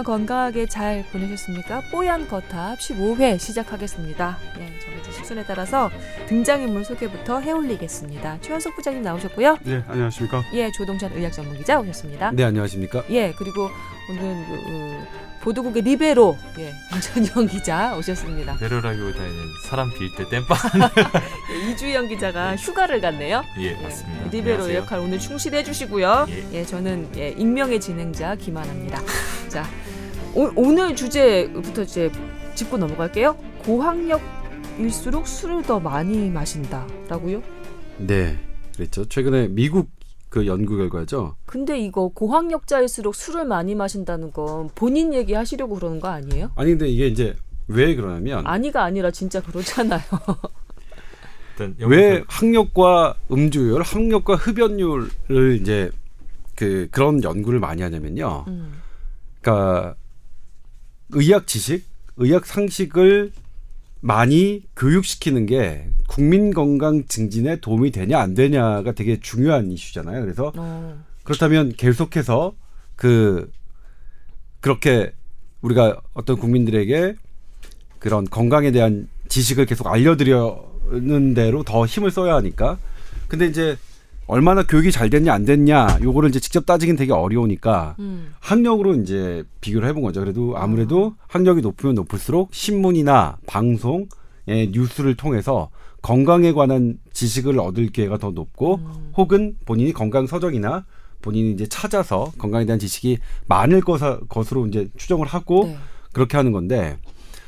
그동안 0.00 0.04
건강하게 0.04 0.66
잘 0.66 1.04
보내셨습니까? 1.12 1.82
뽀얀 1.90 2.26
거탑 2.28 2.78
15회 2.78 3.38
시작하겠습니다. 3.38 4.38
네, 4.58 4.72
정해진 4.82 5.12
시순에 5.12 5.44
따라서 5.46 5.90
등장인물 6.26 6.84
소개부터 6.84 7.40
해올리겠습니다. 7.40 8.38
최현석 8.40 8.76
부장님 8.76 9.02
나오셨고요. 9.02 9.58
네, 9.62 9.82
안녕하십니까? 9.88 10.42
예, 10.54 10.70
조동찬 10.72 11.12
의학 11.14 11.32
전문 11.32 11.56
기자 11.58 11.78
오셨습니다. 11.78 12.30
네, 12.32 12.44
안녕하십니까? 12.44 13.04
예, 13.10 13.32
그리고 13.36 13.68
오늘은 14.10 14.44
그, 14.46 14.56
그 14.56 15.04
보도국의 15.42 15.82
리베로 15.82 16.36
예, 16.58 16.72
김천영 16.92 17.46
기자 17.48 17.94
오셨습니다. 17.96 18.56
베러라기보다는 18.56 19.30
사람 19.68 19.90
빌 19.94 20.14
때 20.16 20.24
땜빵. 20.28 20.56
예, 21.52 21.70
이주영 21.72 22.08
기자가 22.08 22.56
휴가를 22.56 23.00
갔네요. 23.00 23.42
예, 23.58 23.72
맞습니다. 23.82 24.26
예, 24.26 24.30
리베로 24.30 24.52
안녕하세요. 24.54 24.78
역할 24.78 24.98
오늘 24.98 25.18
충실해 25.18 25.62
주시고요. 25.62 26.26
예. 26.30 26.44
예, 26.60 26.64
저는 26.64 27.08
예, 27.16 27.30
익명의 27.30 27.80
진행자 27.80 28.36
김하나입니다. 28.36 29.00
자, 29.48 29.64
오, 30.34 30.50
오늘 30.54 30.94
주제부터 30.94 31.82
이제 31.82 32.10
짚고 32.54 32.78
넘어갈게요. 32.78 33.36
고학력일수록 33.64 35.26
술을 35.26 35.62
더 35.62 35.80
많이 35.80 36.30
마신다라고요? 36.30 37.42
네, 37.98 38.38
그랬죠. 38.74 39.04
최근에 39.06 39.48
미국 39.48 39.90
그 40.28 40.46
연구 40.46 40.76
결과죠. 40.76 41.34
근데 41.46 41.80
이거 41.80 42.08
고학력자일수록 42.08 43.16
술을 43.16 43.44
많이 43.44 43.74
마신다는 43.74 44.30
건 44.30 44.70
본인 44.76 45.12
얘기 45.12 45.34
하시려고 45.34 45.74
그러는 45.74 45.98
거 45.98 46.08
아니에요? 46.08 46.52
아니 46.54 46.70
근데 46.70 46.88
이게 46.88 47.08
이제 47.08 47.34
왜 47.66 47.96
그러냐면 47.96 48.46
아니가 48.46 48.84
아니라 48.84 49.10
진짜 49.10 49.40
그렇잖아요. 49.42 50.00
일단 51.58 51.74
왜 51.80 52.22
학력과 52.28 53.16
음주율, 53.32 53.82
학력과 53.82 54.36
흡연율을 54.36 55.58
이제 55.60 55.90
그 56.54 56.86
그런 56.92 57.22
연구를 57.24 57.58
많이 57.58 57.82
하냐면요. 57.82 58.44
음. 58.46 58.80
그러니까 59.40 59.96
의학 61.12 61.46
지식, 61.46 61.84
의학 62.16 62.46
상식을 62.46 63.32
많이 64.00 64.62
교육시키는 64.76 65.46
게 65.46 65.88
국민 66.08 66.52
건강 66.52 67.04
증진에 67.06 67.60
도움이 67.60 67.90
되냐 67.90 68.18
안 68.18 68.34
되냐가 68.34 68.92
되게 68.92 69.20
중요한 69.20 69.70
이슈잖아요. 69.70 70.22
그래서 70.22 70.52
어. 70.56 71.04
그렇다면 71.22 71.72
계속해서 71.76 72.54
그 72.96 73.50
그렇게 74.60 75.12
우리가 75.60 76.00
어떤 76.14 76.38
국민들에게 76.38 77.14
그런 77.98 78.24
건강에 78.24 78.70
대한 78.70 79.08
지식을 79.28 79.66
계속 79.66 79.86
알려드리는 79.86 81.34
대로 81.34 81.62
더 81.62 81.86
힘을 81.86 82.10
써야 82.10 82.34
하니까 82.36 82.78
근데 83.28 83.46
이제 83.46 83.76
얼마나 84.30 84.62
교육이 84.62 84.92
잘 84.92 85.10
됐냐 85.10 85.32
안 85.34 85.44
됐냐 85.44 85.98
요거를 86.02 86.28
이제 86.28 86.38
직접 86.38 86.64
따지긴 86.64 86.94
되게 86.94 87.12
어려우니까 87.12 87.96
음. 87.98 88.32
학력으로 88.38 88.94
이제 88.94 89.42
비교를 89.60 89.88
해본 89.88 90.02
거죠. 90.02 90.20
그래도 90.20 90.56
아무래도 90.56 91.16
학력이 91.26 91.62
높으면 91.62 91.96
높을수록 91.96 92.54
신문이나 92.54 93.38
방송, 93.46 94.06
의 94.46 94.70
뉴스를 94.72 95.16
통해서 95.16 95.70
건강에 96.00 96.52
관한 96.52 96.98
지식을 97.12 97.58
얻을 97.58 97.88
기회가 97.88 98.18
더 98.18 98.30
높고 98.30 98.76
음. 98.76 99.12
혹은 99.16 99.56
본인이 99.66 99.92
건강 99.92 100.28
서적이나 100.28 100.86
본인이 101.22 101.50
이제 101.50 101.66
찾아서 101.66 102.32
건강에 102.38 102.64
대한 102.64 102.78
지식이 102.78 103.18
많을 103.46 103.82
것으로 103.82 104.66
이제 104.68 104.88
추정을 104.96 105.26
하고 105.26 105.64
네. 105.64 105.76
그렇게 106.12 106.36
하는 106.36 106.52
건데 106.52 106.96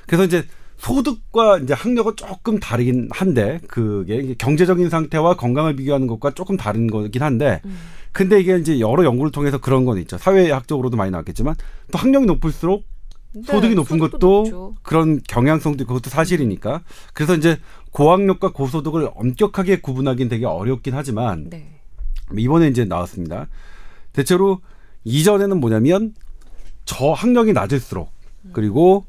그래서 0.06 0.24
이제 0.24 0.44
소득과 0.82 1.58
이제 1.58 1.74
학력은 1.74 2.16
조금 2.16 2.58
다르긴 2.58 3.08
한데 3.12 3.60
그게 3.68 4.34
경제적인 4.34 4.90
상태와 4.90 5.36
건강을 5.36 5.76
비교하는 5.76 6.08
것과 6.08 6.32
조금 6.32 6.56
다른 6.56 6.88
거긴 6.88 7.22
한데 7.22 7.60
음. 7.64 7.78
근데 8.10 8.40
이게 8.40 8.58
이제 8.58 8.80
여러 8.80 9.04
연구를 9.04 9.30
통해서 9.30 9.58
그런 9.58 9.84
건 9.84 9.98
있죠. 9.98 10.18
사회학적으로도 10.18 10.96
많이 10.96 11.12
나왔겠지만 11.12 11.54
또 11.92 11.98
학력이 11.98 12.26
높을수록 12.26 12.84
네, 13.32 13.42
소득이 13.44 13.76
높은 13.76 13.98
것도 13.98 14.18
높죠. 14.18 14.74
그런 14.82 15.20
경향성도 15.28 15.86
그것도 15.86 16.10
사실이니까 16.10 16.82
그래서 17.14 17.36
이제 17.36 17.58
고학력과 17.92 18.50
고소득을 18.50 19.08
엄격하게 19.14 19.82
구분하기는 19.82 20.28
되게 20.28 20.46
어렵긴 20.46 20.94
하지만 20.94 21.48
네. 21.48 21.78
이번에 22.36 22.66
이제 22.66 22.84
나왔습니다. 22.84 23.46
대체로 24.12 24.60
이전에는 25.04 25.60
뭐냐면 25.60 26.12
저 26.84 27.12
학력이 27.12 27.52
낮을수록 27.52 28.10
그리고 28.52 29.06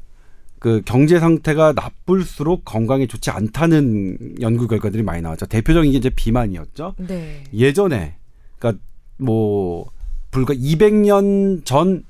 그 0.64 0.80
경제 0.86 1.20
상태가 1.20 1.74
나쁠수록 1.74 2.64
건강에 2.64 3.06
좋지 3.06 3.28
않다는 3.28 4.36
연구 4.40 4.66
결과들이 4.66 5.02
많이 5.02 5.20
나왔죠. 5.20 5.44
대표적인 5.44 5.92
게 5.92 5.98
이제 5.98 6.08
비만이었죠. 6.08 6.94
네. 7.06 7.44
예전에 7.52 8.14
그러니까 8.58 8.82
뭐 9.18 9.84
불과 10.30 10.54
200년 10.54 11.66
전 11.66 12.02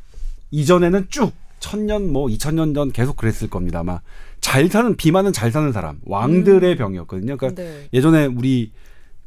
이전에는 0.52 1.06
쭉 1.10 1.32
천년 1.58 2.12
뭐 2.12 2.28
2000년 2.28 2.76
전 2.76 2.92
계속 2.92 3.16
그랬을 3.16 3.50
겁니다. 3.50 3.80
아마 3.80 4.00
잘 4.40 4.68
사는 4.68 4.94
비만은 4.94 5.32
잘 5.32 5.50
사는 5.50 5.72
사람 5.72 5.98
왕들의 6.04 6.76
병이었거든요. 6.76 7.36
그러니까 7.36 7.60
네. 7.60 7.88
예전에 7.92 8.26
우리 8.26 8.70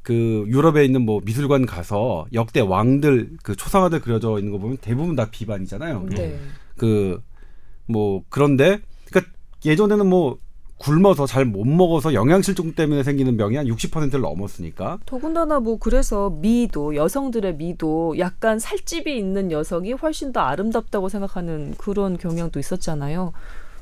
그 0.04 0.46
유럽에 0.48 0.86
있는 0.86 1.02
뭐 1.02 1.20
미술관 1.26 1.66
가서 1.66 2.28
역대 2.32 2.62
왕들 2.62 3.32
그 3.44 3.58
초상화들 3.58 4.00
그려져 4.00 4.40
있는 4.40 4.54
거 4.54 4.58
보면 4.58 4.78
대부분 4.80 5.18
다 5.18 5.28
비만이잖아요. 5.30 6.06
네. 6.12 6.40
그뭐 6.78 8.24
그런데 8.30 8.80
예전에는 9.66 10.08
뭐 10.08 10.38
굶어서 10.78 11.26
잘 11.26 11.46
못 11.46 11.66
먹어서 11.66 12.14
영양실종 12.14 12.74
때문에 12.74 13.02
생기는 13.04 13.36
병이 13.36 13.56
한 13.56 13.66
60%를 13.66 14.22
넘었으니까 14.22 15.00
더군다나 15.06 15.60
뭐 15.60 15.78
그래서 15.80 16.30
미도 16.30 16.96
여성들의 16.96 17.56
미도 17.56 18.20
약간 18.20 18.60
살집이 18.60 19.18
있는 19.18 19.52
여성이 19.52 19.94
훨씬 19.94 20.32
더 20.32 20.42
아름답다고 20.42 21.10
생각하는 21.10 21.74
그런 21.78 22.18
경향도 22.18 22.60
있었잖아요. 22.60 23.34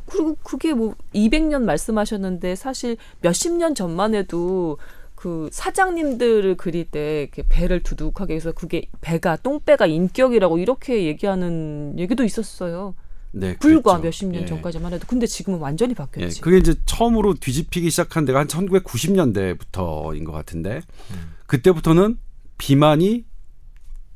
그리고 0.06 0.38
그게 0.44 0.74
뭐 0.74 0.94
200년 1.14 1.64
말씀하셨는데 1.64 2.56
사실 2.56 2.96
몇십 3.22 3.54
년 3.54 3.76
전만 3.76 4.16
해도 4.16 4.78
그 5.16 5.50
사장님들을 5.52 6.56
그릴 6.56 6.86
때 6.86 7.24
이렇게 7.24 7.44
배를 7.50 7.82
두둑하게 7.82 8.36
해서 8.36 8.52
그게 8.52 8.86
배가 9.02 9.36
똥배가 9.38 9.88
인격이라고 9.88 10.60
이렇게 10.60 11.06
얘기하는 11.06 11.96
얘기도 11.98 12.24
있었어요. 12.24 12.94
네, 13.38 13.58
불과 13.58 13.98
그랬죠. 14.00 14.04
몇십 14.04 14.30
년 14.30 14.44
예. 14.44 14.46
전까지만 14.46 14.94
해도 14.94 15.06
근데 15.08 15.28
지금은 15.28 15.60
완전히 15.60 15.92
예, 15.92 15.96
바뀌었지. 15.96 16.40
그게 16.40 16.58
이제 16.58 16.74
처음으로 16.86 17.34
뒤집히기 17.34 17.90
시작한 17.90 18.24
데가 18.24 18.40
한 18.40 18.48
1990년대부터인 18.48 20.24
것 20.24 20.32
같은데 20.32 20.82
음. 21.12 21.34
그때부터는 21.46 22.18
비만이 22.58 23.26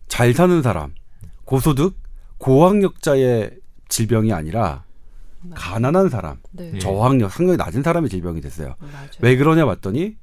잘 0.07 0.33
사는 0.33 0.61
사람, 0.61 0.93
고소득, 1.43 1.97
고학력자의 2.37 3.57
질병이 3.89 4.31
아니라 4.31 4.85
가난한 5.53 6.09
사람, 6.09 6.37
네. 6.51 6.71
예. 6.75 6.79
저학력, 6.79 7.37
학력이 7.37 7.57
낮은 7.57 7.83
사람의 7.83 8.09
질병이 8.09 8.39
됐어요. 8.39 8.75
맞아요. 8.79 9.09
왜 9.19 9.35
그러냐 9.35 9.65
봤더니 9.65 10.15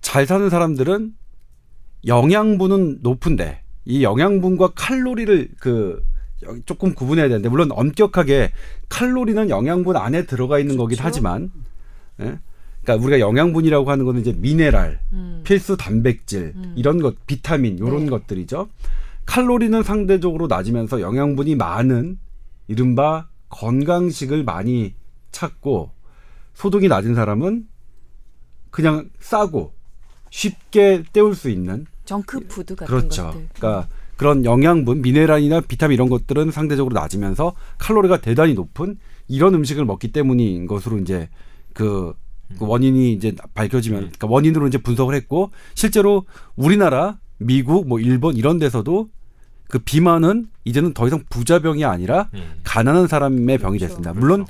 잘 0.00 0.26
사는 0.26 0.48
사람들은 0.48 1.14
영양분은 2.06 3.00
높은데 3.02 3.62
이 3.84 4.02
영양분과 4.02 4.72
칼로리를 4.74 5.50
그 5.60 6.02
조금 6.64 6.94
구분해야 6.94 7.28
되는데 7.28 7.48
물론 7.48 7.70
엄격하게 7.72 8.52
칼로리는 8.88 9.48
영양분 9.48 9.96
안에 9.96 10.26
들어가 10.26 10.58
있는 10.58 10.76
거긴 10.76 10.96
그렇죠. 10.96 11.06
하지만 11.06 11.50
예? 12.20 12.38
그러니까 12.82 13.04
우리가 13.04 13.20
영양분이라고 13.20 13.90
하는 13.90 14.04
거는 14.04 14.20
이제 14.20 14.32
미네랄, 14.32 15.00
음. 15.12 15.40
필수 15.44 15.76
단백질 15.76 16.52
음. 16.54 16.72
이런 16.76 17.00
것, 17.00 17.26
비타민 17.26 17.76
이런 17.78 18.04
네. 18.04 18.10
것들이죠. 18.10 18.68
칼로리는 19.26 19.82
상대적으로 19.82 20.46
낮으면서 20.46 21.00
영양분이 21.00 21.56
많은 21.56 22.18
이른바 22.68 23.28
건강식을 23.48 24.44
많이 24.44 24.94
찾고 25.32 25.90
소득이 26.54 26.88
낮은 26.88 27.14
사람은 27.16 27.66
그냥 28.70 29.10
싸고 29.18 29.72
쉽게 30.30 31.02
때울 31.12 31.34
수 31.34 31.50
있는 31.50 31.86
정크푸드 32.04 32.76
같은 32.76 32.86
그렇죠. 32.86 33.26
것들. 33.26 33.48
그러니까 33.54 33.88
그런 34.16 34.44
영양분, 34.44 35.02
미네랄이나 35.02 35.60
비타민 35.62 35.94
이런 35.94 36.08
것들은 36.08 36.50
상대적으로 36.50 36.94
낮으면서 36.94 37.54
칼로리가 37.78 38.20
대단히 38.20 38.54
높은 38.54 38.98
이런 39.28 39.54
음식을 39.54 39.84
먹기 39.84 40.12
때문인 40.12 40.66
것으로 40.66 40.98
이제 40.98 41.28
그, 41.72 42.14
그 42.58 42.66
원인이 42.66 43.12
이제 43.12 43.34
밝혀지면 43.54 44.00
그러니까 44.00 44.26
원인으로 44.26 44.66
이제 44.68 44.78
분석을 44.78 45.14
했고 45.14 45.50
실제로 45.74 46.24
우리나라, 46.56 47.18
미국, 47.38 47.86
뭐 47.86 48.00
일본 48.00 48.36
이런 48.36 48.58
데서도 48.58 49.10
그 49.68 49.78
비만은 49.80 50.48
이제는 50.64 50.94
더 50.94 51.06
이상 51.06 51.24
부자병이 51.28 51.84
아니라 51.84 52.28
음. 52.34 52.60
가난한 52.64 53.08
사람의 53.08 53.58
병이 53.58 53.78
그렇죠. 53.78 53.86
됐습니다. 53.86 54.12
물론 54.14 54.46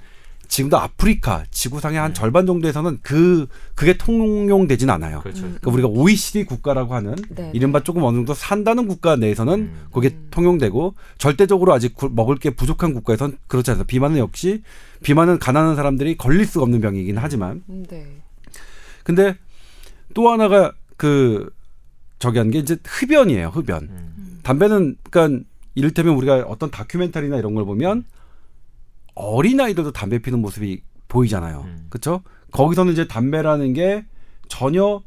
지금도 0.48 0.76
아프리카 0.78 1.44
지구상의 1.50 1.98
한 1.98 2.14
절반 2.14 2.46
정도에서는 2.46 2.98
그 3.02 3.46
그게 3.74 3.96
통용되진 3.96 4.88
않아요. 4.90 5.20
그렇죠. 5.20 5.44
음. 5.44 5.56
그러니까 5.60 5.70
우리가 5.70 5.88
OECD 5.88 6.44
국가라고 6.44 6.94
하는 6.94 7.14
네. 7.30 7.50
이른바 7.54 7.82
조금 7.82 8.02
어느 8.04 8.16
정도 8.16 8.34
산다는 8.34 8.86
국가 8.88 9.16
내에서는 9.16 9.52
음. 9.54 9.86
그게 9.92 10.08
음. 10.08 10.28
통용되고 10.30 10.94
절대적으로 11.18 11.72
아직 11.74 11.94
구- 11.94 12.10
먹을 12.10 12.36
게 12.36 12.50
부족한 12.50 12.94
국가에선 12.94 13.38
그렇지 13.46 13.70
않아요. 13.72 13.84
비만은 13.84 14.18
역시 14.18 14.62
비만은 15.02 15.38
가난한 15.38 15.76
사람들이 15.76 16.16
걸릴 16.16 16.46
수가 16.46 16.62
없는 16.64 16.80
병이긴 16.80 17.18
하지만 17.18 17.62
음, 17.68 17.84
네. 17.88 18.06
근데 19.04 19.36
또 20.14 20.30
하나가 20.30 20.72
그 20.96 21.50
저기 22.18 22.38
한 22.38 22.50
게 22.50 22.58
이제 22.60 22.76
흡연이에요. 22.84 23.48
흡연. 23.48 23.82
음. 23.84 24.40
담배는 24.42 24.96
그러니까 25.10 25.44
이를테면 25.74 26.14
우리가 26.16 26.44
어떤 26.48 26.70
다큐멘터리나 26.70 27.36
이런 27.36 27.54
걸 27.54 27.64
보면 27.66 28.04
어린 29.16 29.60
아이들도 29.60 29.92
담배 29.92 30.18
피는 30.20 30.40
모습이 30.40 30.82
보이잖아요. 31.08 31.64
음. 31.66 31.86
그렇죠? 31.88 32.22
거기서는 32.52 32.92
이제 32.92 33.08
담배라는 33.08 33.72
게 33.72 34.04
전혀 34.48 35.02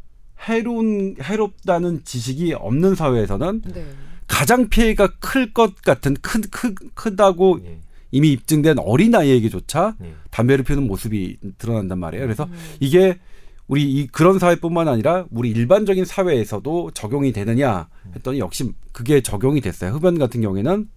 해로운 0.47 1.15
해롭다는 1.21 2.03
지식이 2.03 2.53
없는 2.53 2.95
사회에서는 2.95 3.61
네. 3.73 3.85
가장 4.27 4.69
피해가 4.69 5.07
클 5.19 5.53
것 5.53 5.81
같은 5.81 6.15
큰 6.21 6.41
크, 6.51 6.73
크다고 6.93 7.59
예. 7.65 7.79
이미 8.11 8.31
입증된 8.31 8.79
어린 8.79 9.13
아이에게조차 9.15 9.95
예. 10.03 10.13
담배를 10.31 10.63
피우는 10.63 10.87
모습이 10.87 11.37
드러난단 11.57 11.99
말이에요. 11.99 12.25
그래서 12.25 12.45
음. 12.45 12.53
이게 12.79 13.19
우리 13.67 13.83
이 13.83 14.07
그런 14.07 14.39
사회뿐만 14.39 14.87
아니라 14.87 15.25
우리 15.29 15.51
일반적인 15.51 16.05
사회에서도 16.05 16.91
적용이 16.91 17.31
되느냐 17.33 17.87
했더니 18.15 18.39
역시 18.39 18.71
그게 18.91 19.21
적용이 19.21 19.61
됐어요. 19.61 19.91
흡연 19.91 20.17
같은 20.17 20.41
경우에는 20.41 20.87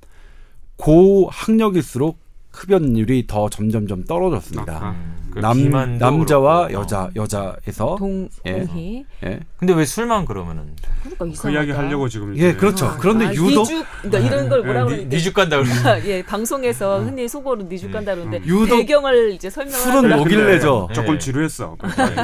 고학력일수록 0.77 2.19
흡연율이 2.53 3.27
더 3.27 3.49
점점점 3.49 4.05
떨어졌습니다. 4.05 4.73
아, 4.75 4.91
음, 4.91 5.17
그남 5.33 5.99
남자와. 5.99 6.69
여자 6.73 7.05
어. 7.05 7.11
여자에서 7.17 7.97
동 7.99 8.29
예. 8.45 8.67
동희. 8.67 9.07
예, 9.25 9.41
근데 9.57 9.73
왜 9.73 9.87
술만 9.87 10.27
그러면은 10.27 10.75
그러니까 11.01 11.25
그 11.25 11.31
이상하다. 11.31 11.51
이야기 11.59 11.71
하려고 11.73 12.09
지금 12.11 12.37
예 12.37 12.53
그렇죠. 12.53 12.87
아, 12.87 12.97
그런데 12.99 13.27
아, 13.27 13.33
유독 13.33 13.63
니죽, 13.63 13.87
그러니까 14.03 14.19
이런 14.31 14.49
걸 14.51 14.63
뭐라 14.65 14.81
예, 14.81 14.85
그러는데 14.85 15.17
니죽 15.17 15.33
간다 15.35 15.57
그러면 15.63 15.77
예 16.07 16.23
방송에서 16.23 17.01
흔히 17.03 17.27
속어로 17.27 17.63
니죽 17.63 17.91
간다 17.91 18.15
그러는데 18.15 18.39
음. 18.39 18.45
유독 18.47 18.77
배경을 18.77 19.33
이제 19.33 19.49
설명을 19.49 19.79
술은. 19.79 20.17
목일내죠. 20.19 20.87
네. 20.89 20.95
조금 20.95 21.19
지루했어. 21.19 21.77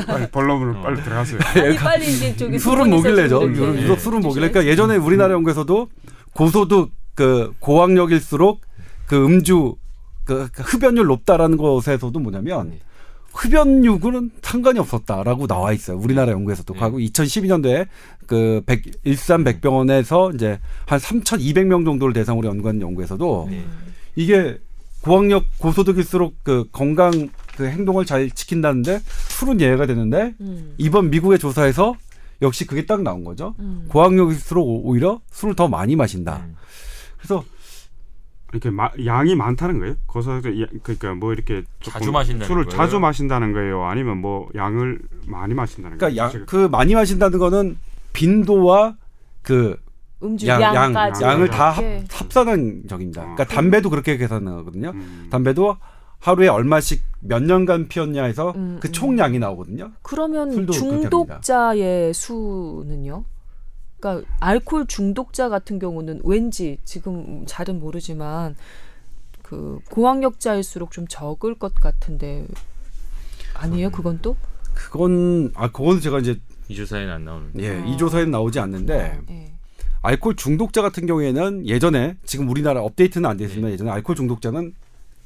빨리, 0.06 0.26
본론으로 0.30 0.78
어. 0.78 0.82
빨리 0.82 1.02
들어가세요. 1.02 1.38
아니 1.56 1.76
빨리 1.76 2.06
이제 2.06 2.36
저기 2.36 2.58
두 2.58 2.64
술은. 2.64 2.90
좀 3.30 3.56
유독 3.56 3.98
술은. 3.98 4.18
해주셔야지. 4.18 4.34
그러니까 4.34 4.66
예전에 4.66 4.96
우리나라 4.96 5.32
연구에서도 5.32 5.88
고소득 6.34 6.90
그 7.14 7.54
고학력일수록 7.60 8.60
그 9.06 9.24
음주 9.24 9.76
그 10.28 10.62
흡연율 10.62 11.06
높다라는 11.06 11.56
것에서도 11.56 12.18
뭐냐면 12.18 12.68
네. 12.70 12.80
흡연율은 13.32 14.30
상관이 14.42 14.78
없었다라고 14.78 15.46
나와 15.46 15.72
있어요. 15.72 15.96
우리나라 15.96 16.32
연구에서도. 16.32 16.74
네. 16.74 16.80
하고 16.80 16.98
2012년도에 16.98 17.86
그 18.26 18.62
백, 18.66 18.82
일산 19.04 19.42
백병원에서 19.44 20.32
이제 20.32 20.58
한 20.86 20.98
3,200명 20.98 21.84
정도를 21.86 22.12
대상으로 22.12 22.46
연구한 22.48 22.80
연구에서도 22.82 23.46
네. 23.50 23.64
이게 24.16 24.58
고학력 25.00 25.44
고소득일수록 25.58 26.34
그 26.42 26.68
건강 26.72 27.30
그 27.56 27.66
행동을 27.66 28.04
잘 28.04 28.30
지킨다는데 28.30 29.00
술은 29.38 29.60
예외가 29.60 29.86
되는데 29.86 30.34
음. 30.40 30.74
이번 30.76 31.08
미국의 31.10 31.38
조사에서 31.38 31.94
역시 32.42 32.66
그게 32.66 32.84
딱 32.84 33.02
나온 33.02 33.24
거죠. 33.24 33.54
음. 33.60 33.86
고학력일수록 33.88 34.66
오- 34.66 34.82
오히려 34.90 35.20
술을 35.30 35.54
더 35.56 35.68
많이 35.68 35.96
마신다. 35.96 36.42
음. 36.44 36.56
그래서 37.16 37.44
이렇게 38.52 38.70
마, 38.70 38.90
양이 39.04 39.34
많다는 39.34 39.78
거예요? 39.78 39.94
야- 40.62 40.66
그러니까 40.82 41.14
뭐 41.14 41.32
이렇게 41.32 41.64
조금 41.80 42.00
자주 42.00 42.12
마신다는 42.12 42.46
술을 42.46 42.64
거예요? 42.64 42.76
자주 42.76 42.98
마신다는 42.98 43.52
거예요? 43.52 43.84
아니면 43.84 44.18
뭐 44.18 44.48
양을 44.54 45.00
많이 45.26 45.54
마신다는 45.54 45.98
그러니까 45.98 46.22
거예요? 46.22 46.38
양, 46.40 46.46
그 46.46 46.68
많이 46.70 46.94
마신다는 46.94 47.38
거는 47.38 47.76
빈도와 48.12 48.96
그 49.42 49.76
음주 50.22 50.46
양, 50.46 50.60
양, 50.62 50.74
양까지 50.74 51.22
양을 51.22 51.48
다 51.50 51.70
합, 51.70 51.82
이렇게. 51.84 52.04
합산한 52.10 52.82
적입니다. 52.88 53.20
그러니까 53.22 53.42
아. 53.44 53.46
담배도 53.46 53.90
그렇게 53.90 54.16
계산하거든요. 54.16 54.90
음. 54.94 55.28
담배도 55.30 55.76
하루에 56.18 56.48
얼마씩 56.48 57.02
몇 57.20 57.42
년간 57.42 57.88
피웠냐 57.88 58.24
해서 58.24 58.52
음, 58.56 58.78
그 58.80 58.88
음. 58.88 58.92
총량이 58.92 59.38
나오거든요. 59.38 59.92
그러면. 60.02 60.66
중독자의 60.72 62.12
수는요? 62.14 63.24
그러니까 63.98 64.28
알코올 64.40 64.86
중독자 64.86 65.48
같은 65.48 65.78
경우는 65.78 66.20
왠지 66.24 66.78
지금 66.84 67.44
잘은 67.46 67.80
모르지만 67.80 68.56
그 69.42 69.80
고학력자일수록 69.90 70.90
좀 70.90 71.06
적을 71.08 71.54
것 71.54 71.74
같은데 71.74 72.46
아니에요? 73.54 73.90
그건 73.90 74.20
또? 74.22 74.36
그건 74.74 75.50
아 75.54 75.70
그건 75.70 76.00
제가 76.00 76.20
이제 76.20 76.38
이 76.68 76.76
조사에는 76.76 77.12
안 77.12 77.24
나오는데. 77.24 77.62
예, 77.62 77.80
어. 77.80 77.84
이 77.86 77.96
조사에는 77.96 78.30
나오지 78.30 78.60
않는데 78.60 79.20
예. 79.30 79.52
알코올 80.02 80.36
중독자 80.36 80.82
같은 80.82 81.06
경우에는 81.06 81.66
예전에 81.66 82.16
지금 82.24 82.48
우리나라 82.48 82.82
업데이트는 82.82 83.28
안돼 83.28 83.46
있으면 83.46 83.70
예전에 83.72 83.90
알코올 83.90 84.16
중독자는 84.16 84.74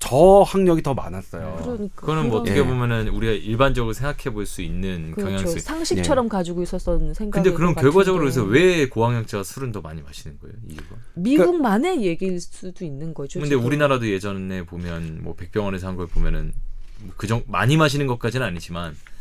저 0.05 0.43
학력이 0.45 0.83
더 0.83 0.95
많았어요. 0.95 1.61
그러니까 1.63 1.95
그거는 1.95 2.29
뭐 2.29 2.41
어떻게 2.41 2.59
예. 2.59 2.63
보면은 2.65 3.07
우리가 3.07 3.33
일반적으로 3.35 3.93
생각해 3.93 4.35
볼 4.35 4.47
수 4.47 4.61
있는 4.61 5.13
그렇죠. 5.13 5.31
경향성. 5.37 5.61
상식처럼 5.61 6.29
가지고 6.29 6.61
있었던 6.65 7.15
생각이 7.15 7.31
근데 7.45 7.57
그럼 7.57 7.73
결과적으로 7.77 8.23
그래서 8.23 8.43
왜 8.43 8.89
고학력자가 8.89 9.45
술은 9.45 9.71
더 9.71 9.81
많이 9.81 10.03
마시는 10.03 10.39
거예요? 10.41 10.57
이유가? 10.69 10.97
미국만의 11.15 12.03
얘기일 12.05 12.41
수도 12.41 12.85
있는 12.85 13.15
거죠. 13.15 13.39
근데 13.39 13.51
지금. 13.51 13.65
우리나라도 13.65 14.09
예전에 14.11 14.65
보면 14.65 15.21
뭐 15.23 15.37
백병원에서 15.37 15.87
한 15.87 15.97
걸 15.97 16.09
보면은 16.09 16.53
뭐 17.01 17.15
그정 17.17 17.45
많이 17.47 17.77
마시는 17.77 18.09
것까지는 18.09 18.45
아니지만 18.45 18.95
성- 18.95 19.12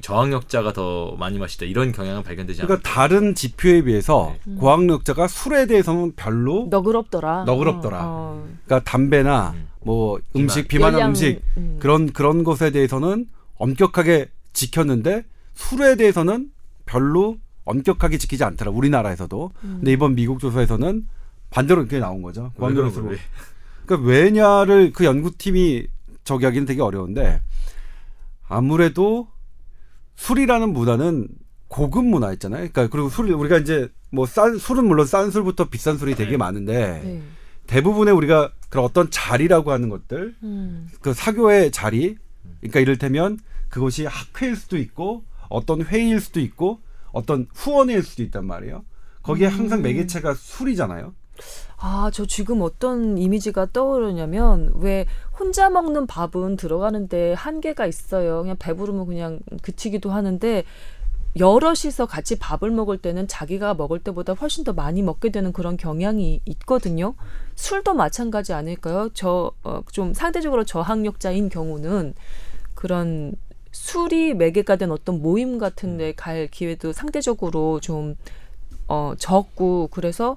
저학력자가 0.00 0.72
더 0.72 1.16
많이 1.18 1.38
마시다 1.38 1.66
이런 1.66 1.90
경향은 1.90 2.22
발견되지 2.22 2.62
않아요. 2.62 2.68
그러니까 2.68 2.88
다른 2.88 3.34
지표에 3.34 3.82
비해서 3.82 4.34
네. 4.44 4.54
고학력자가 4.54 5.26
술에 5.26 5.66
대해서는 5.66 6.12
별로 6.14 6.68
너그럽더라. 6.70 7.44
너그럽더라. 7.44 7.98
어, 7.98 8.06
어. 8.06 8.48
그러니까 8.64 8.88
담배나 8.88 9.50
음. 9.56 9.68
뭐 9.82 10.18
비만. 10.32 10.44
음식 10.44 10.68
비만한 10.68 10.94
열량, 10.94 11.10
음식 11.10 11.42
음. 11.56 11.76
그런 11.80 12.12
그런 12.12 12.44
것에 12.44 12.70
대해서는 12.70 13.26
엄격하게 13.56 14.28
지켰는데 14.52 15.24
술에 15.54 15.96
대해서는 15.96 16.50
별로 16.86 17.38
엄격하게 17.64 18.18
지키지 18.18 18.44
않더라 18.44 18.70
우리나라에서도. 18.70 19.50
음. 19.64 19.74
근데 19.78 19.92
이번 19.92 20.14
미국 20.14 20.38
조사에서는 20.38 21.08
반대로 21.50 21.80
이렇게 21.80 21.98
나온 21.98 22.22
거죠. 22.22 22.52
고학력수로. 22.56 23.06
거예요? 23.06 23.18
그러니까 23.84 24.08
왜냐를 24.08 24.92
그 24.92 25.04
연구팀이 25.04 25.86
저기 26.22 26.44
하기는 26.44 26.66
되게 26.66 26.80
어려운데 26.80 27.40
아무래도 28.48 29.31
술이라는 30.26 30.72
문화는 30.72 31.26
고급 31.66 32.04
문화 32.04 32.32
있잖아요. 32.34 32.58
그러니까 32.60 32.86
그리고 32.88 33.08
술 33.08 33.32
우리가 33.32 33.58
이제 33.58 33.88
뭐 34.10 34.24
싼 34.26 34.56
술은 34.56 34.86
물론 34.86 35.04
싼 35.04 35.30
술부터 35.32 35.68
비싼 35.68 35.98
술이 35.98 36.14
되게 36.14 36.36
많은데 36.36 37.00
네. 37.04 37.22
대부분의 37.66 38.14
우리가 38.14 38.52
그런 38.68 38.84
어떤 38.84 39.10
자리라고 39.10 39.72
하는 39.72 39.88
것들 39.88 40.36
음. 40.44 40.88
그 41.00 41.12
사교의 41.12 41.72
자리 41.72 42.16
그러니까 42.60 42.78
이를테면 42.80 43.38
그것이 43.68 44.04
학회일 44.06 44.54
수도 44.54 44.76
있고 44.78 45.24
어떤 45.48 45.82
회의일 45.82 46.20
수도 46.20 46.38
있고 46.40 46.80
어떤 47.10 47.46
후원회일 47.54 48.02
수도 48.02 48.22
있단 48.22 48.46
말이에요. 48.46 48.84
거기에 49.22 49.46
항상 49.48 49.80
음. 49.80 49.82
매개체가 49.82 50.34
술이잖아요. 50.34 51.14
아, 51.78 52.10
저 52.12 52.26
지금 52.26 52.62
어떤 52.62 53.18
이미지가 53.18 53.68
떠오르냐면 53.72 54.72
왜 54.76 55.06
혼자 55.38 55.68
먹는 55.68 56.06
밥은 56.06 56.56
들어가는데 56.56 57.32
한계가 57.32 57.86
있어요. 57.86 58.42
그냥 58.42 58.56
배부르면 58.58 59.06
그냥 59.06 59.40
그치기도 59.62 60.10
하는데 60.10 60.64
여럿이서 61.38 62.06
같이 62.06 62.38
밥을 62.38 62.70
먹을 62.70 62.98
때는 62.98 63.26
자기가 63.26 63.74
먹을 63.74 63.98
때보다 63.98 64.34
훨씬 64.34 64.64
더 64.64 64.72
많이 64.74 65.02
먹게 65.02 65.30
되는 65.30 65.52
그런 65.52 65.76
경향이 65.76 66.40
있거든요. 66.44 67.14
술도 67.56 67.94
마찬가지 67.94 68.52
아닐까요? 68.52 69.08
저좀 69.14 70.14
상대적으로 70.14 70.64
저학력자인 70.64 71.48
경우는 71.48 72.14
그런 72.74 73.34
술이 73.72 74.34
매개가 74.34 74.76
된 74.76 74.90
어떤 74.90 75.22
모임 75.22 75.58
같은 75.58 75.96
데 75.96 76.12
갈 76.14 76.46
기회도 76.48 76.92
상대적으로 76.92 77.80
좀 77.80 78.16
어, 78.86 79.14
적고 79.18 79.88
그래서 79.90 80.36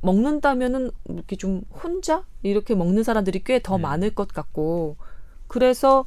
먹는다면은 0.00 0.90
이렇게 1.08 1.36
좀 1.36 1.62
혼자 1.72 2.24
이렇게 2.42 2.74
먹는 2.74 3.02
사람들이 3.02 3.42
꽤더 3.44 3.76
음. 3.76 3.82
많을 3.82 4.14
것 4.14 4.28
같고 4.28 4.96
그래서 5.48 6.04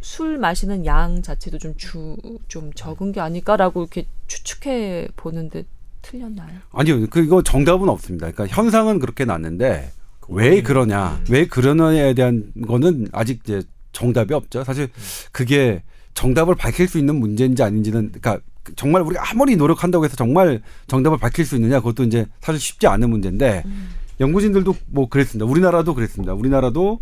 술 0.00 0.38
마시는 0.38 0.86
양 0.86 1.22
자체도 1.22 1.58
좀 1.58 1.74
주 1.76 2.16
좀 2.48 2.72
적은 2.72 3.12
게 3.12 3.20
아닐까라고 3.20 3.82
이렇게 3.82 4.06
추측해 4.26 5.08
보는데 5.16 5.64
틀렸나요? 6.02 6.58
아니요, 6.72 7.06
그 7.10 7.20
이거 7.20 7.42
정답은 7.42 7.88
없습니다. 7.88 8.30
그러니까 8.30 8.54
현상은 8.54 8.98
그렇게 9.00 9.24
났는데 9.24 9.90
왜 10.28 10.62
그러냐, 10.62 11.20
음. 11.20 11.24
왜 11.30 11.46
그러냐에 11.46 12.14
대한 12.14 12.52
거는 12.66 13.08
아직 13.12 13.40
이제 13.44 13.62
정답이 13.92 14.32
없죠. 14.34 14.62
사실 14.64 14.88
그게 15.32 15.82
정답을 16.14 16.54
밝힐 16.54 16.86
수 16.88 16.98
있는 16.98 17.16
문제인지 17.16 17.62
아닌지는, 17.62 18.12
그러니까 18.12 18.40
정말 18.76 19.02
우리가 19.02 19.30
아무리 19.30 19.56
노력한다고 19.56 20.04
해서 20.04 20.16
정말 20.16 20.62
정답을 20.86 21.18
밝힐 21.18 21.44
수 21.44 21.56
있느냐, 21.56 21.80
그것도 21.80 22.04
이제 22.04 22.26
사실 22.40 22.60
쉽지 22.60 22.86
않은 22.86 23.10
문제인데 23.10 23.62
음. 23.66 23.90
연구진들도 24.20 24.74
뭐 24.86 25.08
그랬습니다. 25.08 25.44
우리나라도 25.46 25.94
그랬습니다. 25.94 26.34
우리나라도 26.34 27.00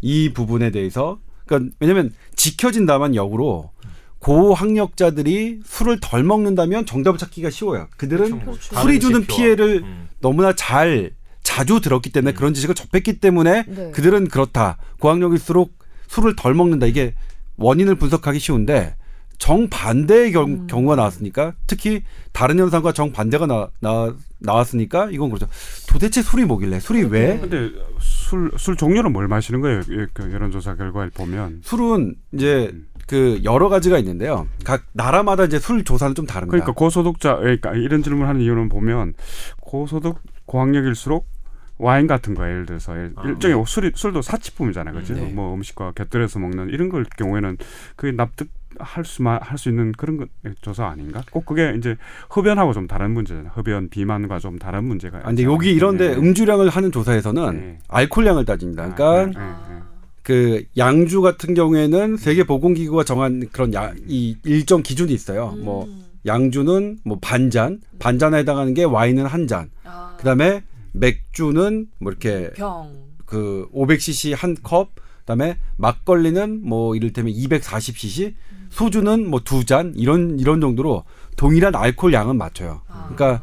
이 0.00 0.32
부분에 0.32 0.70
대해서, 0.70 1.18
그러니까 1.46 1.74
왜냐하면 1.80 2.12
지켜진다면 2.36 3.14
역으로 3.14 3.70
고학력자들이 4.18 5.60
술을 5.66 5.98
덜 6.00 6.24
먹는다면 6.24 6.86
정답을 6.86 7.18
찾기가 7.18 7.50
쉬워요. 7.50 7.88
그들은 7.98 8.40
그렇죠. 8.40 8.74
다른 8.74 8.82
술이 8.82 9.00
주는. 9.00 9.26
피해를 9.26 9.82
음. 9.84 10.08
너무나 10.20 10.54
잘 10.54 11.10
자주 11.42 11.82
들었기 11.82 12.10
때문에 12.10 12.32
음. 12.32 12.34
그런 12.34 12.54
지식을 12.54 12.74
접했기 12.74 13.20
때문에 13.20 13.64
네. 13.68 13.90
그들은 13.90 14.28
그렇다. 14.28 14.78
고학력일수록 15.00 15.78
술을 16.08 16.36
덜 16.36 16.54
먹는다. 16.54 16.86
이게 16.86 17.14
원인을 17.56 17.96
분석하기 17.96 18.38
쉬운데 18.38 18.96
정반대의 19.38 20.32
경, 20.32 20.44
음. 20.50 20.66
경우가 20.66 20.96
나왔으니까 20.96 21.54
특히 21.66 22.02
다른 22.32 22.58
현상과 22.58 22.92
정반대가 22.92 23.46
나, 23.46 23.68
나, 23.80 24.14
나왔으니까 24.38 25.10
이건 25.10 25.30
그렇죠. 25.30 25.46
도대체 25.88 26.22
술이 26.22 26.44
뭐길래 26.44 26.80
술이 26.80 27.04
왜? 27.04 27.34
네. 27.34 27.40
근데 27.40 27.70
술, 28.00 28.50
술 28.56 28.76
종류는 28.76 29.12
뭘 29.12 29.28
마시는 29.28 29.60
거예요? 29.60 29.80
이- 29.80 30.06
그 30.12 30.32
여론조사 30.32 30.76
결과를 30.76 31.10
보면. 31.10 31.60
술은 31.62 32.14
이제 32.32 32.74
그 33.06 33.40
여러 33.44 33.68
가지가 33.68 33.98
있는데요. 33.98 34.48
각 34.64 34.84
나라마다 34.92 35.44
이제 35.44 35.58
술 35.58 35.84
조사는 35.84 36.14
좀 36.14 36.26
다릅니다. 36.26 36.50
그러니까 36.50 36.72
고소득자, 36.72 37.36
그러니까 37.36 37.74
이런 37.74 38.02
질문하는 38.02 38.40
이유는 38.40 38.68
보면 38.70 39.14
고소득 39.60 40.16
고학력일수록 40.46 41.26
와인 41.76 42.06
같은 42.06 42.34
거 42.34 42.44
예를 42.44 42.66
들어서 42.66 42.94
일- 42.94 43.12
아, 43.16 43.24
일종의 43.28 43.64
술이 43.66 43.90
술도 43.94 44.22
사치품이잖아요, 44.22 44.94
그렇죠? 44.94 45.14
네. 45.14 45.30
뭐 45.32 45.54
음식과 45.54 45.92
곁들여서 45.92 46.38
먹는 46.38 46.68
이런 46.70 46.88
걸 46.88 47.04
경우에는 47.18 47.58
그게 47.96 48.12
납득 48.16 48.48
할 48.78 49.04
수만 49.04 49.40
할 49.42 49.58
수 49.58 49.68
있는 49.68 49.92
그런 49.92 50.16
것 50.16 50.28
조사 50.60 50.86
아닌가? 50.86 51.22
꼭 51.30 51.46
그게 51.46 51.74
이제 51.78 51.96
흡연하고 52.30 52.72
좀 52.72 52.86
다른 52.86 53.12
문제잖아요. 53.12 53.52
흡연 53.54 53.88
비만과 53.88 54.38
좀 54.38 54.58
다른 54.58 54.84
문제가. 54.84 55.18
아, 55.18 55.22
근데. 55.24 55.44
여기 55.44 55.72
이런데 55.72 56.10
네. 56.10 56.16
음주량을 56.16 56.68
하는 56.68 56.90
조사에서는 56.92 57.56
네. 57.60 57.78
알코올량을 57.88 58.44
따집니다. 58.44 58.94
그러니까 58.94 59.10
아, 59.10 59.26
네, 59.26 59.32
네, 59.32 59.74
네. 59.74 59.82
그 60.22 60.64
양주 60.76 61.20
같은 61.20 61.54
경우에는 61.54 62.16
세계 62.16 62.44
보건기구가 62.44 63.04
정한 63.04 63.48
그런 63.52 63.74
야, 63.74 63.92
이 64.06 64.36
일정 64.44 64.82
기준이 64.82 65.12
있어요. 65.12 65.54
음. 65.56 65.64
뭐 65.64 65.88
양주는 66.26 66.98
뭐 67.04 67.18
반잔, 67.20 67.80
반잔에 67.98 68.38
해당하는 68.38 68.72
게 68.74 68.84
와인은 68.84 69.26
한 69.26 69.46
잔. 69.46 69.70
아, 69.84 70.16
그다음에 70.18 70.62
맥주는 70.92 71.86
뭐 71.98 72.10
이렇게 72.10 72.50
병. 72.54 72.90
그 73.26 73.68
500cc 73.74 74.34
한 74.36 74.56
컵, 74.62 74.90
그다음에 75.20 75.58
막걸리는 75.76 76.60
뭐 76.62 76.96
이를테면 76.96 77.32
240cc, 77.34 78.34
소주는 78.78 79.30
뭐 79.30 79.40
두 79.40 79.64
잔 79.64 79.92
이런 79.96 80.38
이런 80.40 80.60
정도로 80.60 81.04
동일한 81.36 81.74
알코올 81.76 82.12
양은 82.12 82.36
맞춰요. 82.36 82.80
아. 82.88 83.08
그러니까 83.14 83.42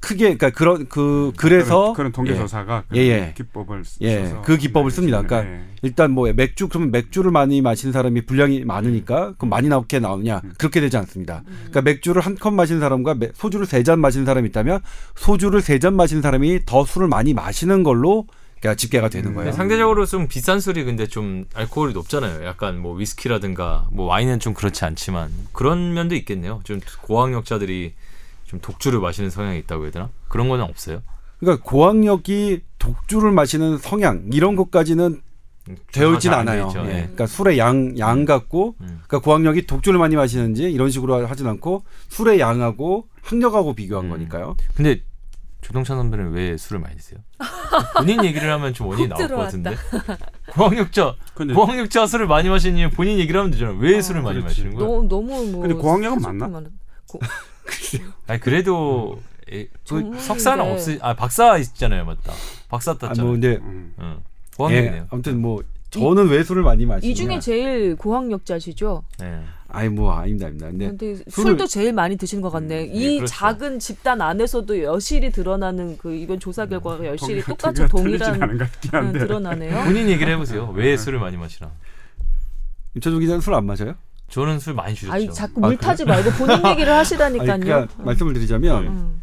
크게 0.00 0.34
그러니까 0.36 0.50
그런 0.50 0.88
그 0.88 1.32
그래서 1.36 1.92
그런, 1.92 1.94
그런 1.94 2.12
통계 2.12 2.32
예. 2.32 2.36
조사가 2.36 2.84
예, 2.96 2.98
예. 3.00 3.34
기법을 3.36 3.84
예, 4.00 4.24
써서 4.26 4.42
그 4.42 4.56
기법을 4.56 4.90
씁니다. 4.90 5.20
네, 5.20 5.26
그러니까 5.28 5.50
네. 5.50 5.64
일단 5.82 6.10
뭐 6.10 6.32
맥주 6.32 6.66
그러면 6.68 6.90
맥주를 6.90 7.30
많이 7.30 7.60
마시는 7.60 7.92
사람이 7.92 8.22
분량이 8.26 8.64
많으니까 8.64 9.34
그럼 9.36 9.50
많이 9.50 9.68
나오게 9.68 10.00
나오냐 10.00 10.40
그렇게 10.58 10.80
되지 10.80 10.96
않습니다. 10.96 11.42
그러니까 11.46 11.82
맥주를 11.82 12.20
한 12.22 12.34
컵 12.36 12.52
마시는 12.54 12.80
사람과 12.80 13.14
맥- 13.14 13.32
소주를 13.36 13.66
세 13.66 13.82
잔 13.84 14.00
마시는 14.00 14.26
사람이 14.26 14.48
있다면 14.48 14.80
소주를 15.14 15.60
세 15.60 15.78
잔 15.78 15.94
마시는 15.94 16.22
사람이 16.22 16.60
더 16.66 16.84
술을 16.84 17.06
많이 17.06 17.32
마시는 17.34 17.82
걸로 17.84 18.26
그러니까 18.62 18.76
집계가 18.76 19.08
되는 19.08 19.30
음. 19.30 19.34
거예요. 19.34 19.50
상대적으로 19.50 20.06
좀 20.06 20.28
비싼 20.28 20.60
술이 20.60 20.84
근데 20.84 21.08
좀 21.08 21.46
알코올이 21.52 21.92
높잖아요. 21.94 22.46
약간 22.46 22.78
뭐 22.78 22.94
위스키라든가 22.94 23.88
뭐 23.90 24.06
와인은 24.06 24.38
좀 24.38 24.54
그렇지 24.54 24.84
않지만 24.84 25.32
그런 25.50 25.92
면도 25.92 26.14
있겠네요. 26.14 26.60
좀 26.62 26.80
고학력자들이 27.02 27.92
좀 28.44 28.60
독주를 28.60 29.00
마시는 29.00 29.30
성향이 29.30 29.58
있다고 29.58 29.82
해야 29.84 29.90
되나? 29.90 30.10
그런 30.28 30.48
건 30.48 30.60
없어요. 30.60 31.02
그러니까 31.40 31.64
고학력이 31.68 32.60
독주를 32.78 33.32
마시는 33.32 33.78
성향 33.78 34.28
이런 34.32 34.54
것까지는 34.54 35.20
되어있진 35.90 36.30
조사가 36.30 36.38
안 36.40 36.48
않아요. 36.48 36.72
예. 36.76 36.80
예. 36.80 36.92
그러니까 37.00 37.26
술의 37.26 37.58
양, 37.58 37.98
양 37.98 38.24
같고, 38.24 38.76
음. 38.80 39.00
그러니까 39.06 39.18
고학력이 39.20 39.66
독주를 39.66 39.98
많이 39.98 40.14
마시는지 40.14 40.70
이런 40.70 40.90
식으로 40.90 41.26
하진 41.26 41.48
않고 41.48 41.82
술의 42.08 42.38
양하고 42.38 43.08
학력하고 43.22 43.74
비교한 43.74 44.06
음. 44.06 44.10
거니까요. 44.10 44.56
근데 44.74 45.02
조동찬 45.62 45.96
선배는 45.96 46.32
왜 46.32 46.56
술을 46.56 46.80
많이 46.80 46.96
드세요? 46.96 47.20
본인 47.96 48.24
얘기를 48.24 48.50
하면 48.52 48.74
좀 48.74 48.88
원인이 48.88 49.08
훅 49.08 49.16
나올 49.16 49.28
것 49.28 49.36
같은데. 49.36 49.74
고학력자, 50.52 51.14
근데 51.34 51.54
고학력자 51.54 52.06
술을 52.06 52.26
많이 52.26 52.48
마시는 52.48 52.78
이유 52.78 52.90
본인 52.90 53.18
얘기를 53.18 53.38
하면 53.40 53.52
되잖아. 53.52 53.72
왜 53.78 54.02
술을 54.02 54.22
많이 54.22 54.40
그렇지. 54.40 54.62
마시는 54.64 54.76
거야? 54.76 54.86
너무 54.88 55.08
너무 55.08 55.46
뭐. 55.50 55.60
근데 55.62 55.74
고학력은 55.74 56.20
맞나? 56.20 56.46
많은- 56.48 56.70
고- 57.08 57.20
아니 58.26 58.40
그래도 58.40 59.20
에, 59.50 59.68
그. 59.88 60.12
석사는 60.18 60.64
없으, 60.72 60.98
아 61.00 61.14
박사 61.14 61.56
있잖아요, 61.58 62.04
맞다. 62.04 62.32
박사 62.68 62.92
아, 62.92 62.98
땄잖아요. 62.98 63.24
뭐 63.24 63.32
근데 63.32 63.56
음. 63.62 63.94
응. 64.00 64.16
예, 64.18 64.56
고학력이네요. 64.56 65.06
아무튼 65.10 65.40
뭐 65.40 65.62
저는 65.90 66.28
왜 66.28 66.42
술을 66.42 66.62
많이 66.62 66.86
마시냐? 66.86 67.10
이 67.10 67.14
중에 67.14 67.38
제일 67.38 67.96
고학력자시죠. 67.96 69.04
네. 69.20 69.42
아니 69.74 69.88
뭐 69.88 70.12
아닙니다, 70.12 70.46
아닙니다. 70.46 70.66
근데 70.68 70.88
근데 70.88 71.24
술을- 71.24 71.30
술도 71.32 71.66
제일 71.66 71.92
많이 71.92 72.16
드시는 72.16 72.42
것 72.42 72.50
같네. 72.50 72.84
이 72.92 73.16
그렇죠. 73.18 73.32
작은 73.34 73.78
집단 73.78 74.20
안에서도 74.20 74.82
여실히 74.82 75.30
드러나는 75.30 75.96
그 75.98 76.14
이번 76.14 76.38
조사 76.38 76.66
결과가 76.66 77.06
여실히 77.06 77.42
통계가 77.42 77.72
똑같이 77.72 77.88
동일한 77.88 78.42
한데. 78.42 79.18
드러나네요. 79.18 79.84
본인 79.84 80.08
얘기를 80.08 80.32
해보세요. 80.32 80.70
왜 80.74 80.96
술을 80.96 81.18
많이 81.18 81.36
마시나? 81.36 81.70
임철종 82.94 83.20
기자는 83.20 83.40
술 83.40 83.54
안 83.54 83.64
마셔요? 83.66 83.94
저는 84.28 84.58
술 84.60 84.74
많이 84.74 84.94
줄였죠. 84.94 85.14
아니 85.14 85.32
자꾸 85.32 85.60
아, 85.64 85.68
물 85.68 85.76
타지 85.76 86.04
말고 86.04 86.30
본인 86.32 86.66
얘기를 86.66 86.92
하시다니까요. 86.94 87.52
아니, 87.52 87.64
그러니까 87.64 88.02
말씀을 88.02 88.32
드리자면 88.34 88.86
음. 88.86 89.22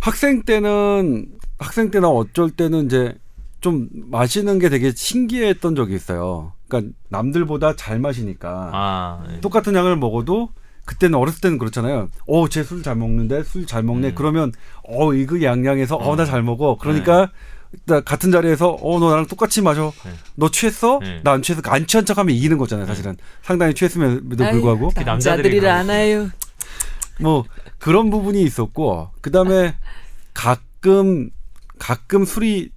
학생 0.00 0.42
때는 0.42 1.26
학생 1.58 1.90
때나 1.90 2.08
어쩔 2.08 2.50
때는 2.50 2.86
이제 2.86 3.14
좀 3.60 3.88
마시는 3.92 4.58
게 4.58 4.68
되게 4.68 4.92
신기했던 4.94 5.74
적이 5.74 5.94
있어요. 5.94 6.52
그러니까 6.68 6.92
남들보다 7.08 7.76
잘 7.76 7.98
마시니까 7.98 8.70
아, 8.72 9.24
네. 9.28 9.40
똑같은 9.40 9.74
양을 9.74 9.96
먹어도 9.96 10.50
그때는 10.86 11.18
어렸을 11.18 11.40
때는 11.40 11.58
그렇잖아요. 11.58 12.08
어, 12.26 12.48
쟤 12.48 12.60
술 12.60 12.82
잘 12.82 12.96
먹는데 12.96 13.42
술 13.44 13.66
잘 13.66 13.82
먹네. 13.82 14.08
음. 14.08 14.14
그러면 14.14 14.52
어, 14.88 15.12
이거 15.14 15.42
양양해서 15.42 15.96
어, 15.96 16.10
어. 16.10 16.16
나 16.16 16.24
잘 16.24 16.42
먹어. 16.42 16.76
그러니까 16.80 17.30
나 17.86 18.00
같은 18.00 18.32
자리에서 18.32 18.70
어, 18.70 18.98
너 18.98 19.10
나랑 19.10 19.26
똑같이 19.26 19.62
마셔. 19.62 19.92
네. 20.04 20.10
너 20.36 20.50
취했어? 20.50 20.98
네. 21.00 21.20
나안 21.22 21.42
취해서 21.42 21.62
안 21.66 21.86
취한 21.86 22.04
척하면 22.04 22.34
이기는 22.34 22.56
거잖아요. 22.58 22.86
사실은 22.86 23.16
상당히 23.42 23.74
취했음에도 23.74 24.44
아유, 24.44 24.52
불구하고 24.52 24.90
남자들이 25.04 25.66
않아요. 25.68 26.30
뭐 27.20 27.44
그런 27.78 28.10
부분이 28.10 28.42
있었고 28.42 29.10
그 29.20 29.30
다음에 29.30 29.76
가끔 30.34 31.30
가끔 31.78 32.24
술이 32.24 32.70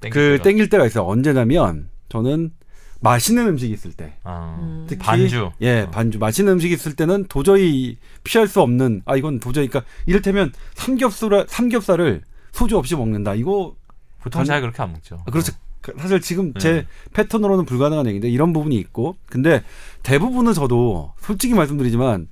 땡길 0.00 0.10
그 0.10 0.32
때가. 0.38 0.42
땡길 0.44 0.68
때가 0.68 0.86
있어요. 0.86 1.04
언제냐면 1.04 1.88
저는 2.08 2.52
맛있는 3.00 3.46
음식이 3.48 3.72
있을 3.74 3.92
때. 3.92 4.14
아, 4.24 4.56
음. 4.60 4.86
특히 4.88 5.02
반주. 5.04 5.50
예, 5.60 5.82
어. 5.82 5.90
반주. 5.90 6.18
맛있는 6.18 6.54
음식이 6.54 6.74
있을 6.74 6.94
때는 6.96 7.26
도저히 7.28 7.98
피할 8.24 8.48
수 8.48 8.60
없는 8.62 9.02
아 9.04 9.16
이건 9.16 9.38
도저히 9.40 9.68
그러니까 9.68 9.90
이를테면 10.06 10.52
삼겹살 10.74 11.44
삼겹살을 11.48 12.22
소주 12.52 12.76
없이 12.78 12.96
먹는다. 12.96 13.34
이거 13.34 13.76
보통 14.20 14.44
잘 14.44 14.60
그렇게 14.60 14.82
안 14.82 14.92
먹죠. 14.92 15.18
아, 15.26 15.30
그렇죠. 15.30 15.52
그- 15.82 15.94
사실 15.98 16.20
지금 16.20 16.52
제 16.54 16.72
네. 16.72 16.86
패턴으로는 17.12 17.64
불가능한 17.64 18.06
얘기인데 18.06 18.28
이런 18.28 18.52
부분이 18.52 18.74
있고 18.76 19.16
근데 19.26 19.62
대부분은 20.02 20.52
저도 20.54 21.12
솔직히 21.20 21.54
말씀드리지만 21.54 22.26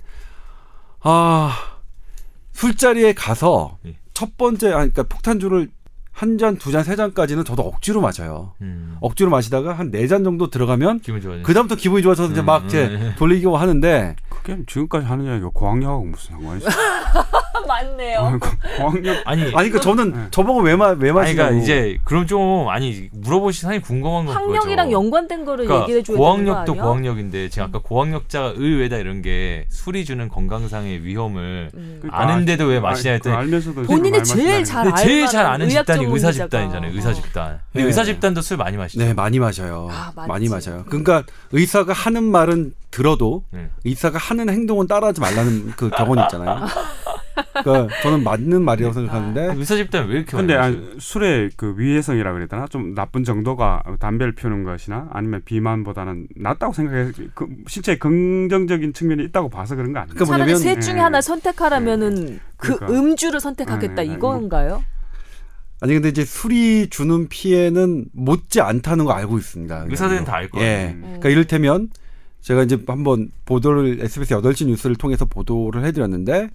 아 1.00 1.52
술자리에 2.52 3.12
가서 3.12 3.78
예. 3.86 3.96
첫 4.12 4.36
번째 4.36 4.68
아 4.68 4.76
그러니까 4.76 5.02
폭탄주를 5.04 5.68
한 6.14 6.38
잔, 6.38 6.56
두 6.56 6.70
잔, 6.70 6.84
세 6.84 6.94
잔까지는 6.94 7.44
저도 7.44 7.62
억지로 7.62 8.00
마셔요. 8.00 8.52
음. 8.62 8.96
억지로 9.00 9.30
마시다가 9.30 9.72
한 9.74 9.90
네 9.90 10.06
잔 10.06 10.22
정도 10.24 10.48
들어가면. 10.48 11.00
그다음부터 11.42 11.74
기분이 11.80 12.02
좋아서 12.02 12.26
이제 12.26 12.40
음, 12.40 12.46
막 12.46 12.64
이제 12.66 12.86
음. 12.86 13.14
돌리고 13.18 13.56
하는데 13.56 14.14
그게 14.28 14.58
지금까지 14.66 15.06
하는 15.06 15.24
이야기가 15.24 15.50
고학력하고 15.52 16.04
무슨 16.04 16.36
상관이 16.36 16.58
있어? 16.60 16.70
맞네요. 17.66 18.38
고학력 18.76 19.22
아니, 19.24 19.42
아니 19.42 19.52
그러니까 19.52 19.80
저는 19.80 20.12
네. 20.12 20.18
저보고 20.30 20.60
왜마왜 20.60 20.94
아니 21.10 21.12
마시냐고 21.12 21.48
그러니까 21.48 21.62
이제 21.62 21.98
그럼 22.04 22.26
좀 22.26 22.68
아니 22.68 23.08
물어보시 23.12 23.62
상당히 23.62 23.80
궁금한 23.80 24.26
건 24.26 24.34
학력이랑 24.36 24.88
그거죠. 24.88 24.92
연관된 24.92 25.44
거를 25.44 25.66
그러니까 25.66 25.88
얘기해 25.88 26.02
줘야 26.02 26.16
되는 26.16 26.18
거 26.18 26.24
고학력도? 26.24 26.74
고학력인데 26.74 27.48
지금 27.48 27.68
아까 27.68 27.78
고학력자가 27.80 28.54
의외다 28.56 28.96
이런 28.96 29.22
게 29.22 29.66
술이 29.70 30.04
주는 30.04 30.28
건강상의 30.28 31.04
위험을 31.04 31.70
음. 31.74 31.98
그러니까 32.02 32.20
아는데도 32.20 32.64
왜 32.66 32.78
아, 32.78 32.80
마시냐 32.80 33.12
그 33.12 33.14
했더니 33.14 33.36
알면서도 33.36 33.82
본인이 33.84 34.22
제일 34.24 34.64
잘 34.64 34.84
근데 34.84 35.00
알 35.00 35.06
제일 35.06 35.26
잘 35.26 35.46
아는 35.46 35.68
집단이 35.68 36.04
의사. 36.06 36.32
집단이잖아요. 36.32 36.92
의사 36.92 37.10
어. 37.10 37.12
집단. 37.14 37.60
근데 37.72 37.82
네. 37.82 37.86
의사 37.86 38.04
집단도 38.04 38.40
술 38.42 38.56
많이 38.56 38.76
마시죠. 38.76 39.04
네 39.04 39.14
많이 39.14 39.38
마셔요. 39.38 39.88
아. 39.90 40.12
많이 40.26 40.48
마셔요. 40.48 40.84
그러니까 40.88 41.22
의사가 41.52 41.92
하는 41.92 42.24
말은 42.24 42.74
들어도 42.90 43.42
네. 43.50 43.68
의사가 43.84 44.18
하는 44.18 44.48
행동은 44.48 44.86
따라하지 44.86 45.20
말라는 45.20 45.72
그 45.76 45.90
격언 45.90 46.18
있잖아요. 46.24 46.60
그러니까 47.62 47.94
저는 48.02 48.22
맞는 48.22 48.62
말이라고 48.62 48.92
생각하는데 48.94 49.54
의사 49.56 49.76
집단 49.76 50.08
왜 50.08 50.16
이렇게 50.18 50.36
근데 50.36 50.54
아, 50.54 50.68
마셔요? 50.70 50.82
술의 50.98 51.50
그 51.56 51.74
위해성이라 51.78 52.32
그랬더나 52.32 52.66
좀 52.68 52.94
나쁜 52.94 53.24
정도가 53.24 53.82
담배를 53.98 54.34
피우는 54.34 54.64
것이나 54.64 55.08
아니면 55.12 55.42
비만보다는 55.44 56.28
낫다고 56.36 56.72
생각해 56.72 57.12
그 57.34 57.46
실제 57.66 57.96
긍정적인 57.96 58.92
측면이 58.92 59.24
있다고 59.24 59.48
봐서 59.50 59.74
그런 59.76 59.92
거 59.92 60.00
아니에요? 60.00 60.14
그러니까 60.14 60.36
차라리 60.36 60.52
뭐냐면- 60.52 60.62
셋 60.62 60.80
중에 60.80 60.96
예. 60.96 61.00
하나 61.00 61.20
선택하라면은 61.20 62.40
그 62.56 62.76
그러니까. 62.76 62.88
음주를 63.00 63.40
선택하겠다 63.40 64.04
예, 64.06 64.10
예, 64.10 64.12
이건가요? 64.14 64.82
아니 65.80 65.92
근데 65.94 66.08
이제 66.08 66.24
술이 66.24 66.88
주는 66.88 67.28
피해는 67.28 68.06
못지 68.12 68.60
않다는 68.60 69.04
거 69.04 69.12
알고 69.12 69.36
있습니다. 69.38 69.86
의사들은 69.90 70.24
다 70.24 70.36
알 70.36 70.48
거예요. 70.48 70.66
예. 70.66 70.92
음. 70.94 71.00
그러니까 71.02 71.28
이를테면 71.28 71.88
제가 72.40 72.62
이제 72.62 72.78
한번 72.86 73.28
보도를 73.44 73.98
SBS 74.02 74.34
8시 74.34 74.66
뉴스를 74.66 74.96
통해서 74.96 75.24
보도를 75.24 75.84
해드렸는데 75.84 76.48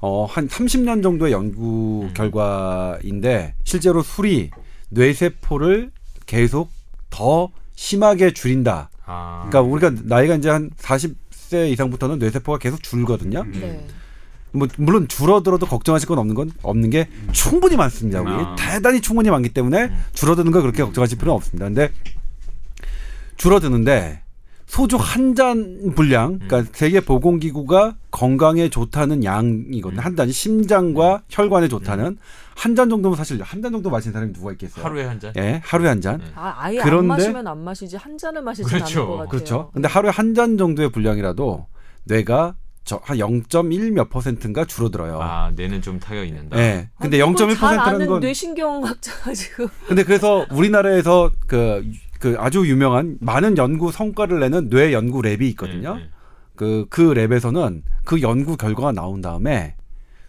어, 0.00 0.26
한 0.26 0.48
30년 0.48 1.02
정도의 1.02 1.32
연구 1.32 2.02
음. 2.04 2.14
결과인데 2.14 3.54
실제로 3.64 4.02
술이 4.02 4.50
뇌세포를 4.90 5.90
계속 6.26 6.70
더 7.10 7.50
심하게 7.74 8.32
줄인다. 8.32 8.90
아. 9.04 9.46
그러니까 9.48 9.60
우리가 9.62 10.02
나이가 10.04 10.34
이제 10.34 10.50
한 10.50 10.70
40세 10.76 11.70
이상부터는 11.70 12.18
뇌세포가 12.18 12.58
계속 12.58 12.82
줄거든요. 12.82 13.40
음. 13.40 13.52
네. 13.52 13.86
뭐 14.52 14.68
물론 14.78 15.06
줄어들어도 15.06 15.66
걱정하실 15.66 16.08
건 16.08 16.18
없는 16.18 16.34
건 16.34 16.50
없는 16.62 16.90
게 16.90 17.08
충분히 17.32 17.76
많습니다. 17.76 18.22
우리 18.22 18.30
아. 18.30 18.56
대단히 18.58 19.00
충분히 19.00 19.30
많기 19.30 19.50
때문에 19.50 19.90
줄어드는 20.14 20.50
거 20.52 20.62
그렇게 20.62 20.82
걱정하실 20.82 21.18
필요는 21.18 21.36
없습니다. 21.36 21.66
근데 21.66 21.90
줄어드는데 23.36 24.22
소주 24.66 24.96
한 24.96 25.34
잔 25.36 25.92
분량, 25.94 26.38
그러니까 26.38 26.70
세계 26.74 27.00
보건기구가 27.00 27.94
건강에 28.10 28.68
좋다는 28.68 29.22
양이거든요. 29.22 30.00
한 30.00 30.16
잔이 30.16 30.32
심장과 30.32 31.22
혈관에 31.28 31.68
좋다는 31.68 32.16
한잔 32.56 32.88
정도면 32.88 33.16
사실 33.16 33.40
한 33.42 33.62
잔 33.62 33.70
정도 33.72 33.90
마시는 33.90 34.12
사람이 34.12 34.32
누가 34.32 34.52
있겠어요? 34.52 34.84
하루에 34.84 35.04
한 35.04 35.20
잔. 35.20 35.32
예, 35.36 35.60
하루에 35.64 35.88
한 35.88 36.00
잔. 36.00 36.18
네. 36.18 36.24
아, 36.34 36.54
아예 36.58 36.78
그런데- 36.78 36.98
안 36.98 37.06
마시면 37.06 37.46
안 37.46 37.58
마시지 37.64 37.96
한 37.96 38.16
잔을 38.18 38.42
마시진 38.42 38.66
그렇죠. 38.68 39.00
않는 39.00 39.06
것 39.10 39.16
같아요. 39.18 39.28
그렇죠. 39.30 39.70
근데 39.72 39.88
하루에 39.88 40.10
한 40.10 40.34
잔 40.34 40.56
정도의 40.58 40.90
분량이라도 40.90 41.66
뇌가 42.04 42.54
저한0.1몇 42.84 44.10
퍼센트인가 44.10 44.64
줄어들어요. 44.64 45.18
아, 45.20 45.50
뇌는 45.56 45.82
좀 45.82 45.98
타격이 45.98 46.28
있는다. 46.28 46.56
예. 46.58 46.88
근데 47.00 47.20
아니, 47.20 47.32
그걸 47.32 47.48
0.1잘 47.48 47.60
퍼센트라는 47.60 47.94
아는 47.94 48.06
건 48.06 48.20
뇌신경학자가 48.20 49.32
지금 49.34 49.68
근데 49.86 50.02
그래서 50.04 50.46
우리나라에서 50.50 51.30
그, 51.46 51.84
그 52.26 52.36
아주 52.40 52.66
유명한 52.68 53.16
많은 53.20 53.56
연구 53.56 53.92
성과를 53.92 54.40
내는 54.40 54.68
뇌 54.68 54.92
연구 54.92 55.22
랩이 55.22 55.42
있거든요. 55.50 55.94
네, 55.94 56.00
네. 56.02 56.08
그, 56.56 56.86
그 56.90 57.14
랩에서는 57.14 57.82
그 58.04 58.20
연구 58.22 58.56
결과가 58.56 58.90
나온 58.92 59.20
다음에 59.20 59.74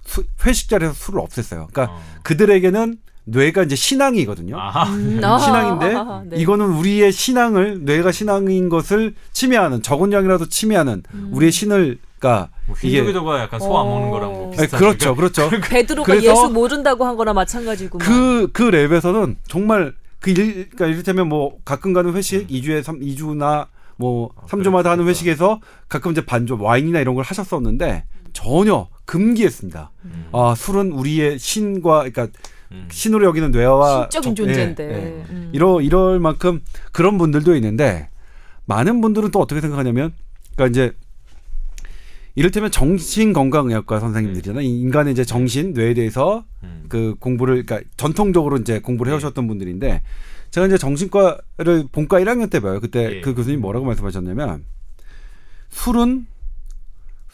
수- 0.06 0.24
회식 0.46 0.70
자리에서 0.70 0.94
술을 0.94 1.22
없앴어요. 1.22 1.68
그러니까 1.72 1.86
어. 1.94 2.02
그들에게는 2.24 2.98
뇌가 3.26 3.64
이제 3.64 3.76
신앙이거든요. 3.76 4.58
아, 4.60 4.84
음, 4.90 5.20
아, 5.24 5.38
신앙인데 5.40 6.36
네. 6.36 6.42
이거는 6.42 6.66
우리의 6.68 7.12
신앙을 7.12 7.82
뇌가 7.84 8.12
신앙인 8.12 8.70
것을 8.70 9.16
침해하는 9.34 9.82
적은 9.82 10.14
양이라도 10.14 10.48
침해하는 10.48 11.04
음. 11.14 11.30
우리의 11.34 11.52
신을 11.52 11.98
그러니까 12.20 12.50
뭐 12.68 12.76
이게 12.84 12.98
흰둥이도가 13.00 13.42
약간 13.42 13.60
소 13.60 13.78
안 13.80 13.86
먹는 13.88 14.08
어. 14.08 14.12
거랑 14.12 14.32
뭐 14.32 14.52
예, 14.54 14.58
비슷한 14.62 14.80
그렇죠, 14.80 15.16
그렇죠. 15.16 15.50
베드로가 15.70 16.22
예수 16.24 16.50
모른다고 16.50 17.06
한 17.06 17.16
거나 17.18 17.34
마찬가지고 17.34 17.98
그, 18.00 18.50
그 18.54 18.70
랩에서는 18.72 19.36
정말 19.48 19.94
그 20.20 20.32
일, 20.32 20.70
그러니까 20.70 20.88
이를테면 20.88 21.30
뭐 21.30 21.58
가끔 21.64 21.94
가는 21.94 22.14
회식 22.14 22.52
이 22.52 22.62
2주에 22.62 22.82
3, 22.84 23.00
2주나 23.00 23.68
뭐 23.98 24.32
아, 24.36 24.46
3주마다 24.46 24.86
하는 24.86 25.04
그렇겠다. 25.06 25.10
회식에서 25.10 25.60
가끔 25.90 26.12
이제 26.12 26.26
반주 26.26 26.58
와인이나 26.60 27.00
이런 27.00 27.16
걸 27.16 27.24
하셨었는데 27.24 28.06
전혀 28.34 28.88
금기했습니다. 29.06 29.92
음. 30.06 30.30
아, 30.34 30.54
술은 30.56 30.92
우리의 30.92 31.40
신과 31.40 32.04
그러니까 32.10 32.28
음. 32.72 32.88
신으로 32.92 33.26
여기는 33.26 33.52
뇌와 33.52 34.10
신적인 34.12 34.36
정- 34.36 34.46
존재인데 34.46 34.84
예, 34.84 34.94
예. 35.20 35.26
음. 35.30 35.50
이러 35.54 35.82
이럴 35.82 36.20
만큼 36.20 36.62
그런 36.92 37.18
분들도 37.18 37.56
있는데 37.56 38.10
많은 38.66 39.00
분들은 39.02 39.32
또 39.32 39.40
어떻게 39.40 39.62
생각하냐면 39.62 40.14
그러니까 40.56 40.68
이제 40.72 40.94
이를테면 42.38 42.70
정신건강의학과 42.70 44.00
선생님들이잖아요. 44.00 44.62
인간의 44.64 45.14
이제 45.14 45.26
정신, 45.26 45.74
뇌에 45.74 45.96
대해서 45.96 46.46
음. 46.64 46.86
그 46.88 47.16
공부를 47.20 47.66
그러니까 47.66 47.90
전통적으로 47.98 48.58
이제 48.58 48.78
공부를 48.78 49.12
해오셨던 49.12 49.48
분들인데 49.48 50.04
제가 50.52 50.68
이제 50.68 50.78
정신과를 50.78 51.88
본과 51.92 52.20
1학년 52.20 52.52
때 52.52 52.60
봐요. 52.60 52.80
그때 52.80 53.18
예. 53.18 53.22
그 53.22 53.34
교수님 53.34 53.60
뭐라고 53.60 53.88
말씀하셨냐면 53.88 54.66
술은 55.70 56.28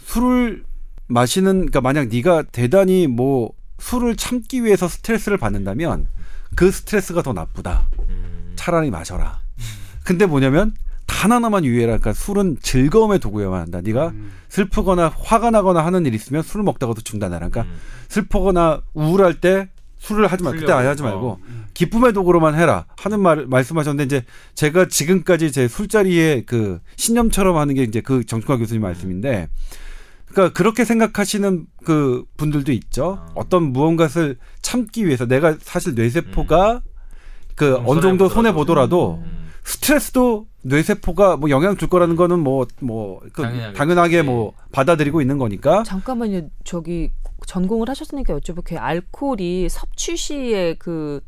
술을 0.06 0.64
마시는 1.08 1.52
그러니까 1.52 1.82
만약 1.82 2.08
네가 2.08 2.44
대단히 2.54 3.08
뭐 3.08 3.52
술을 3.80 4.16
참기 4.16 4.64
위해서 4.64 4.88
스트레스를 4.88 5.38
받는다면 5.38 6.08
그 6.56 6.72
스트레스가 6.72 7.24
더 7.24 7.34
나쁘다. 7.34 7.90
음. 8.08 8.54
차라리 8.56 8.90
마셔라. 8.90 9.42
근데 10.06 10.26
뭐냐면 10.26 10.74
단 11.24 11.32
하나만 11.32 11.64
유의해라. 11.64 12.00
그러니까 12.00 12.12
술은 12.12 12.58
즐거움의 12.62 13.20
도구여야만 13.20 13.62
한다. 13.62 13.80
네가 13.80 14.10
음. 14.10 14.34
슬프거나 14.50 15.14
화가 15.18 15.52
나거나 15.52 15.86
하는 15.86 16.06
일 16.06 16.14
있으면 16.16 16.44
술을 16.44 16.66
먹다가도 16.66 17.00
중단하라. 17.00 17.48
그러니까 17.48 17.62
음. 17.74 17.80
슬프거나 18.10 18.82
우울할 18.94 19.36
때 19.40 19.70
술을 20.00 20.28
하지 20.28 20.44
마. 20.44 20.52
그때. 20.52 20.70
아예 20.74 20.88
하지 20.88 21.02
말고 21.02 21.28
어. 21.30 21.40
기쁨의 21.74 22.12
도구로만 22.12 22.56
해라 22.56 22.88
하는 22.98 23.22
말 23.22 23.46
말씀하셨는데 23.46 24.04
이제 24.04 24.26
제가 24.54 24.90
지금까지 24.90 25.54
제 25.54 25.70
술자리에 25.70 26.44
그 26.46 26.82
신념처럼 26.98 27.56
하는 27.56 27.74
게 27.74 27.84
이제 27.84 28.02
그 28.02 28.26
정충화 28.26 28.58
교수님 28.58 28.82
말씀인데 28.82 29.48
그러니까 30.26 30.52
그렇게 30.52 30.84
생각하시는 30.84 31.68
그 31.86 32.26
분들도 32.36 32.74
있죠. 32.74 33.20
아. 33.22 33.32
어떤 33.36 33.72
무언가를 33.72 34.36
참기 34.62 35.06
위해서 35.06 35.26
내가 35.26 35.56
사실 35.62 35.96
뇌세포가 35.96 36.82
그좀 37.56 37.84
어느 37.88 38.02
정도 38.02 38.28
손해. 38.28 38.52
보더라도 38.52 39.22
음. 39.24 39.52
스트레스도 39.64 40.48
뇌세포가 40.64 41.38
뭐 41.38 41.50
영향 41.50 41.78
줄 41.78 41.90
거라는 41.90 42.16
거는 42.16 42.40
뭐뭐 42.40 43.22
당연하겠지. 43.36 43.78
당연하게 43.78 44.22
뭐 44.24 44.54
받아들이고 44.72 45.22
있는 45.22 45.38
거니까 45.38 45.84
잠깐만요. 45.84 46.50
저기 46.64 47.12
전공을 47.46 47.90
하셨으니까 47.90 48.38
여쭤볼게요. 48.40 48.78
알코올이 48.80 49.68
섭취 49.70 50.16
시에 50.18 50.76
그 50.76 51.22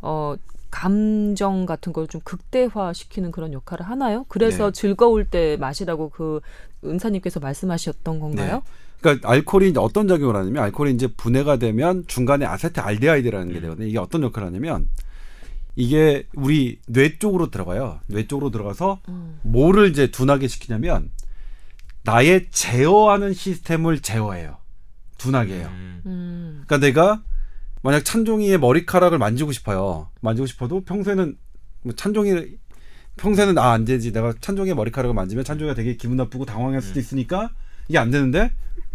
어, 0.00 0.34
감정 0.70 1.66
같은 1.66 1.92
걸 1.92 2.06
좀 2.08 2.20
극대화 2.24 2.92
시키는 2.92 3.30
그런 3.30 3.52
역할을 3.52 3.86
하나요? 3.86 4.24
그래서 4.28 4.70
네. 4.70 4.72
즐거울 4.80 5.24
때 5.26 5.56
마시라고 5.58 6.08
그 6.10 6.40
은사님께서 6.84 7.40
말씀하셨던 7.40 8.20
건가요? 8.20 8.62
그러니까 9.00 9.28
알코올이 9.30 9.70
이제 9.70 9.80
어떤 9.80 10.08
작용을 10.08 10.36
하냐면 10.36 10.62
알코올이 10.64 10.92
이제 10.92 11.06
분해가 11.06 11.56
되면 11.56 12.04
중간에 12.06 12.46
아세트알데하이드라는 12.46 13.48
게 13.52 13.58
음. 13.58 13.62
되거든요. 13.62 13.86
이게 13.86 13.98
어떤 13.98 14.22
역할을 14.22 14.48
하냐면 14.48 14.88
이게 15.78 16.26
우리 16.34 16.80
뇌 16.88 17.20
쪽으로 17.20 17.52
들어가요. 17.52 18.00
뇌 18.08 18.26
쪽으로 18.26 18.50
들어가서 18.50 18.98
음. 19.08 19.38
뭐를 19.42 19.88
이제 19.88 20.10
둔하게 20.10 20.48
시키냐면 20.48 21.12
나의 22.02 22.48
제어하는 22.50 23.32
시스템을 23.32 24.00
제어해요. 24.00 24.56
둔하게 25.18 25.54
해요. 25.54 25.68
음. 25.70 26.02
음. 26.04 26.64
그러니까 26.66 26.78
내가 26.84 27.22
만약 27.82 28.04
찬종이의 28.04 28.58
머리카락을 28.58 29.18
만지고 29.18 29.52
싶어요. 29.52 30.08
만지고 30.20 30.46
싶어도 30.46 30.80
평소에는 30.80 31.36
뭐 31.82 31.94
찬종이 31.94 32.56
평소에는 33.16 33.56
아 33.56 33.70
안 33.70 33.84
되지. 33.84 34.12
내가 34.12 34.34
찬종이의 34.40 34.74
머리카락을 34.74 35.14
만지면 35.14 35.44
찬종이가 35.44 35.76
되게 35.76 35.94
기분 35.94 36.16
나쁘고 36.16 36.44
당황할 36.44 36.82
수도 36.82 36.98
있으니까 36.98 37.50
이게 37.88 37.98
안 37.98 38.10
되는데 38.10 38.50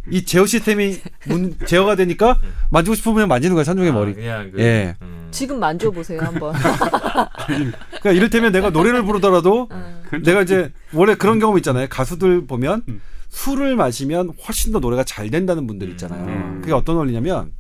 이 0.09 0.25
제어 0.25 0.45
시스템이 0.45 0.99
문, 1.27 1.55
제어가 1.65 1.95
되니까 1.95 2.37
만지고 2.69 2.95
싶으면 2.95 3.27
만지는 3.27 3.55
거야 3.55 3.63
찬종의 3.63 3.91
아, 3.91 3.93
머리. 3.93 4.13
그냥 4.13 4.51
그, 4.51 4.59
예. 4.59 4.95
음. 5.01 5.27
지금 5.31 5.59
만져보세요 5.59 6.21
한번. 6.21 6.53
그러니까 7.47 8.11
이를테면 8.11 8.51
내가 8.51 8.69
노래를 8.69 9.03
부르더라도 9.03 9.69
음. 9.71 10.21
내가 10.23 10.41
이제 10.41 10.71
원래 10.93 11.15
그런 11.15 11.39
경험 11.39 11.57
있잖아요. 11.57 11.87
가수들 11.89 12.45
보면 12.47 12.83
음. 12.89 13.01
술을 13.29 13.75
마시면 13.75 14.33
훨씬 14.45 14.71
더 14.73 14.79
노래가 14.79 15.03
잘 15.03 15.29
된다는 15.29 15.65
분들 15.65 15.89
있잖아요. 15.91 16.25
음. 16.25 16.59
그게 16.61 16.73
어떤 16.73 16.97
원리냐면 16.97 17.51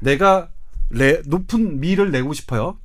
내가 0.00 0.48
레, 0.90 1.22
높은 1.26 1.80
미를 1.80 2.10
내고 2.10 2.32
싶어요. 2.32 2.76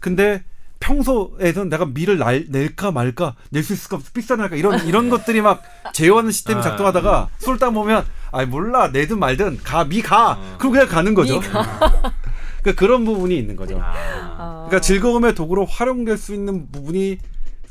근데 0.00 0.42
평소에는 0.80 1.68
내가 1.70 1.86
미를 1.86 2.18
날, 2.18 2.44
낼까 2.50 2.90
말까 2.90 3.34
낼 3.50 3.62
수 3.62 3.72
있을까 3.72 3.98
삑사날까 4.12 4.56
이런 4.56 4.86
이런 4.86 5.08
것들이 5.10 5.40
막 5.40 5.62
제어하는 5.94 6.30
시스템이 6.32 6.60
아, 6.60 6.62
작동하다가 6.62 7.30
술딱 7.38 7.72
보면 7.72 8.04
아 8.32 8.44
몰라 8.44 8.88
내든 8.88 9.18
말든 9.18 9.58
가 9.58 9.84
미가 9.84 10.32
어. 10.32 10.56
그럼 10.58 10.72
그냥 10.72 10.88
가는 10.88 11.14
거죠. 11.14 11.40
미 11.40 11.46
그러니까 12.62 12.80
그런 12.80 13.04
부분이 13.04 13.36
있는 13.36 13.54
거죠. 13.54 13.78
아, 13.80 13.94
아. 13.94 14.64
그러니까 14.66 14.80
즐거움의 14.80 15.34
도구로 15.34 15.66
활용될 15.66 16.16
수 16.18 16.34
있는 16.34 16.70
부분이 16.70 17.18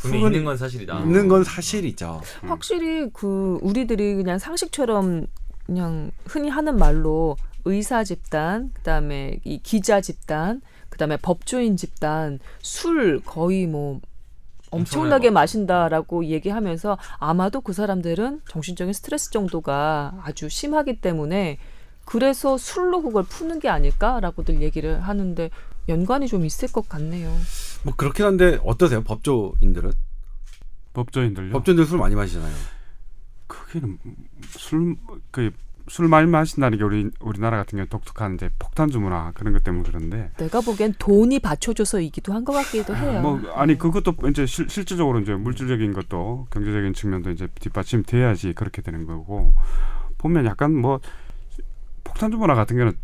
있는 0.05 0.45
건 0.45 0.57
사실이다. 0.57 0.99
있는 0.99 1.27
건 1.27 1.43
사실이죠. 1.43 2.21
확실히 2.41 3.09
그 3.11 3.57
우리들이 3.61 4.15
그냥 4.15 4.37
상식처럼 4.39 5.27
그냥 5.65 6.11
흔히 6.25 6.49
하는 6.49 6.77
말로 6.77 7.35
의사 7.65 8.03
집단, 8.03 8.71
그다음에 8.73 9.39
이 9.43 9.59
기자 9.63 9.99
집단, 9.99 10.61
그다음에 10.89 11.17
법조인 11.17 11.75
집단 11.75 12.39
술 12.61 13.19
거의 13.25 13.65
뭐 13.65 13.99
엄청나게 14.71 15.29
마신다라고 15.29 16.25
얘기하면서 16.25 16.97
아마도 17.17 17.61
그 17.61 17.73
사람들은 17.73 18.41
정신적인 18.49 18.93
스트레스 18.93 19.31
정도가 19.31 20.21
아주 20.23 20.49
심하기 20.49 21.01
때문에 21.01 21.57
그래서 22.05 22.57
술로 22.57 23.01
그걸 23.01 23.23
푸는 23.23 23.59
게 23.59 23.69
아닐까라고들 23.69 24.61
얘기를 24.61 25.01
하는데 25.01 25.49
연관이 25.89 26.27
좀 26.27 26.45
있을 26.45 26.71
것 26.71 26.87
같네요. 26.87 27.35
뭐 27.83 27.93
그렇긴 27.95 28.25
한데 28.25 28.59
어떠세요? 28.63 29.03
법조인들은 29.03 29.91
법조인들요. 30.93 31.51
법조인들 31.51 31.85
술 31.85 31.99
많이 31.99 32.15
마시잖아요. 32.15 32.53
그게는 33.47 33.97
술그 34.51 35.51
술 35.87 36.07
많이 36.07 36.27
마신다는 36.27 36.77
게 36.79 36.83
우리 36.83 37.09
우리나라 37.19 37.57
같은 37.57 37.77
경우 37.77 37.87
독특한 37.87 38.35
이제 38.35 38.49
폭탄주 38.57 38.99
문화 38.99 39.31
그런 39.35 39.53
것 39.53 39.63
때문에 39.63 39.83
그런데. 39.85 40.31
내가 40.37 40.61
보기엔 40.61 40.93
돈이 40.97 41.39
받쳐줘서이기도 41.39 42.33
한 42.33 42.43
것 42.43 42.53
같기도 42.53 42.95
해요. 42.95 43.21
뭐 43.21 43.39
아니 43.53 43.77
그것도 43.77 44.15
이제 44.29 44.45
실, 44.45 44.67
실질적으로 44.69 45.19
이제 45.19 45.33
물질적인 45.33 45.93
것도 45.93 46.47
경제적인 46.51 46.93
측면도 46.93 47.31
이제 47.31 47.47
뒷받침돼야지 47.59 48.53
그렇게 48.53 48.81
되는 48.81 49.05
거고. 49.05 49.53
보면 50.17 50.45
약간 50.45 50.75
뭐 50.75 50.99
폭탄주 52.03 52.37
문화 52.37 52.55
같은 52.55 52.77
경우는 52.77 52.97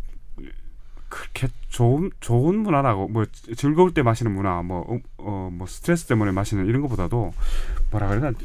그렇게 1.08 1.48
좋은 1.68 2.10
좋은 2.20 2.58
문화라고 2.60 3.06
뭐 3.08 3.24
즐거울 3.56 3.92
때 3.94 4.02
마시는 4.02 4.32
문화 4.32 4.60
뭐어뭐 4.62 5.66
스트레스 5.66 6.06
때문에 6.06 6.32
마시는 6.32 6.66
이런 6.66 6.80
것보다도 6.82 7.32
뭐라 7.90 8.08
그래야 8.08 8.32
되나 8.32 8.38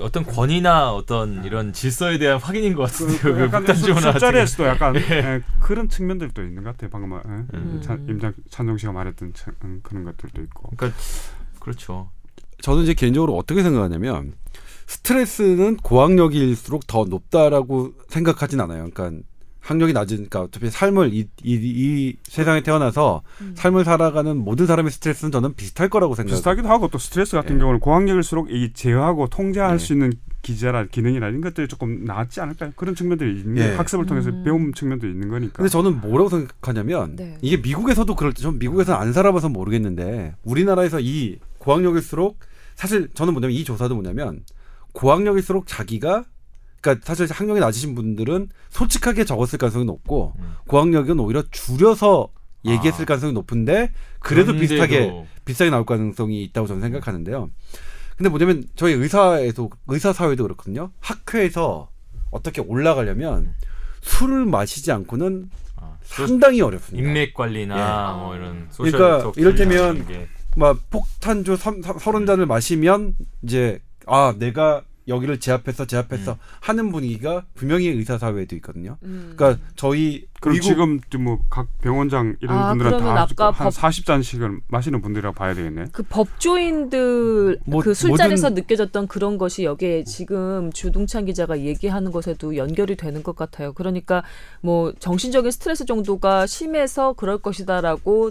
어떤 0.00 0.24
권위나 0.24 0.92
어떤 0.92 1.44
이런 1.44 1.72
질서에 1.72 2.18
대한 2.18 2.38
확인인 2.40 2.74
것 2.74 2.82
같은데요. 2.84 3.18
그, 3.20 3.34
그 3.34 3.40
약간 3.42 3.74
술자리에서도 3.76 4.64
약간 4.68 4.96
예, 4.96 5.42
그런 5.60 5.88
측면들도 5.88 6.42
있는 6.42 6.62
것 6.64 6.70
같아요. 6.72 6.90
방금 6.90 7.12
예? 7.18 7.56
음. 7.58 7.80
찬- 7.84 8.06
임장 8.08 8.32
찬종 8.50 8.78
씨가 8.78 8.92
말했던 8.92 9.32
차- 9.34 9.52
음, 9.64 9.80
그런 9.82 10.04
것들도 10.04 10.40
있고. 10.42 10.70
그러니까 10.76 10.98
그렇죠. 11.60 12.10
저는 12.62 12.84
이제 12.84 12.94
개인적으로 12.94 13.36
어떻게 13.36 13.62
생각하냐면 13.62 14.34
스트레스는 14.86 15.76
고학력일수록 15.78 16.86
더 16.86 17.04
높다라고 17.04 17.92
생각하진 18.08 18.60
않아요. 18.60 18.88
그러니까 18.90 19.22
학력이 19.62 19.92
낮으니까 19.92 20.42
어차피 20.42 20.70
삶을 20.70 21.14
이, 21.14 21.28
이, 21.42 21.54
이 21.54 22.16
세상에 22.24 22.62
태어나서 22.62 23.22
음. 23.40 23.54
삶을 23.56 23.84
살아가는 23.84 24.36
모든 24.36 24.66
사람의 24.66 24.90
스트레스는 24.90 25.30
저는 25.30 25.54
비슷할 25.54 25.88
거라고 25.88 26.14
생각해요. 26.14 26.34
비슷하기도 26.36 26.68
하고 26.68 26.88
또 26.88 26.98
스트레스 26.98 27.36
같은 27.36 27.54
예. 27.54 27.58
경우는 27.60 27.80
고학력일수록 27.80 28.50
이 28.50 28.72
제어하고 28.72 29.28
통제할 29.28 29.74
예. 29.74 29.78
수 29.78 29.92
있는 29.92 30.12
기제라 30.42 30.86
기능이나 30.86 31.28
이런 31.28 31.40
것들이 31.40 31.68
조금 31.68 32.04
나았지 32.04 32.40
않을까요? 32.40 32.72
그런 32.74 32.96
측면들이 32.96 33.40
있는 33.40 33.62
예. 33.62 33.76
학습을 33.76 34.06
통해서 34.06 34.30
음. 34.30 34.42
배움 34.42 34.74
측면도 34.74 35.06
있는 35.06 35.28
거니까. 35.28 35.52
근데 35.54 35.68
저는 35.68 36.00
뭐라고 36.00 36.28
생각하냐면 36.28 37.14
네. 37.16 37.38
이게 37.40 37.56
미국에서도 37.56 38.14
그럴 38.16 38.32
때 38.32 38.42
전 38.42 38.58
미국에서 38.58 38.94
안 38.94 39.12
살아봐서 39.12 39.48
모르겠는데 39.50 40.34
우리나라에서 40.42 40.98
이 40.98 41.38
고학력일수록 41.58 42.40
사실 42.74 43.08
저는 43.14 43.34
뭐냐면 43.34 43.54
이 43.54 43.62
조사도 43.62 43.94
뭐냐면 43.94 44.40
고학력일수록 44.92 45.68
자기가 45.68 46.24
그러니까 46.82 47.04
사실 47.06 47.26
학력이 47.30 47.60
낮으신 47.60 47.94
분들은 47.94 48.48
솔직하게 48.70 49.24
적었을 49.24 49.58
가능성이 49.58 49.84
높고 49.86 50.34
음. 50.38 50.54
고학력은 50.66 51.18
오히려 51.20 51.42
줄여서 51.50 52.28
얘기했을 52.64 53.02
아. 53.02 53.06
가능성이 53.06 53.32
높은데 53.32 53.92
그래도 54.18 54.52
비슷하게 54.52 55.24
비슷하게 55.44 55.70
나올 55.70 55.86
가능성이 55.86 56.42
있다고 56.44 56.66
저는 56.66 56.82
생각하는데요. 56.82 57.50
근데 58.16 58.28
뭐냐면 58.28 58.64
저희 58.76 58.92
의사에도 58.92 59.70
의사 59.86 60.12
사회도 60.12 60.42
그렇거든요. 60.42 60.90
학회에서 61.00 61.88
어떻게 62.30 62.60
올라가려면 62.60 63.54
술을 64.02 64.44
마시지 64.46 64.92
않고는 64.92 65.50
아, 65.76 65.96
상당히 66.02 66.60
어렵습니다. 66.60 67.08
인맥 67.08 67.34
관리나 67.34 68.14
뭐 68.14 68.34
이런 68.36 68.66
소셜 68.70 68.92
그러니까 68.92 69.32
이를테면. 69.36 70.06
막 70.56 70.78
폭탄주 70.90 71.56
삼- 71.56 71.80
삼- 71.80 71.98
서른 71.98 72.26
잔을 72.26 72.44
마시면 72.46 73.14
이제 73.42 73.80
아 74.06 74.34
내가 74.38 74.82
여기를 75.08 75.40
제압했어 75.40 75.86
제압했어 75.86 76.32
음. 76.32 76.36
하는 76.60 76.92
분위기가 76.92 77.44
분명히 77.54 77.88
의사 77.88 78.18
사회에도 78.18 78.54
있거든요. 78.56 78.96
음. 79.02 79.32
그러니까 79.36 79.60
저희 79.76 80.26
그럼 80.40 80.54
미국 80.54 80.66
지금 80.66 81.24
뭐 81.24 81.38
각 81.50 81.66
병원장 81.80 82.36
이런 82.40 82.56
아, 82.58 82.68
분들은 82.70 82.90
그러면 82.92 83.14
다 83.14 83.22
아까 83.22 83.50
한 83.50 83.64
법- 83.64 83.74
40잔씩을 83.74 84.60
마시는 84.68 85.00
분들이라고 85.02 85.34
봐야 85.34 85.54
되겠네. 85.54 85.86
그 85.92 86.02
법조인들 86.04 87.58
뭐- 87.66 87.82
그 87.82 87.94
술자리에서 87.94 88.50
느껴졌던 88.50 89.08
그런 89.08 89.38
것이 89.38 89.64
여기에 89.64 90.04
지금 90.04 90.72
주동찬 90.72 91.26
기자가 91.26 91.60
얘기하는 91.60 92.10
것에도 92.12 92.56
연결이 92.56 92.96
되는 92.96 93.22
것 93.22 93.36
같아요. 93.36 93.72
그러니까 93.72 94.22
뭐 94.60 94.92
정신적인 94.98 95.50
스트레스 95.50 95.84
정도가 95.84 96.46
심해서 96.46 97.12
그럴 97.14 97.38
것이다라고 97.38 98.30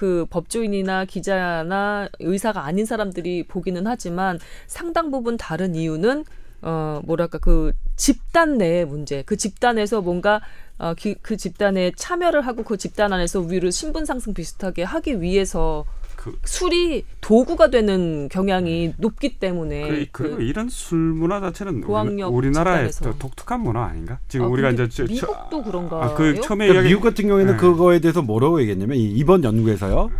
그 0.00 0.24
법조인이나 0.30 1.04
기자나 1.04 2.08
의사가 2.20 2.64
아닌 2.64 2.86
사람들이 2.86 3.42
보기는 3.42 3.86
하지만 3.86 4.38
상당 4.66 5.10
부분 5.10 5.36
다른 5.36 5.74
이유는 5.74 6.24
어 6.62 7.02
뭐랄까 7.04 7.36
그 7.36 7.74
집단 7.96 8.56
내의 8.56 8.86
문제 8.86 9.22
그 9.26 9.36
집단에서 9.36 10.00
뭔가 10.00 10.40
어, 10.78 10.94
기, 10.94 11.16
그 11.20 11.36
집단에 11.36 11.92
참여를 11.94 12.40
하고 12.40 12.62
그 12.62 12.78
집단 12.78 13.12
안에서 13.12 13.40
위로 13.40 13.68
신분 13.68 14.06
상승 14.06 14.32
비슷하게 14.32 14.84
하기 14.84 15.20
위해서 15.20 15.84
그- 16.20 16.38
술이 16.44 17.04
도구가 17.22 17.70
되는 17.70 18.28
경향이 18.28 18.92
높기 18.98 19.38
때문에 19.38 20.08
그, 20.12 20.22
그리고 20.24 20.42
이런 20.42 20.68
술 20.68 20.98
문화 20.98 21.40
자체는 21.40 21.80
고학력 21.80 22.34
우리, 22.34 22.50
나라의 22.50 22.92
집단에서. 22.92 23.18
독특한 23.18 23.62
문화 23.62 23.84
아닌가? 23.86 24.18
지금 24.28 24.44
아, 24.44 24.48
우리가 24.50 24.70
이제 24.70 24.86
저- 24.90 25.06
저- 25.06 25.12
미국도 25.12 25.62
그런가요? 25.62 26.02
아, 26.02 26.14
그 26.14 26.38
처음에 26.42 26.66
그러니까 26.66 26.88
미국 26.88 27.00
같은 27.02 27.26
경우에는 27.26 27.52
네. 27.54 27.58
그거에 27.58 28.00
대해서 28.00 28.20
뭐라고 28.20 28.60
얘기했냐면 28.60 28.98
이- 28.98 29.10
이번 29.12 29.44
연구에서요 29.44 30.10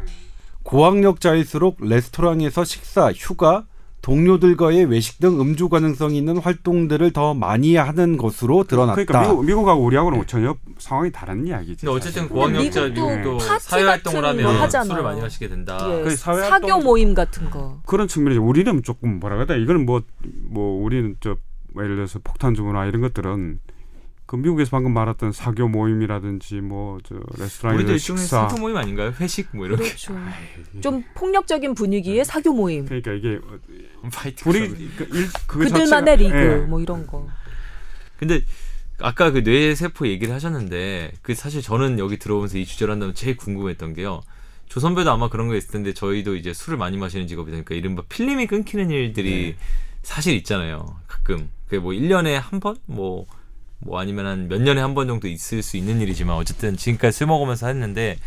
고학력자일수록 0.62 1.76
레스토랑에서 1.80 2.64
식사, 2.64 3.12
휴가, 3.12 3.66
동료들과의 4.02 4.86
외식 4.86 5.18
등 5.20 5.40
음주 5.40 5.68
가능성이 5.68 6.18
있는 6.18 6.38
활동들을 6.38 7.12
더 7.12 7.34
많이 7.34 7.76
하는 7.76 8.16
것으로 8.16 8.64
드러났다. 8.64 9.04
그러니까 9.04 9.20
미국, 9.20 9.44
미국하고 9.44 9.84
우리하고는 9.84 10.26
전혀 10.26 10.56
상황이 10.78 11.12
다른 11.12 11.46
이야기지. 11.46 11.84
근데 11.86 11.92
어쨌든. 11.92 12.28
고학력자 12.28 12.88
미국도 12.88 13.08
미국도 13.08 13.38
파티 13.38 13.64
사회 13.64 13.82
활동을 13.84 14.22
같은 14.22 14.38
하면 14.44 14.56
거 14.56 14.62
하잖아요. 14.62 14.88
술을 14.88 15.02
많이 15.02 15.20
마시게 15.20 15.48
된다. 15.48 15.78
예, 15.90 16.02
그 16.02 16.16
사회 16.16 16.48
사교 16.48 16.80
모임 16.80 17.14
같은 17.14 17.50
거. 17.50 17.80
그런 17.86 18.08
측면이죠. 18.08 18.42
우리는 18.44 18.82
조금 18.82 19.20
뭐라 19.20 19.44
그래? 19.44 19.60
이거는 19.62 19.84
뭐 19.86 20.00
뭐 20.50 20.82
우리는 20.82 21.16
저뭐 21.20 21.36
예를 21.78 21.96
들어서 21.96 22.18
폭탄주 22.22 22.62
문화 22.62 22.86
이런 22.86 23.00
것들은 23.02 23.60
그 24.30 24.36
미국에서 24.36 24.70
방금 24.70 24.92
말했던 24.94 25.32
사교 25.32 25.66
모임이라든지 25.66 26.60
뭐 26.60 26.98
저 27.02 27.16
레스토랑에서 27.36 27.80
일종의 27.82 27.98
식사 27.98 28.48
사교 28.48 28.60
모임 28.60 28.76
아닌가요? 28.76 29.12
회식 29.18 29.48
뭐 29.52 29.66
이렇게 29.66 29.82
그렇죠. 29.82 30.14
좀 30.80 31.02
폭력적인 31.16 31.74
분위기의 31.74 32.24
사교 32.24 32.52
모임. 32.52 32.84
그러니까 32.84 33.10
이게 33.12 33.40
클럽. 34.44 34.70
그 35.48 35.58
그들만의 35.58 36.16
자체가- 36.16 36.18
리그 36.18 36.36
예. 36.36 36.56
뭐 36.64 36.80
이런 36.80 37.08
거. 37.08 37.26
근데 38.20 38.42
아까 39.00 39.32
그 39.32 39.42
뇌 39.42 39.74
세포 39.74 40.06
얘기를 40.06 40.32
하셨는데 40.32 41.10
그 41.22 41.34
사실 41.34 41.60
저는 41.60 41.98
여기 41.98 42.16
들어오면서 42.16 42.58
이 42.58 42.64
주제를 42.64 42.92
한다면 42.92 43.16
제일 43.16 43.36
궁금했던 43.36 43.94
게요. 43.94 44.20
조선배도 44.68 45.10
아마 45.10 45.28
그런 45.28 45.48
거 45.48 45.56
있을 45.56 45.72
텐데 45.72 45.92
저희도 45.92 46.36
이제 46.36 46.52
술을 46.54 46.78
많이 46.78 46.96
마시는 46.98 47.26
직업이 47.26 47.50
되니까 47.50 47.74
이른바 47.74 48.04
필름이 48.08 48.46
끊기는 48.46 48.88
일들이 48.90 49.56
사실 50.04 50.34
있잖아요. 50.36 51.00
가끔. 51.08 51.48
그게 51.64 51.80
뭐 51.80 51.90
1년에 51.92 52.34
한 52.34 52.60
번? 52.60 52.76
뭐, 52.86 53.26
뭐 53.80 53.98
아니면 53.98 54.26
한 54.26 54.48
몇 54.48 54.60
년에 54.60 54.80
한 54.80 54.94
번 54.94 55.06
정도 55.08 55.28
있을 55.28 55.62
수 55.62 55.76
있는 55.76 56.00
일이지만 56.00 56.36
어쨌든 56.36 56.76
지금까지 56.76 57.16
술 57.16 57.26
먹으면서 57.28 57.66
했는데 57.68 58.18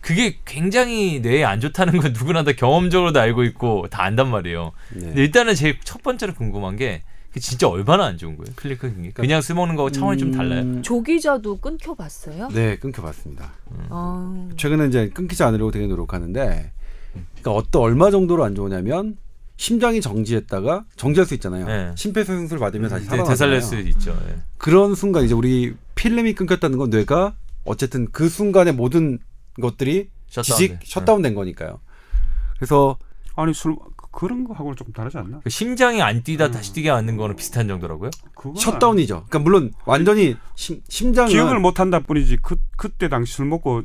그게 0.00 0.36
굉장히 0.44 1.20
뇌에 1.20 1.44
안 1.44 1.60
좋다는 1.60 1.98
건 2.00 2.12
누구나 2.12 2.44
다 2.44 2.52
경험적으로도 2.52 3.18
알고 3.20 3.44
있고 3.44 3.86
다 3.90 4.02
안단 4.04 4.28
말이에요. 4.30 4.72
네. 4.94 5.00
근데 5.00 5.22
일단은 5.22 5.54
제일 5.54 5.78
첫 5.84 6.02
번째로 6.02 6.34
궁금한 6.34 6.76
게 6.76 7.02
진짜 7.38 7.68
얼마나 7.68 8.04
안 8.06 8.16
좋은 8.16 8.36
거예요? 8.38 8.52
클릭 8.56 8.78
끊기. 8.78 9.10
그냥 9.10 9.42
술 9.42 9.56
먹는 9.56 9.76
거하고 9.76 9.90
차원이 9.90 10.18
좀 10.18 10.30
달라요? 10.32 10.62
음, 10.62 10.82
조 10.82 11.02
기자도 11.02 11.58
끊겨봤어요? 11.58 12.48
네, 12.48 12.76
끊겨봤습니다. 12.78 13.52
아, 13.90 14.48
최근에 14.56 14.86
이제 14.86 15.10
끊기지 15.10 15.42
않으려고 15.42 15.70
되게 15.70 15.86
노력하는데, 15.86 16.72
그러니까 17.42 17.50
어떤 17.52 17.82
얼마 17.82 18.10
정도로 18.10 18.42
안 18.42 18.54
좋으냐면 18.54 19.18
심장이 19.56 20.00
정지했다가 20.00 20.84
정지할 20.96 21.26
수 21.26 21.34
있잖아요. 21.34 21.66
네. 21.66 21.92
심폐소생술 21.96 22.58
받으면 22.58 22.90
다시 22.90 23.04
네, 23.04 23.10
살아나잖아요. 23.10 23.58
되살릴 23.58 23.62
수 23.62 23.88
있죠. 23.90 24.18
예. 24.28 24.36
그런 24.58 24.94
순간 24.94 25.24
이제 25.24 25.34
우리 25.34 25.74
필름이 25.94 26.34
끊겼다는 26.34 26.78
건 26.78 26.90
뇌가 26.90 27.34
어쨌든 27.64 28.06
그 28.12 28.28
순간의 28.28 28.74
모든 28.74 29.18
것들이 29.60 30.10
지식 30.28 30.72
셧다운돼. 30.72 30.86
셧다운된 30.86 31.34
거니까요. 31.34 31.80
그래서 32.58 32.98
아니 33.34 33.54
술 33.54 33.76
그- 34.16 34.26
그런 34.26 34.44
거 34.44 34.54
하고는 34.54 34.76
조금 34.76 34.92
다르지 34.94 35.18
않나? 35.18 35.40
그 35.44 35.50
심장이 35.50 36.00
안 36.00 36.22
뛰다 36.22 36.50
다시 36.50 36.72
뛰게 36.72 36.88
하는 36.90 37.16
거는 37.18 37.36
비슷한 37.36 37.68
정도라고요? 37.68 38.10
셧다운이죠. 38.56 39.24
그러니까 39.28 39.38
물론 39.38 39.72
완전히 39.84 40.36
심, 40.54 40.80
심장은 40.88 41.28
기억을 41.30 41.60
못 41.60 41.80
한다 41.80 42.00
뿐이지 42.00 42.38
그 42.42 42.56
그때 42.78 43.08
당시 43.08 43.34
술 43.34 43.46
먹고 43.46 43.82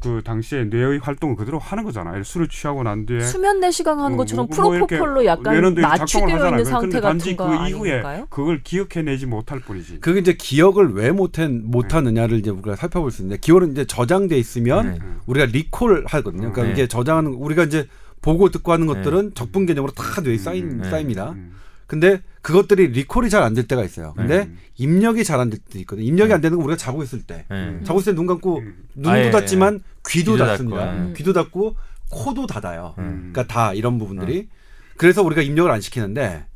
그 0.00 0.22
당시에 0.24 0.64
뇌의 0.64 0.98
활동을 1.00 1.36
그대로 1.36 1.58
하는 1.58 1.84
거잖아. 1.84 2.20
술을 2.22 2.48
취하고 2.48 2.82
난 2.84 3.06
뒤에 3.06 3.20
수면 3.20 3.60
내시경 3.60 4.00
하는 4.00 4.14
어, 4.14 4.18
것처럼 4.18 4.46
뭐- 4.50 4.56
뭐 4.70 4.76
프로포폴로 4.78 5.24
약간 5.24 5.74
낮추되어. 5.74 6.46
있는 6.48 6.64
상태 6.64 7.00
같은 7.00 7.36
거 7.36 7.48
그 7.48 7.68
이후에 7.68 7.92
아닌가요? 7.94 8.26
그걸 8.30 8.62
기억해내지 8.62 9.26
못할 9.26 9.60
뿐이지. 9.60 9.98
그게 10.00 10.20
이제 10.20 10.34
기억을 10.34 10.92
왜 10.94 11.10
못한 11.10 11.62
못하느냐를 11.64 12.38
이제 12.38 12.50
우리가 12.50 12.76
살펴볼 12.76 13.10
수 13.10 13.22
있는데 13.22 13.40
기억은 13.40 13.72
이제 13.72 13.84
저장돼 13.84 14.38
있으면 14.38 14.86
네. 14.92 14.98
우리가 15.26 15.46
리콜 15.46 16.04
하거든요. 16.06 16.52
그러니까 16.52 16.62
네. 16.62 16.70
이게 16.72 16.86
저장하는 16.88 17.32
우리가 17.32 17.64
이제 17.64 17.86
보고 18.22 18.48
듣고 18.50 18.72
하는 18.72 18.86
것들은 18.86 19.34
적분 19.34 19.66
개념으로 19.66 19.92
다 19.92 20.20
뇌에 20.22 20.38
쌓인 20.38 20.78
네. 20.78 20.88
쌓입니다. 20.90 21.32
음. 21.32 21.52
근데 21.86 22.22
그것들이 22.40 22.88
리콜이 22.88 23.28
잘 23.28 23.42
안 23.42 23.52
될 23.54 23.66
때가 23.68 23.84
있어요. 23.84 24.14
근데 24.16 24.44
음. 24.44 24.56
입력이 24.76 25.24
잘 25.24 25.38
안 25.40 25.50
될 25.50 25.58
때 25.58 25.78
있거든요. 25.80 26.06
입력이 26.06 26.28
네. 26.28 26.34
안 26.34 26.40
되는 26.40 26.56
건 26.56 26.64
우리가 26.64 26.76
자고 26.78 27.02
있을 27.02 27.22
때. 27.22 27.44
예. 27.50 27.84
자고 27.84 28.00
있을 28.00 28.14
때 28.14 28.16
눈 28.16 28.26
감고 28.26 28.58
음. 28.60 28.84
눈도 28.94 29.10
아, 29.10 29.18
예, 29.18 29.30
닫지만 29.30 29.82
귀도, 30.08 30.32
귀도 30.32 30.44
닫습니다. 30.46 31.08
예. 31.10 31.12
귀도 31.14 31.32
닫고 31.34 31.76
코도 32.10 32.46
닫아요. 32.46 32.94
음. 32.98 33.30
그러니까 33.32 33.46
다 33.52 33.74
이런 33.74 33.98
부분들이. 33.98 34.48
그래서 34.96 35.22
우리가 35.22 35.42
입력을 35.42 35.70
안 35.70 35.80
시키는데 35.80 36.46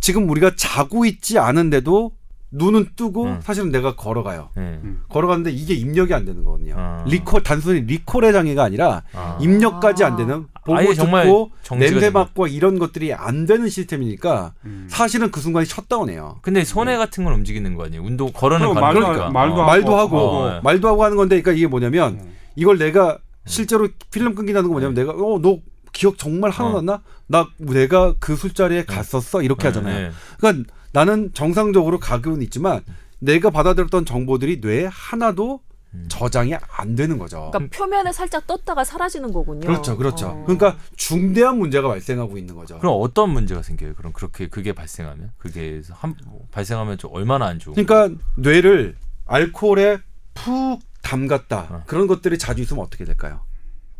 지금 0.00 0.28
우리가 0.28 0.52
자고 0.56 1.04
있지 1.04 1.38
않은데도 1.38 2.12
눈은 2.52 2.90
뜨고 2.96 3.24
음. 3.24 3.40
사실은 3.42 3.70
내가 3.70 3.94
걸어가요. 3.94 4.50
예. 4.58 4.80
걸어가는데 5.08 5.52
이게 5.52 5.74
입력이 5.74 6.12
안 6.12 6.24
되는 6.24 6.42
거거든요. 6.42 6.74
아. 6.76 7.04
리콜 7.06 7.42
단순히 7.42 7.80
리콜의 7.82 8.32
장애가 8.32 8.64
아니라 8.64 9.02
아. 9.12 9.38
입력까지 9.40 10.02
아. 10.02 10.08
안 10.08 10.16
되는 10.16 10.46
보고 10.64 10.76
아예 10.78 10.92
정말 10.94 11.24
듣고 11.26 11.52
냄새 11.78 12.10
맡고 12.10 12.48
이런 12.48 12.78
것들이 12.78 13.14
안 13.14 13.46
되는 13.46 13.68
시스템이니까 13.68 14.54
음. 14.64 14.86
사실은 14.90 15.30
그 15.30 15.40
순간이 15.40 15.64
셧다운해요. 15.66 16.38
근데 16.42 16.64
손해 16.64 16.96
같은 16.96 17.24
건 17.24 17.34
움직이는 17.34 17.76
거 17.76 17.84
아니에요? 17.84 18.02
운동 18.02 18.32
걸어는 18.32 18.66
건 18.74 18.80
말도 18.80 19.00
그러니까. 19.00 19.26
하- 19.26 19.30
말도 19.30 19.54
어. 19.54 19.62
하고, 19.62 19.66
말도 19.66 19.96
하고 19.98 20.18
어, 20.18 20.50
네. 20.50 20.60
말도 20.64 20.88
하고 20.88 21.04
하는 21.04 21.16
건데 21.16 21.40
그러니까 21.40 21.56
이게 21.56 21.66
뭐냐면 21.68 22.14
음. 22.14 22.32
이걸 22.56 22.78
내가 22.78 23.18
실제로 23.46 23.88
필름 24.10 24.34
끊긴다는 24.34 24.68
거 24.68 24.72
뭐냐면 24.72 24.94
내가 24.94 25.12
어너 25.12 25.58
기억 25.92 26.18
정말 26.18 26.50
하나도 26.50 26.76
어. 26.76 26.78
안 26.80 26.86
나? 26.86 27.02
나 27.28 27.48
내가 27.58 28.14
그 28.18 28.34
술자리에 28.34 28.84
갔었어 28.84 29.42
이렇게 29.42 29.68
하잖아요. 29.68 30.08
네. 30.08 30.10
그러니까 30.38 30.72
나는 30.92 31.32
정상적으로 31.34 31.98
가급은 31.98 32.42
있지만 32.42 32.82
내가 33.18 33.50
받아들였던 33.50 34.04
정보들이 34.04 34.58
뇌에 34.60 34.86
하나도 34.90 35.60
음. 35.92 36.06
저장이 36.08 36.54
안 36.54 36.94
되는 36.94 37.18
거죠. 37.18 37.50
그러니까 37.52 37.76
표면에 37.76 38.12
살짝 38.12 38.46
떴다가 38.46 38.84
사라지는 38.84 39.32
거군요. 39.32 39.66
그렇죠, 39.66 39.96
그렇죠. 39.96 40.28
어. 40.28 40.42
그러니까 40.44 40.76
중대한 40.96 41.58
문제가 41.58 41.88
발생하고 41.88 42.38
있는 42.38 42.54
거죠. 42.54 42.78
그럼 42.78 42.96
어떤 43.00 43.30
문제가 43.30 43.62
생겨요? 43.62 43.94
그럼 43.94 44.12
그렇게 44.12 44.48
그게 44.48 44.72
발생하면 44.72 45.32
그게 45.36 45.82
한 45.90 46.14
뭐, 46.26 46.46
발생하면 46.52 46.96
좀 46.98 47.10
얼마나 47.12 47.46
안 47.46 47.58
좋은? 47.58 47.74
그러니까 47.74 48.16
뇌를 48.36 48.96
알코올에 49.26 49.98
푹 50.34 50.80
담갔다 51.02 51.66
어. 51.70 51.82
그런 51.86 52.06
것들이 52.06 52.38
자주 52.38 52.62
있으면 52.62 52.84
어떻게 52.84 53.04
될까요? 53.04 53.40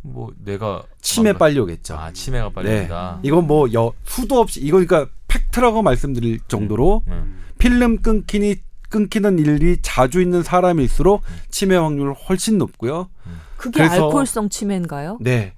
뭐 0.01 0.31
내가 0.43 0.83
치매 1.01 1.33
막- 1.33 1.39
빨리 1.39 1.59
오겠죠. 1.59 1.95
아 1.95 2.11
치매가 2.11 2.49
빨리 2.51 2.69
네. 2.69 2.81
온다. 2.83 3.19
이건 3.21 3.45
뭐 3.47 3.71
여, 3.73 3.91
수도 4.05 4.39
없이 4.39 4.61
이거 4.61 4.77
그러니까 4.83 5.11
팩트라고 5.35 5.81
말씀드릴 5.81 6.39
정도로 6.47 7.03
음. 7.07 7.37
필름 7.57 8.01
끊기니 8.01 8.57
끊기는 8.89 9.39
일이 9.39 9.77
자주 9.81 10.21
있는 10.21 10.43
사람일수록 10.43 11.21
치매 11.49 11.75
확률 11.77 12.11
훨씬 12.13 12.57
높고요. 12.57 13.07
그게 13.55 13.77
그래서- 13.77 13.93
알코올성 14.07 14.49
치매인가요? 14.49 15.17
네. 15.21 15.53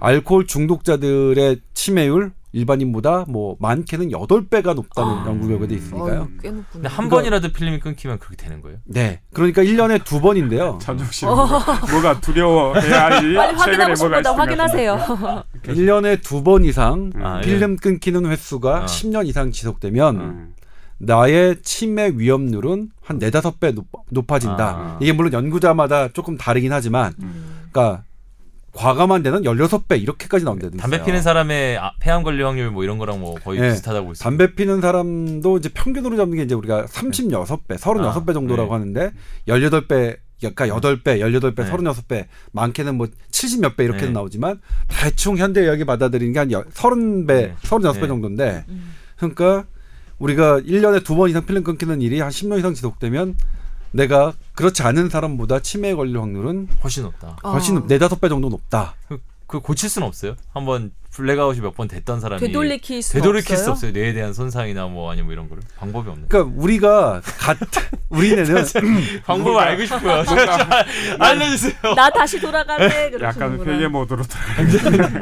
알코올 0.00 0.46
중독자들의 0.46 1.60
치매율 1.74 2.32
일반인보다 2.54 3.24
뭐 3.28 3.56
많게는 3.58 4.12
여덟 4.12 4.46
배가 4.46 4.74
높다는 4.74 5.10
아. 5.12 5.24
연구 5.26 5.48
결과도 5.48 5.74
있으니까요. 5.74 6.28
꽤 6.40 6.50
높구나. 6.50 6.64
근데 6.72 6.88
한 6.88 7.04
그거- 7.06 7.16
번이라도 7.16 7.52
필름이 7.52 7.80
끊기면 7.80 8.18
그렇게 8.20 8.36
되는 8.36 8.62
거예요? 8.62 8.78
네. 8.84 9.20
그러니까 9.32 9.62
1년에 9.62 10.04
두 10.04 10.20
번인데요. 10.20 10.78
찬종 10.82 11.06
씨 11.10 11.26
뭐가 11.26 12.20
두려워해야지 12.20 13.34
빨리 13.34 13.58
최근에 13.58 13.76
확인하고 13.84 13.94
뭐가 14.04 14.16
싶다 14.18 14.34
확인하세요. 14.36 15.44
1년에 15.64 16.22
두 16.22 16.44
번 16.44 16.64
이상 16.64 17.10
음. 17.14 17.40
필름 17.42 17.76
끊기는 17.76 18.24
횟수가 18.26 18.82
어. 18.82 18.84
10년 18.84 19.26
이상 19.26 19.50
지속되면 19.50 20.16
음. 20.20 20.54
나의 20.98 21.56
치매 21.62 22.12
위험률은 22.14 22.90
한 23.02 23.18
네다섯 23.18 23.58
배 23.60 23.72
높, 23.72 23.86
높아진다. 24.10 24.64
아. 24.64 24.98
이게 25.00 25.12
물론 25.12 25.32
연구자마다 25.32 26.08
조금 26.08 26.36
다르긴 26.36 26.72
하지만 26.72 27.14
음. 27.20 27.64
그러니까 27.72 28.04
과감한 28.74 29.22
데는 29.22 29.42
16배 29.42 30.00
이렇게까지 30.02 30.44
나온다는 30.44 30.76
담배 30.78 31.02
피는 31.02 31.22
사람의 31.22 31.78
아, 31.78 31.92
폐암 32.00 32.22
관리 32.24 32.42
확률 32.42 32.70
뭐 32.70 32.82
이런 32.84 32.98
거랑 32.98 33.20
뭐 33.20 33.34
거의 33.36 33.60
네. 33.60 33.70
비슷하다고 33.70 34.12
있어요. 34.12 34.22
담배 34.24 34.54
피는 34.54 34.80
사람도 34.80 35.58
이제 35.58 35.68
평균으로 35.72 36.16
잡는 36.16 36.36
게 36.36 36.42
이제 36.42 36.54
우리가 36.54 36.86
36배, 36.86 37.78
36배 37.78 38.30
아, 38.30 38.32
정도라고 38.32 38.76
네. 38.76 38.80
하는데 38.80 39.10
18배 39.48 40.16
그러니까 40.40 40.66
8배, 40.66 41.20
18배, 41.20 41.56
네. 41.64 41.70
36배, 41.70 42.26
많게는 42.52 42.96
뭐 42.96 43.06
70몇 43.30 43.76
배 43.76 43.84
이렇게 43.84 44.06
네. 44.06 44.10
나오지만 44.12 44.60
대충 44.88 45.38
현대 45.38 45.60
의학이 45.62 45.84
받아들이는 45.84 46.32
게 46.32 46.38
한 46.40 46.48
30배, 46.48 47.26
네. 47.26 47.54
36배 47.62 48.00
네. 48.00 48.06
정도인데 48.08 48.64
음. 48.68 48.94
그러니까 49.16 49.64
우리가 50.18 50.58
1년에 50.60 51.04
두 51.04 51.14
번 51.16 51.30
이상 51.30 51.46
필름 51.46 51.62
끊기는 51.62 52.02
일이 52.02 52.20
한 52.20 52.30
10년 52.30 52.58
이상 52.58 52.74
지속되면 52.74 53.36
내가 53.94 54.34
그렇지 54.54 54.82
않은 54.82 55.08
사람보다 55.08 55.60
치매에 55.60 55.94
걸릴 55.94 56.20
확률은 56.20 56.68
훨씬 56.82 57.04
높다. 57.04 57.36
훨씬 57.44 57.78
어. 57.78 57.84
네다섯 57.86 58.20
배 58.20 58.28
정도 58.28 58.48
높다. 58.48 58.96
그, 59.08 59.20
그 59.46 59.60
고칠 59.60 59.88
수는 59.88 60.08
없어요? 60.08 60.34
한번 60.52 60.90
블랙아웃이 61.14 61.60
몇 61.60 61.74
번 61.74 61.88
됐던 61.88 62.20
사람이 62.20 62.40
되돌리킬 62.40 63.02
수 63.02 63.12
되돌이킬 63.14 63.56
수 63.56 63.70
없어요? 63.70 63.72
없어요. 63.90 63.92
뇌에 63.92 64.12
대한 64.12 64.32
손상이나 64.32 64.86
뭐 64.86 65.10
아니면 65.10 65.26
뭐 65.26 65.32
이런 65.32 65.48
거를 65.48 65.62
방법이 65.76 66.08
없네. 66.08 66.26
그러니까 66.28 66.54
우리가 66.60 67.20
같은 67.38 67.82
우리는 68.10 68.44
방법을 69.26 69.58
알고 69.60 69.86
잘 69.86 70.00
알려주세요. 71.18 71.94
나 71.96 72.10
다시 72.10 72.40
돌아갈래. 72.40 73.10
약간. 73.22 73.58
회계 73.64 73.88
모드로 73.88 74.22
들어가는 74.22 75.20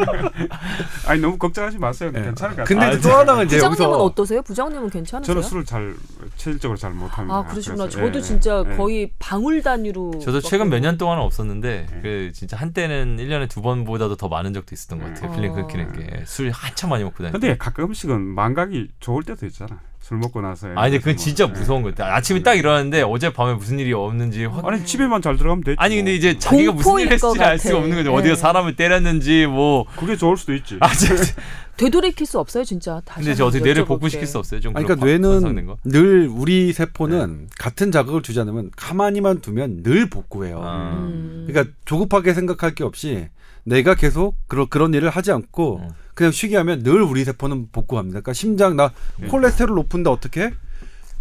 아니 1.07 1.21
너무 1.21 1.39
걱정하지 1.39 1.79
마세요. 1.79 2.11
네. 2.13 2.23
괜찮을 2.23 2.57
것 2.57 2.63
같아요. 2.63 2.65
근데 2.67 2.97
아, 2.97 3.01
또 3.01 3.11
하나가 3.17 3.43
이제 3.45 3.57
부장님은 3.57 3.83
여기서 3.85 4.03
어떠세요? 4.05 4.43
부장님은 4.43 4.91
괜찮으세요? 4.91 5.35
저는 5.35 5.49
술을 5.49 5.65
잘 5.65 5.95
체질적으로 6.37 6.77
잘 6.79 6.93
못합니다. 6.93 7.35
아 7.37 7.45
그러시구나. 7.45 7.85
그래서, 7.85 7.99
저도 8.01 8.19
예, 8.19 8.23
진짜 8.23 8.65
예. 8.71 8.77
거의 8.77 9.11
방울 9.19 9.63
단위로. 9.63 10.19
저도 10.23 10.41
최근 10.41 10.69
몇 10.69 10.83
년 10.83 10.99
동안은 10.99 11.23
없었는데 11.23 11.87
네. 11.91 12.01
그 12.03 12.33
진짜 12.35 12.57
한때는 12.57 13.17
1년에 13.19 13.49
두 13.49 13.63
번보다도 13.63 14.17
더 14.17 14.27
많은 14.29 14.53
적도 14.53 14.75
있었던 14.75 14.99
것 14.99 15.07
같아요. 15.15 15.31
네. 15.31 15.37
필름 15.37 15.53
어. 15.53 15.55
끊 15.55 15.67
기는 15.91 16.07
게. 16.07 16.23
술 16.27 16.51
한참 16.51 16.91
많이 16.91 17.03
먹고 17.05 17.17
다니고. 17.19 17.39
근데 17.39 17.57
가끔씩은 17.57 18.21
망각이 18.21 18.89
좋을 19.01 19.23
때도 19.25 19.47
있잖아. 19.47 19.81
술 20.01 20.19
먹고 20.19 20.41
나서. 20.41 20.69
아니 20.75 20.99
그건 20.99 21.15
뭐, 21.15 21.17
진짜 21.25 21.45
예. 21.45 21.49
무서운 21.53 21.83
거 21.83 21.91
같아. 21.91 22.13
아침에 22.17 22.43
딱 22.43 22.55
일어났는데 22.55 23.03
어제 23.03 23.33
밤에 23.33 23.55
무슨 23.55 23.79
일이 23.79 23.93
없는지 23.93 24.45
확 24.47 24.67
아니 24.67 24.85
집에만 24.85 25.23
잘 25.23 25.37
들어가면 25.37 25.63
되지. 25.63 25.77
아니 25.79 25.95
근데 25.97 26.11
뭐. 26.11 26.17
이제 26.19 26.39
자기가 26.39 26.73
무슨 26.73 26.99
일을 26.99 27.07
것 27.07 27.13
했을지 27.29 27.41
알 27.45 27.59
수가. 27.59 27.79
없는 27.79 27.97
거죠. 27.97 28.11
네. 28.11 28.17
어디가 28.17 28.35
사람을 28.35 28.75
때렸는지 28.75 29.47
뭐. 29.47 29.85
그게 29.97 30.17
좋을 30.17 30.37
수도 30.37 30.55
있지. 30.55 30.77
아 30.81 30.93
진짜. 30.93 31.23
되돌이킬 31.77 32.27
수 32.27 32.39
없어요, 32.39 32.65
진짜. 32.65 33.01
다시 33.05 33.21
근데 33.25 33.35
저 33.35 33.47
어떻게 33.47 33.65
뇌를. 33.65 33.85
복구시킬 33.87 34.27
수 34.27 34.39
없어요? 34.39 34.61
좀 34.61 34.77
아니, 34.77 34.85
그러니까 34.85 35.07
뇌는 35.07 35.67
거? 35.67 35.79
늘 35.85 36.29
우리 36.29 36.73
세포는 36.73 37.49
같은 37.59 37.91
자극을 37.91 38.23
주지 38.23 38.39
않으면 38.41 38.71
가만히만 38.77 39.41
두면 39.41 39.83
늘 39.83 40.11
복구해요. 40.11 40.61
아. 40.63 40.91
음. 40.99 41.45
그러니까 41.49 41.73
조급하게 41.87 42.35
생각할 42.35 42.75
게 42.75 42.85
없이 42.85 43.29
내가 43.65 43.95
계속 43.95 44.37
그런 44.49 44.69
그런 44.69 44.95
일을 44.95 45.11
하지 45.11 45.33
않고 45.33 45.79
어. 45.83 45.89
그냥 46.15 46.33
쉬게 46.33 46.57
하면 46.57 46.83
늘 46.83 47.03
우리 47.03 47.25
세포는 47.25 47.69
복구합니다. 47.73 48.21
그러니까 48.21 48.33
심장 48.33 48.77
나 48.77 48.93
네. 49.19 49.29
콜레스테롤 49.29 49.75
높은데 49.75 50.11
어떻게? 50.11 50.53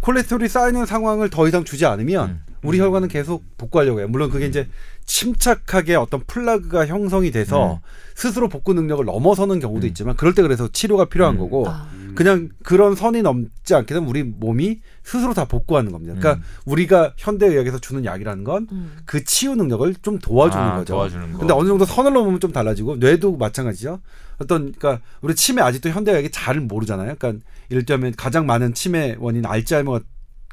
콜레스테롤이 0.00 0.48
쌓이는 0.48 0.84
상황을 0.84 1.30
더 1.30 1.46
이상 1.46 1.64
주지 1.64 1.86
않으면 1.86 2.30
음. 2.30 2.51
우리 2.62 2.80
혈관은 2.80 3.08
계속 3.08 3.44
복구하려고 3.58 4.00
해요. 4.00 4.08
물론 4.08 4.30
그게 4.30 4.46
이제 4.46 4.68
침착하게 5.06 5.96
어떤 5.96 6.20
플라그가 6.26 6.86
형성이 6.86 7.30
돼서 7.30 7.74
음. 7.74 7.78
스스로 8.14 8.48
복구 8.48 8.72
능력을 8.74 9.04
넘어서는 9.04 9.58
경우도 9.60 9.86
있지만 9.88 10.16
그럴 10.16 10.34
때 10.34 10.42
그래서 10.42 10.68
치료가 10.68 11.06
필요한 11.06 11.34
음. 11.34 11.40
거고 11.40 11.68
아. 11.68 11.88
그냥 12.14 12.50
그런 12.62 12.94
선이 12.94 13.22
넘지 13.22 13.74
않게 13.74 13.94
되면 13.94 14.08
우리 14.08 14.22
몸이 14.22 14.80
스스로 15.02 15.34
다 15.34 15.46
복구하는 15.46 15.92
겁니다. 15.92 16.14
그러니까 16.14 16.44
음. 16.44 16.48
우리가 16.66 17.14
현대 17.16 17.46
의학에서 17.46 17.78
주는 17.78 18.04
약이라는 18.04 18.44
건 18.44 18.68
음. 18.70 18.98
그 19.06 19.24
치유 19.24 19.54
능력을 19.54 19.94
좀 20.02 20.18
도와주는 20.18 20.64
아, 20.64 20.76
거죠. 20.76 20.94
도와주는 20.94 21.32
거. 21.32 21.38
근데 21.38 21.54
어느 21.54 21.66
정도 21.66 21.84
선을 21.84 22.12
넘으면 22.12 22.38
좀 22.38 22.52
달라지고 22.52 22.96
뇌도 22.96 23.36
마찬가지죠. 23.38 24.00
어떤 24.38 24.72
그러니까 24.72 25.04
우리 25.20 25.34
치매 25.34 25.62
아직도 25.62 25.88
현대의학이 25.88 26.30
잘 26.30 26.60
모르잖아요. 26.60 27.16
그러니까 27.18 27.44
예를 27.70 27.84
들면 27.84 28.14
가장 28.16 28.46
많은 28.46 28.74
치매 28.74 29.16
원인 29.18 29.46
알츠하이머 29.46 30.00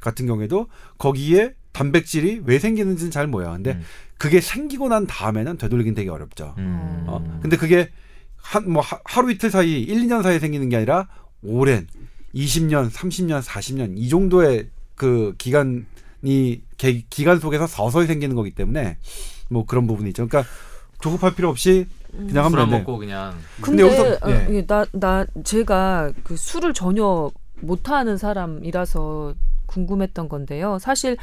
같은 0.02 0.26
경우에도 0.26 0.68
거기에 0.98 1.54
단백질이 1.72 2.42
왜 2.46 2.60
생기는지는 2.60 3.12
잘 3.12 3.28
모여. 3.28 3.52
근데 3.52 3.72
음. 3.74 3.84
그게 4.18 4.42
생기고 4.42 4.90
난 4.90 5.08
다음에는 5.08 5.58
되돌리긴 5.58 5.94
되게 5.96 6.10
어렵죠. 6.10 6.56
음. 6.58 7.04
어? 7.08 7.40
근데 7.42 7.56
그게 7.58 7.90
한 8.38 8.70
뭐 8.72 8.82
하루 9.06 9.32
이틀 9.32 9.50
사이 9.52 9.82
1, 9.82 10.08
2년 10.08 10.24
사이에 10.24 10.40
생기는 10.40 10.70
게 10.70 10.78
아니라 10.78 11.08
오랜 11.44 11.88
20년, 12.34 12.90
30년, 12.90 13.42
40년 13.42 13.94
이 13.98 14.08
정도의 14.10 14.70
그 14.96 15.34
기간이 15.38 16.62
개- 16.78 17.04
기간 17.10 17.40
속에서 17.40 17.68
서서히 17.68 18.08
생기는 18.08 18.36
거기 18.36 18.52
때문에 18.52 18.98
뭐 19.50 19.66
그런 19.66 19.88
부분이 19.88 20.10
있죠. 20.10 20.28
그러니까 20.28 20.50
조급할 21.02 21.36
필요 21.36 21.50
없이 21.50 21.88
그냥 22.12 22.46
하면 22.46 22.50
술안 22.52 22.66
되는데 22.70 22.78
먹고 22.80 22.98
그냥 22.98 23.34
근데 23.62 23.84
근데, 23.84 23.98
여기서- 24.20 24.26
어, 24.26 24.30
예. 24.32 24.48
예, 24.56 24.66
나, 24.66 24.86
나 24.94 25.26
제가 25.44 26.12
그 26.24 26.36
술을 26.36 26.74
전혀 26.74 27.32
못하는 27.62 28.18
사람이라서 28.18 29.34
궁금했던 29.66 30.30
건데요. 30.30 30.78
사실 30.80 31.18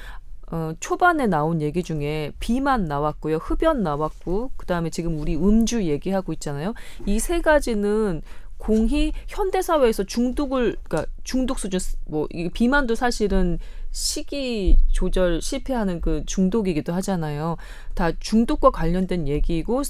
어, 0.53 0.73
초반에 0.81 1.27
나온 1.27 1.61
얘기 1.61 1.83
중에 1.83 2.33
비만 2.39 2.85
나왔고요, 2.85 3.37
흡연 3.37 3.83
나왔고, 3.83 4.53
그 4.57 4.67
다음에 4.67 4.91
지금 4.91 5.19
우리 5.19 5.35
음주 5.37 5.85
얘기하고 5.85 6.33
있잖아요. 6.35 6.75
이 7.07 7.19
세 7.19 7.41
가지는 7.41 8.23
공히 8.59 9.13
현대 9.27 9.61
사회에서 9.61 10.05
중독을 10.05 10.77
그러니까 10.83 11.11
중독 11.25 11.59
수준 11.59 11.79
뭐이 12.07 12.51
비만도 12.55 12.95
사실은 12.95 13.59
식이 13.91 14.79
조절 14.93 15.43
실패하는 15.43 16.01
그 16.01 16.23
중독이기도 16.27 16.93
하잖아요. 16.95 17.57
다 17.95 18.13
중독과 18.19 18.71
관련된 18.71 19.29
얘기고 19.29 19.83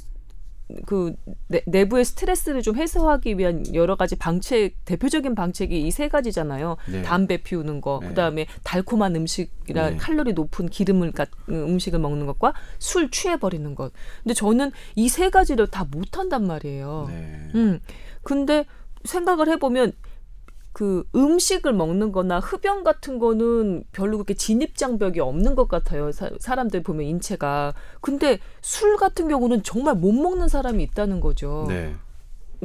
그 0.85 1.15
내, 1.49 1.63
내부의 1.67 2.05
스트레스를 2.05 2.61
좀 2.63 2.77
해소하기 2.77 3.39
위한 3.39 3.63
여러 3.75 3.95
가지 3.97 4.17
방책 4.17 4.85
대표적인 4.85 5.35
방책이 5.37 5.81
이 5.87 5.91
세 5.91 6.09
가지잖아요. 6.09 6.77
네. 6.91 7.03
담배 7.03 7.37
피우는 7.39 7.81
거, 7.81 8.01
네. 8.03 8.09
그다음에 8.09 8.47
달콤한 8.65 9.15
음식이나 9.17 9.91
네. 9.91 9.97
칼로리 9.97 10.33
높은 10.33 10.69
기름을 10.69 11.13
가, 11.13 11.27
음식을 11.49 11.99
먹는 12.01 12.27
것과 12.27 12.53
술 12.79 13.11
취해 13.11 13.37
버리는 13.39 13.75
것. 13.75 13.93
근데 14.25 14.35
저는 14.35 14.73
이 14.97 15.09
세 15.09 15.31
가지를 15.31 15.69
다 15.69 15.85
못 15.89 16.19
한단 16.19 16.47
말이에요. 16.47 17.07
네. 17.09 17.51
음. 17.55 17.81
근데 18.23 18.65
생각을 19.05 19.49
해보면 19.51 19.93
그 20.77 21.05
음식을 21.15 21.73
먹는 21.73 22.13
거나 22.13 22.39
흡연 22.39 22.85
같은 22.85 23.19
거는 23.19 23.85
별로 23.93 24.19
그렇게 24.19 24.35
진입장벽이 24.35 25.21
없는 25.21 25.55
것 25.55 25.69
같아요. 25.69 26.13
사, 26.13 26.29
사람들 26.39 26.83
보면 26.83 27.07
인체가. 27.07 27.73
근데 28.03 28.41
술 28.61 28.99
같은 28.99 29.27
경우는 29.27 29.63
정말 29.63 29.95
못 29.95 30.13
먹는 30.13 30.49
사람이 30.49 30.83
있다는 30.83 31.21
거죠. 31.21 31.65
네. 31.67 31.95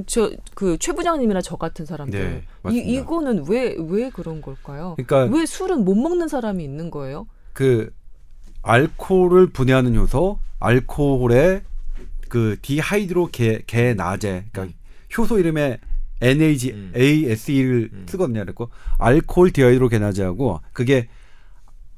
저그 0.07 0.77
최 0.81 0.91
부장님이나 0.91 1.39
저 1.39 1.55
같은 1.55 1.85
사람들. 1.85 2.43
네, 2.65 2.71
이. 2.73 2.79
이거는 2.95 3.45
왜 3.47 3.77
왜 3.77 4.09
그런 4.09 4.41
걸까요? 4.41 4.95
그러니까 4.97 5.33
왜 5.33 5.45
술은 5.45 5.85
못 5.85 5.95
먹는 5.95 6.27
사람이 6.27 6.61
있는 6.61 6.91
거예요? 6.91 7.27
그 7.53 7.93
알코올을 8.63 9.51
분해하는 9.51 9.95
효소, 9.95 10.37
알코올의 10.59 11.61
그 12.27 12.57
dehydroge, 12.61 13.63
genase, 13.65 14.47
그러니까 14.51 14.77
효소 15.17 15.39
이름에 15.39 15.79
NAG, 16.21 16.71
음. 16.71 16.91
ASE를 16.95 17.89
음. 17.93 18.05
쓰거든요. 18.07 18.43
그리고 18.45 18.69
알코올 18.99 19.51
dehydrogenase하고 19.51 20.61
그게 20.73 21.07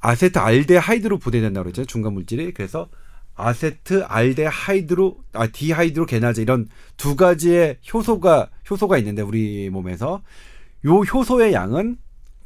아세트 0.00 0.38
알데하이드로 0.38 1.18
분해된다고 1.18 1.64
그러죠. 1.64 1.84
중간 1.84 2.12
물질이. 2.14 2.52
그래서 2.52 2.88
아세트 3.36 4.04
알데하이드로 4.04 5.16
아 5.32 5.46
dehydrogenase 5.48 6.40
이런 6.40 6.68
두 6.96 7.16
가지의 7.16 7.78
효소가 7.92 8.50
효소가 8.70 8.98
있는데 8.98 9.22
우리 9.22 9.70
몸에서 9.70 10.22
요 10.86 10.98
효소의 11.00 11.52
양은 11.52 11.96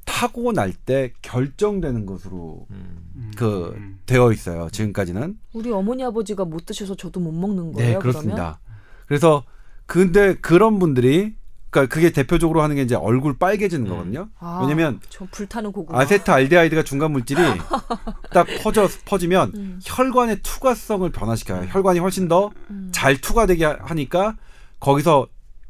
타고 0.05 0.53
날 0.53 0.73
때 0.73 1.13
결정되는 1.21 2.07
것으로 2.07 2.67
음. 2.71 3.31
그 3.37 3.75
음. 3.77 3.99
되어 4.07 4.33
있어요. 4.33 4.69
지금까지는. 4.71 5.39
우리 5.53 5.71
어머니 5.71 6.03
아버지가 6.03 6.47
못 6.47 6.65
드셔서 6.65 6.95
저도 6.95 7.21
못 7.21 7.33
먹는 7.33 7.73
네, 7.73 7.83
거예요. 7.83 7.99
그렇습니다. 7.99 8.59
그래서 9.07 9.45
근데 9.85 10.35
그런 10.37 10.79
분들이 10.79 11.35
그러니까 11.71 11.95
그게 11.95 12.11
대표적으로 12.11 12.63
하는 12.63 12.77
게 12.77 12.83
이제 12.83 12.95
얼굴 12.95 13.37
빨개지는 13.39 13.87
음. 13.87 13.91
거거든요. 13.91 14.29
아, 14.39 14.59
왜냐면 14.63 15.01
저 15.11 15.27
불타는 15.31 15.73
고구마. 15.73 16.01
아세트 16.01 16.31
알데하이드가 16.31 16.83
중간 16.83 17.13
물질이 17.13 17.41
딱 18.33 18.47
퍼져 18.63 18.89
퍼지면 19.05 19.53
음. 19.55 19.81
혈관의 19.85 20.41
투과성을 20.43 21.11
변화시켜요. 21.11 21.67
혈관이 21.71 21.99
훨씬 21.99 22.29
더잘 22.29 23.13
음. 23.13 23.19
투과되게 23.21 23.65
하- 23.65 23.77
하니까 23.81 24.37
거기서 24.81 25.27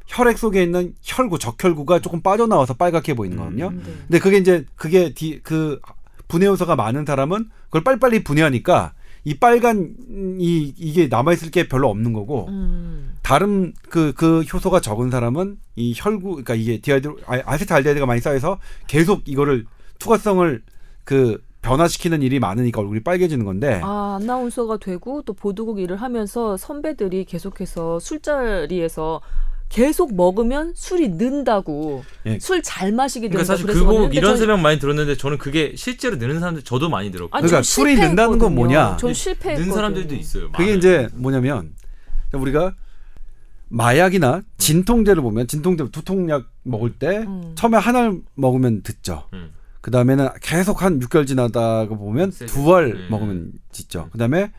혈액 0.06 0.38
속에 0.38 0.62
있는 0.62 0.94
혈구, 1.02 1.38
적혈구가 1.38 1.98
조금 2.00 2.22
빠져나와서 2.22 2.74
빨갛게 2.74 3.14
보이는 3.14 3.36
거거든요. 3.36 3.68
음, 3.68 3.82
네. 3.84 3.92
근데 4.06 4.18
그게 4.20 4.36
이제 4.38 4.64
그게 4.74 5.12
디, 5.12 5.40
그 5.42 5.80
분해 6.28 6.46
효소가 6.46 6.76
많은 6.76 7.04
사람은 7.04 7.50
그걸 7.64 7.84
빨리빨리 7.84 8.24
분해하니까 8.24 8.92
이 9.28 9.34
빨간 9.34 9.94
이 10.40 10.72
이게 10.78 11.06
남아 11.06 11.34
있을 11.34 11.50
게 11.50 11.68
별로 11.68 11.90
없는 11.90 12.14
거고 12.14 12.46
음. 12.48 13.14
다른 13.22 13.74
그그 13.90 14.40
효소가 14.50 14.80
적은 14.80 15.10
사람은 15.10 15.58
이 15.76 15.92
혈구 15.94 16.30
그러니까 16.30 16.54
이게 16.54 16.80
디하이드 16.80 17.14
아- 17.26 17.42
아세트 17.44 17.70
알데하이드가 17.74 18.06
많이 18.06 18.22
쌓여서 18.22 18.58
계속 18.86 19.28
이거를 19.28 19.66
투과성을 19.98 20.62
그 21.04 21.42
변화시키는 21.60 22.22
일이 22.22 22.38
많으니까 22.38 22.80
얼굴이 22.80 23.00
빨개지는 23.00 23.44
건데 23.44 23.82
아, 23.84 24.18
아나운서가 24.18 24.78
되고 24.78 25.20
또 25.20 25.34
보도국 25.34 25.78
일을 25.78 25.96
하면서 25.96 26.56
선배들이 26.56 27.26
계속해서 27.26 27.98
술자리에서 28.00 29.20
계속 29.68 30.14
먹으면 30.14 30.72
술이 30.74 31.10
는다고 31.10 32.04
예. 32.26 32.38
술잘 32.38 32.92
마시게 32.92 33.28
된다 33.28 33.36
그러니까 33.36 33.52
사실 33.52 33.66
그래서 33.66 33.80
그거 33.80 33.92
그랬는데 33.92 34.16
이런 34.16 34.36
설명 34.36 34.62
많이 34.62 34.78
들었는데 34.78 35.16
저는 35.16 35.36
그게 35.38 35.74
실제로 35.76 36.16
느는 36.16 36.40
사람들 36.40 36.62
저도 36.62 36.88
많이 36.88 37.10
들었고 37.10 37.36
아니, 37.36 37.42
그러니까 37.42 37.58
전 37.58 37.62
술이 37.62 37.96
는다는 37.96 38.38
건. 38.38 38.54
뭐냐? 38.54 38.96
전 38.96 39.12
실패했거든요. 39.12 39.66
는 39.66 39.74
사람들도 39.74 40.14
있어요. 40.14 40.50
그게 40.52 40.64
많아요. 40.64 40.76
이제 40.78 41.08
뭐냐면 41.14 41.72
우리가 42.32 42.74
마약이나 43.68 44.42
진통제를 44.56 45.22
보면 45.22 45.46
진통제 45.46 45.90
두통약 45.90 46.46
먹을 46.62 46.94
때 46.98 47.18
음. 47.18 47.52
처음에 47.54 47.76
하나를 47.76 48.22
먹으면 48.34 48.82
듣죠. 48.82 49.24
음. 49.34 49.52
그 49.82 49.90
다음에는 49.90 50.30
계속 50.42 50.82
한 50.82 50.98
6개월 51.00 51.26
지나다가 51.26 51.86
보면 51.88 52.30
세죠. 52.30 52.52
두알 52.52 52.92
네. 52.94 53.08
먹으면 53.10 53.52
짓죠. 53.70 54.08
그 54.10 54.18
다음에 54.18 54.50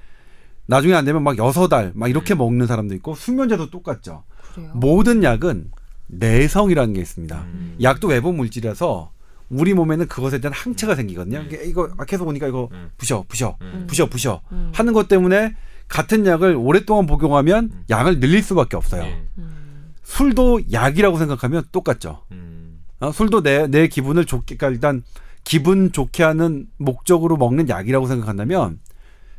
나중에 0.68 0.94
안 0.94 1.04
되면 1.06 1.24
막 1.24 1.38
여섯 1.40 1.74
알 1.74 1.92
막 1.96 2.10
이렇게 2.10 2.36
음. 2.36 2.38
먹는 2.38 2.68
사람도 2.68 2.94
있고 2.96 3.16
수면제도 3.16 3.72
똑같죠. 3.72 4.24
그래요. 4.60 4.72
모든 4.76 5.24
약은 5.24 5.72
내성이라는 6.08 6.94
게 6.94 7.02
있습니다. 7.02 7.38
음. 7.38 7.76
약도 7.82 8.08
외부 8.08 8.34
물질이라서 8.34 9.12
우리 9.50 9.74
몸에는 9.74 10.08
그것에 10.08 10.40
대한 10.40 10.54
항체가 10.54 10.96
생기거든요. 10.96 11.40
음. 11.40 11.50
이거 11.66 11.90
아, 11.98 12.06
계속 12.06 12.28
오니까 12.28 12.48
이거 12.48 12.70
음. 12.72 12.90
부셔 12.98 13.26
부셔 13.28 13.58
음. 13.62 13.86
부셔 13.88 14.08
부셔 14.08 14.42
음. 14.52 14.72
하는 14.74 14.94
것 14.94 15.08
때문에 15.08 15.56
같은 15.88 16.26
약을 16.26 16.56
오랫동안 16.56 17.08
복용하면 17.08 17.66
음. 17.66 17.84
양을 17.90 18.20
늘릴 18.20 18.44
수밖에 18.44 18.78
없어요. 18.78 19.04
예. 19.04 19.24
음. 19.38 19.94
술도 20.04 20.72
약이라고 20.72 21.18
생각하면 21.18 21.64
똑같죠. 21.72 22.24
음. 22.32 22.80
어, 23.00 23.12
술도 23.12 23.44
내, 23.44 23.68
내 23.68 23.88
기분을 23.88 24.26
좋게, 24.26 24.58
그러니까 24.58 24.76
일단 24.76 25.04
기분 25.44 25.92
좋게 25.92 26.24
하는 26.24 26.68
목적으로 26.78 27.38
먹는 27.38 27.70
약이라고 27.70 28.08
생각한다면 28.08 28.80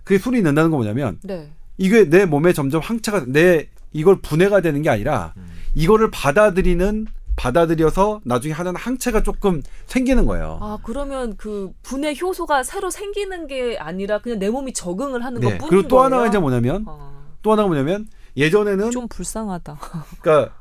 그게 0.02 0.18
술이 0.18 0.42
는다는 0.42 0.70
건 0.70 0.78
뭐냐면 0.78 1.18
네. 1.22 1.50
이게 1.78 2.08
내 2.08 2.24
몸에 2.24 2.52
점점 2.52 2.80
항체가 2.80 3.26
내 3.28 3.68
이걸 3.92 4.20
분해가 4.20 4.60
되는 4.60 4.82
게 4.82 4.90
아니라 4.90 5.34
음. 5.36 5.46
이거를 5.74 6.10
받아들이는 6.10 7.06
받아들여서 7.36 8.20
나중에 8.24 8.52
하는 8.52 8.76
항체가 8.76 9.22
조금 9.22 9.62
생기는 9.86 10.26
거예요. 10.26 10.58
아 10.60 10.78
그러면 10.82 11.36
그 11.36 11.72
분해 11.82 12.14
효소가 12.20 12.62
새로 12.64 12.90
생기는 12.90 13.46
게 13.46 13.78
아니라 13.78 14.18
그냥 14.20 14.38
내 14.38 14.50
몸이 14.50 14.72
적응을 14.74 15.24
하는 15.24 15.40
네. 15.40 15.52
것뿐인 15.52 15.68
그리고 15.70 15.88
또 15.88 15.96
거예요. 15.96 16.04
하나가 16.06 16.26
이제 16.26 16.38
뭐냐면 16.38 16.84
아, 16.86 17.12
또 17.42 17.52
하나가 17.52 17.66
뭐냐면 17.68 18.06
예전에는 18.36 18.90
좀 18.90 19.08
불쌍하다. 19.08 19.78
그러니까 20.20 20.54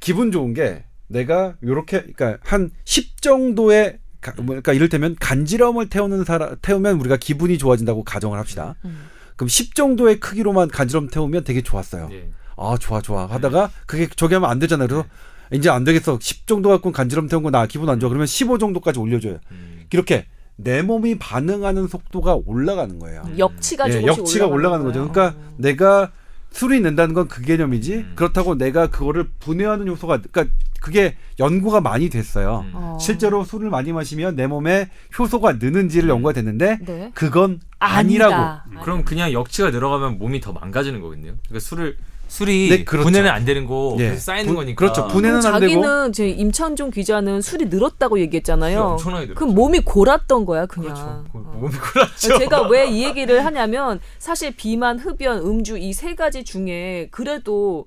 기분 0.00 0.32
좋은 0.32 0.52
게 0.52 0.84
내가 1.06 1.54
요렇게 1.62 2.12
그러니까 2.14 2.38
한10 2.48 3.22
정도의 3.22 3.98
가- 4.20 4.32
뭐, 4.38 4.46
그러니까 4.46 4.72
이를테면 4.72 5.14
간지럼을 5.20 5.88
태우는 5.88 6.24
사람 6.24 6.56
태우면 6.60 6.98
우리가 7.00 7.16
기분이 7.18 7.56
좋아진다고 7.58 8.02
가정을 8.02 8.36
합시다. 8.38 8.74
음. 8.84 9.06
그럼 9.36 9.48
10 9.48 9.74
정도의 9.76 10.18
크기로만 10.18 10.68
간지럼 10.68 11.08
태우면 11.08 11.44
되게 11.44 11.62
좋았어요. 11.62 12.08
예. 12.10 12.30
아 12.56 12.76
좋아 12.80 13.00
좋아 13.00 13.26
하다가 13.26 13.70
그게 13.86 14.08
저기 14.16 14.34
하면 14.34 14.48
안 14.50 14.58
되잖아요. 14.58 14.88
그래서 14.88 15.06
이제 15.52 15.68
안 15.70 15.84
되겠어. 15.84 16.18
10 16.20 16.46
정도 16.46 16.70
갖고 16.70 16.90
간지럼 16.92 17.28
태운 17.28 17.42
거 17.42 17.50
나 17.50 17.66
기분 17.66 17.88
안 17.88 18.00
좋아. 18.00 18.08
그러면 18.08 18.26
15 18.26 18.58
정도까지 18.58 18.98
올려줘요. 18.98 19.38
음. 19.52 19.84
이렇게 19.92 20.26
내 20.56 20.82
몸이 20.82 21.18
반응하는 21.18 21.86
속도가 21.86 22.38
올라가는 22.46 22.98
거예요. 22.98 23.22
역치가 23.38 23.88
예, 23.88 23.92
조금씩 24.00 24.18
역치가 24.18 24.46
올라가는 24.46 24.84
거죠. 24.84 25.08
그러니까 25.08 25.38
어. 25.38 25.54
내가 25.58 26.10
술이 26.50 26.80
낸다는 26.80 27.14
건 27.14 27.28
그 27.28 27.42
개념이지. 27.42 27.94
음. 27.94 28.12
그렇다고 28.16 28.54
내가 28.56 28.86
그거를 28.88 29.28
분해하는 29.40 29.86
요소가 29.88 30.20
그러니까 30.22 30.54
그게 30.80 31.16
연구가 31.38 31.80
많이 31.82 32.08
됐어요. 32.08 32.64
음. 32.68 32.72
어. 32.74 32.98
실제로 33.00 33.44
술을 33.44 33.68
많이 33.70 33.92
마시면 33.92 34.34
내 34.36 34.46
몸에 34.46 34.88
효소가 35.18 35.54
느는지를 35.54 36.08
연구가 36.08 36.32
됐는데 36.32 36.78
네. 36.86 37.10
그건 37.14 37.60
아니라고. 37.78 38.34
아니다. 38.34 38.64
그럼 38.82 39.04
그냥 39.04 39.32
역치가 39.32 39.70
들어가면 39.70 40.18
몸이 40.18 40.40
더 40.40 40.52
망가지는 40.52 41.00
거겠네요. 41.02 41.34
그러니까 41.46 41.60
술을 41.60 41.96
술이 42.28 42.68
네, 42.68 42.84
그렇죠. 42.84 43.04
분해는 43.04 43.30
안 43.30 43.44
되는 43.44 43.66
거 43.66 43.96
예. 44.00 44.16
쌓이는 44.16 44.46
분- 44.46 44.56
거니까. 44.56 44.78
그렇죠. 44.78 45.06
분해는 45.08 45.36
안 45.36 45.42
되고 45.60 45.72
자기는 45.72 46.12
제 46.12 46.28
임창종 46.28 46.90
기자는 46.90 47.40
술이 47.40 47.66
늘었다고 47.66 48.18
얘기했잖아요. 48.20 48.96
늘었죠. 49.04 49.46
몸이 49.46 49.80
골았던 49.80 50.44
거야 50.44 50.66
그냥. 50.66 50.94
그렇죠. 50.94 51.24
그 51.32 51.38
어. 51.38 51.52
몸이 51.60 51.74
골았죠. 51.74 52.38
제가 52.38 52.68
왜 52.68 52.86
이 52.88 53.04
얘기를 53.04 53.44
하냐면 53.44 54.00
사실 54.18 54.52
비만, 54.56 54.98
흡연, 54.98 55.38
음주 55.38 55.78
이 55.78 55.92
세 55.92 56.14
가지 56.14 56.44
중에 56.44 57.08
그래도 57.10 57.86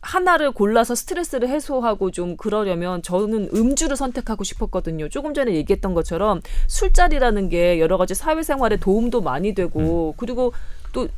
하나를 0.00 0.52
골라서 0.52 0.94
스트레스를 0.94 1.48
해소하고 1.48 2.12
좀 2.12 2.36
그러려면 2.36 3.02
저는 3.02 3.48
음주를 3.52 3.96
선택하고 3.96 4.44
싶었거든요. 4.44 5.08
조금 5.08 5.34
전에 5.34 5.54
얘기했던 5.54 5.92
것처럼 5.92 6.40
술자리라는 6.68 7.48
게 7.48 7.80
여러 7.80 7.96
가지 7.98 8.14
사회생활에 8.14 8.76
도움도 8.76 9.22
많이 9.22 9.54
되고 9.54 10.14
그리고 10.16 10.52
또 10.92 11.08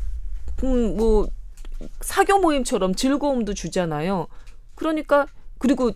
음, 0.65 0.97
뭐 0.97 1.29
사교 2.01 2.39
모임처럼 2.41 2.95
즐거움도 2.95 3.55
주잖아요. 3.55 4.27
그러니까 4.75 5.27
그리고 5.59 5.91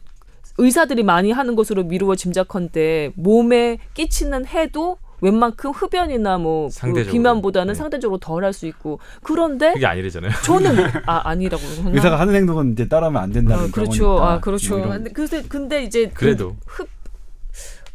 의사들이 0.59 1.03
많이 1.03 1.33
하는 1.33 1.57
것으로 1.57 1.85
미루어 1.85 2.15
짐작컨대 2.15 3.13
몸에 3.17 3.79
끼치는 3.95 4.47
해도 4.47 4.99
웬만큼 5.21 5.71
흡연이나 5.71 6.37
뭐그 6.39 6.73
상대적으로. 6.75 7.13
비만보다는 7.13 7.73
네. 7.73 7.79
상대적으로 7.79 8.19
덜 8.19 8.45
할 8.45 8.53
수 8.53 8.67
있고 8.67 8.99
그런데 9.23 9.73
그게 9.73 9.87
아니래잖아요. 9.87 10.31
저는 10.45 10.77
아 11.07 11.23
아니라고? 11.29 11.63
의사가 11.93 12.21
하는 12.21 12.35
행동은 12.35 12.73
이제 12.73 12.87
따라하면 12.89 13.23
안 13.23 13.33
된다는 13.33 13.65
어, 13.65 13.69
그렇죠. 13.73 14.03
경우니까. 14.05 14.33
아 14.33 14.41
그렇죠. 14.41 14.77
뭐 14.77 14.87
이런- 14.87 15.05
근데 15.05 15.13
근데, 15.13 15.43
근데 15.49 15.83
이제 15.85 16.09
그 16.09 16.15
그래도. 16.15 16.57
흡 16.67 16.89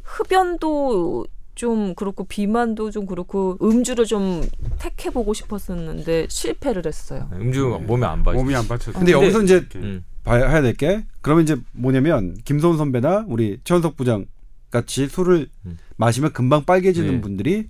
흡연도 0.04 1.25
좀 1.60 1.93
그렇고 1.93 2.23
비만도 2.23 2.89
좀 2.89 3.05
그렇고 3.05 3.57
음주를 3.62 4.05
좀 4.05 4.41
택해 4.77 5.10
보고 5.10 5.33
싶었었는데 5.33 6.27
실패를 6.29 6.83
했어요. 6.85 7.29
음주 7.33 7.81
몸에 7.85 8.05
안 8.05 8.23
빠지. 8.23 8.37
몸이 8.37 8.55
안 8.55 8.65
받쳐. 8.65 8.93
근데 8.93 9.12
근데- 9.12 9.12
여기서 9.12 9.41
이제. 9.43 9.67
음. 9.75 10.05
봐야 10.23 10.47
해야 10.47 10.62
될 10.62 10.73
게 10.75 11.05
그러면 11.21 11.43
이제 11.43 11.57
뭐냐면 11.73 12.35
김소은 12.45 12.77
선배나 12.77 13.25
우리 13.27 13.60
최현석 13.65 13.97
부장 13.97 14.25
같이 14.71 15.07
술을 15.07 15.49
음. 15.65 15.77
마시면 15.97 16.31
금방 16.31 16.63
빨개지는 16.63 17.15
네. 17.15 17.21
분들이 17.21 17.67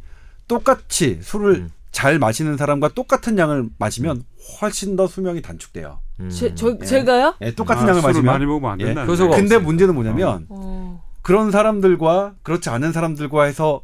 똑같이 0.47 1.17
술을 1.23 1.55
음. 1.55 1.69
잘 1.91 2.19
마시는 2.19 2.57
사람과 2.57 2.89
똑같은 2.89 3.39
양을 3.39 3.69
마시면 3.79 4.21
훨씬 4.61 4.95
더 4.97 5.07
수명이 5.07 5.41
단축돼요. 5.41 5.97
음. 6.19 6.29
제, 6.29 6.53
저 6.53 6.75
예. 6.79 6.85
제가요? 6.85 7.33
예, 7.41 7.55
똑같은 7.55 7.85
아, 7.85 7.89
양을 7.89 8.01
마시면 8.03 8.25
많이 8.25 8.45
먹으면 8.45 8.71
안 8.71 8.81
예. 8.81 8.85
된다. 8.85 9.05
효소가 9.05 9.35
근데 9.35 9.55
없어요. 9.55 9.65
문제는 9.65 9.95
뭐냐면 9.95 10.45
어. 10.49 11.03
그런 11.21 11.51
사람들과 11.51 12.35
그렇지 12.43 12.69
않은 12.69 12.91
사람들과 12.91 13.43
해서 13.43 13.81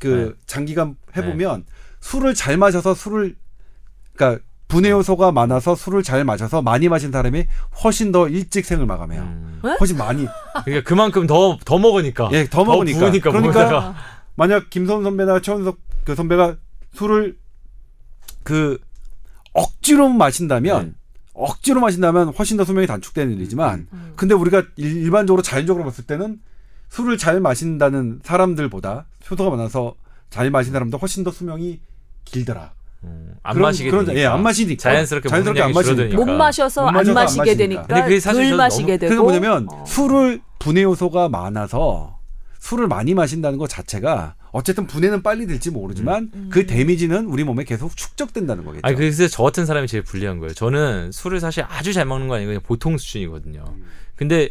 그 0.00 0.34
네. 0.36 0.42
장기간 0.46 0.96
해보면 1.16 1.64
술을 2.00 2.34
잘 2.34 2.56
마셔서 2.56 2.94
술을 2.94 3.36
그러니까 4.14 4.42
분해 4.68 4.90
요소가 4.90 5.32
많아서 5.32 5.74
술을 5.74 6.02
잘 6.02 6.24
마셔서 6.24 6.60
많이 6.62 6.88
마신 6.88 7.10
사람이 7.10 7.46
훨씬 7.82 8.12
더 8.12 8.28
일찍 8.28 8.64
생을 8.66 8.86
마감해요. 8.86 9.22
음. 9.22 9.60
훨씬 9.80 9.96
많이 9.96 10.26
그러니까 10.64 10.88
그만큼 10.88 11.26
더더 11.26 11.78
먹으니까. 11.78 12.28
예, 12.32 12.46
더 12.48 12.64
먹으니까. 12.64 12.98
부으니까 12.98 13.30
그러니까 13.30 13.60
몸에다가. 13.62 13.94
만약 14.36 14.70
김선 14.70 15.02
선배나 15.02 15.40
최원석 15.40 15.78
그 16.04 16.14
선배가 16.14 16.56
술을 16.94 17.36
그 18.44 18.78
억지로 19.52 20.08
마신다면 20.10 20.86
네. 20.86 20.92
억지로 21.32 21.80
마신다면 21.80 22.28
훨씬 22.34 22.56
더 22.56 22.64
수명이 22.64 22.86
단축되는 22.86 23.32
일이지만 23.34 23.88
음. 23.92 24.12
근데 24.16 24.34
우리가 24.34 24.62
일- 24.76 24.96
일반적으로 24.98 25.42
자연적으로 25.42 25.84
봤을 25.84 26.04
때는 26.04 26.40
술을 26.90 27.18
잘 27.18 27.40
마신다는 27.40 28.20
사람들보다 28.22 29.06
효소가 29.30 29.50
많아서 29.56 29.94
잘 30.30 30.50
마신 30.50 30.72
사람보다 30.72 31.00
훨씬 31.00 31.24
더 31.24 31.30
수명이 31.30 31.80
길더라. 32.24 32.72
음, 33.04 33.34
안 33.42 33.54
그런- 33.54 33.68
마시게 33.68 33.90
그런- 33.90 34.04
되니까. 34.06 34.20
예, 34.22 34.26
안 34.26 34.42
마시니까. 34.42 34.82
자연스럽게, 34.82 35.28
자연스럽게 35.28 35.62
안 35.62 35.72
마시니까. 35.72 36.16
못 36.16 36.24
마셔서 36.26 36.82
못안 36.82 36.94
마셔서 36.94 37.10
안 37.20 37.24
마시게. 37.24 37.56
되니까 37.56 37.82
근데 37.86 38.02
그게 38.02 38.20
사실 38.20 38.48
덜 38.48 38.56
마시게 38.56 38.86
너무- 38.86 38.98
되고 38.98 39.08
그래서 39.08 39.22
뭐냐면 39.22 39.68
어. 39.70 39.84
술을 39.86 40.40
분해 40.58 40.82
요소가 40.82 41.28
많아서 41.28 42.18
술을 42.58 42.88
많이 42.88 43.14
마신다는 43.14 43.56
것 43.58 43.68
자체가 43.68 44.34
어쨌든 44.50 44.86
분해는 44.88 45.22
빨리 45.22 45.46
될지 45.46 45.70
모르지만 45.70 46.30
음. 46.34 46.48
그 46.50 46.66
데미지는 46.66 47.26
우리 47.26 47.44
몸에 47.44 47.62
계속 47.62 47.96
축적된다는 47.96 48.64
거겠죠. 48.64 48.80
아니 48.84 48.96
그래서 48.96 49.28
저 49.28 49.44
같은 49.44 49.64
사람이 49.64 49.86
제일 49.86 50.02
불리한 50.02 50.38
거예요. 50.40 50.52
저는 50.54 51.12
술을 51.12 51.38
사실 51.38 51.64
아주 51.68 51.92
잘 51.92 52.04
먹는 52.04 52.26
거 52.26 52.34
아니고 52.34 52.48
그냥 52.48 52.62
보통 52.64 52.98
수준이거든요. 52.98 53.64
근데 54.16 54.50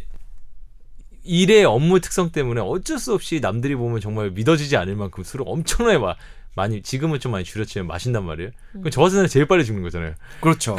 일의 1.24 1.64
업무 1.64 2.00
특성 2.00 2.30
때문에 2.30 2.60
어쩔 2.60 2.98
수 2.98 3.14
없이 3.14 3.40
남들이 3.40 3.74
보면 3.74 4.00
정말 4.00 4.30
믿어지지 4.30 4.76
않을 4.76 4.96
만큼 4.96 5.24
술을 5.24 5.44
엄청나게 5.48 5.98
마, 5.98 6.14
많이 6.58 6.82
지금은 6.82 7.20
좀 7.20 7.32
많이 7.32 7.44
줄였지만 7.44 7.86
마신단 7.86 8.24
말이에요. 8.24 8.50
그럼 8.72 8.90
저 8.90 9.00
같은 9.00 9.14
사람이 9.14 9.28
제일 9.28 9.46
빨리 9.46 9.64
죽는 9.64 9.82
거잖아요. 9.84 10.14
그렇죠. 10.40 10.76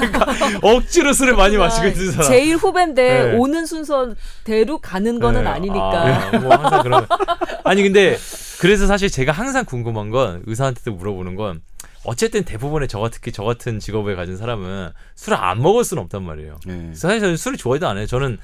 억지로 0.62 1.14
술을 1.14 1.34
많이 1.34 1.56
마시고 1.56 1.86
있는 1.86 2.12
사람. 2.12 2.28
제일 2.28 2.56
후배인데 2.56 3.24
네. 3.24 3.36
오는 3.36 3.64
순서대로 3.64 4.78
가는 4.82 5.18
거는 5.18 5.44
네. 5.44 5.50
아니니까. 5.50 6.28
아, 6.28 6.38
뭐 6.38 6.54
항상 6.54 6.82
그런. 6.82 7.06
아니 7.64 7.82
근데 7.82 8.18
그래서 8.60 8.86
사실 8.86 9.10
제가 9.10 9.32
항상 9.32 9.64
궁금한 9.64 10.10
건 10.10 10.42
의사한테도 10.46 10.92
물어보는 10.92 11.36
건 11.36 11.62
어쨌든 12.04 12.44
대부분의 12.44 12.88
저 12.88 13.00
같은 13.00 13.32
저 13.32 13.44
같은 13.44 13.80
직업을 13.80 14.16
가진 14.16 14.36
사람은 14.36 14.90
술을 15.14 15.38
안 15.38 15.62
먹을 15.62 15.84
수는 15.84 16.02
없단 16.02 16.22
말이에요. 16.22 16.58
예. 16.68 16.94
사실 16.94 17.20
저는 17.20 17.36
술을 17.38 17.56
좋아해도 17.56 17.88
안 17.88 17.96
해요. 17.96 18.06
저는 18.06 18.38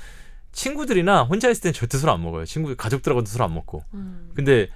친구들이나 0.53 1.23
혼자 1.23 1.49
있을 1.51 1.63
땐 1.63 1.73
절대 1.73 1.99
술 1.99 2.09
안 2.11 2.23
먹어요. 2.23 2.45
친구 2.45 2.75
가족들하고도 2.77 3.27
술 3.27 3.43
안 3.43 3.55
먹고. 3.55 3.85
음. 3.95 4.31
근데 4.35 4.69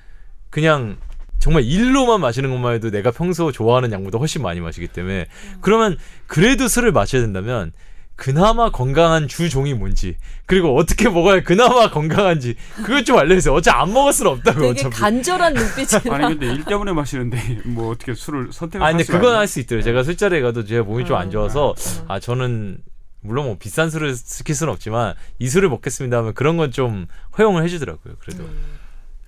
그냥 0.50 0.96
정말 1.40 1.64
일로만 1.64 2.20
마시는 2.20 2.50
것만 2.50 2.74
해도 2.74 2.90
내가 2.90 3.10
평소 3.10 3.52
좋아하는 3.52 3.92
양보다 3.92 4.18
훨씬 4.18 4.40
많이 4.42 4.60
마시기 4.60 4.88
때문에 4.88 5.26
그러면 5.60 5.98
그래도 6.26 6.68
술을 6.68 6.92
마셔야 6.92 7.20
된다면 7.22 7.72
그나마 8.16 8.70
건강한 8.70 9.26
주종이 9.26 9.74
뭔지 9.74 10.16
그리고 10.46 10.76
어떻게 10.76 11.08
먹어야 11.08 11.42
그나마 11.42 11.90
건강한지 11.92 12.54
그걸 12.76 13.04
좀 13.04 13.18
알려주세요. 13.18 13.52
어차피 13.52 13.76
안 13.76 13.92
먹을 13.92 14.12
수는 14.12 14.30
없다고 14.30 14.60
되게 14.60 14.70
어차피. 14.70 14.96
간절한 14.96 15.52
눈빛이라. 15.58 16.14
아니 16.14 16.38
근데 16.38 16.46
일 16.54 16.64
때문에 16.64 16.92
마시는데 16.92 17.62
뭐 17.66 17.90
어떻게 17.90 18.14
술을 18.14 18.52
선택을 18.52 18.86
아 18.86 18.90
근데 18.90 19.00
할 19.02 19.04
수가 19.04 19.18
그건 19.18 19.30
있나? 19.32 19.38
할수 19.40 19.58
있더라고요. 19.60 19.84
제가 19.84 20.02
술자리에 20.04 20.40
가도 20.42 20.64
제가 20.64 20.84
몸이 20.84 21.04
좀 21.04 21.16
안 21.16 21.30
좋아서 21.32 21.74
음. 21.76 22.04
아 22.08 22.20
저는 22.20 22.78
물론 23.24 23.46
뭐 23.46 23.56
비싼 23.58 23.90
술을 23.90 24.14
시킬 24.14 24.54
수는 24.54 24.72
없지만 24.72 25.14
이 25.38 25.48
술을 25.48 25.68
먹겠습니다 25.70 26.18
하면 26.18 26.34
그런 26.34 26.56
건 26.56 26.70
좀 26.70 27.06
허용을 27.38 27.62
해주더라고요. 27.64 28.14
그래도 28.18 28.44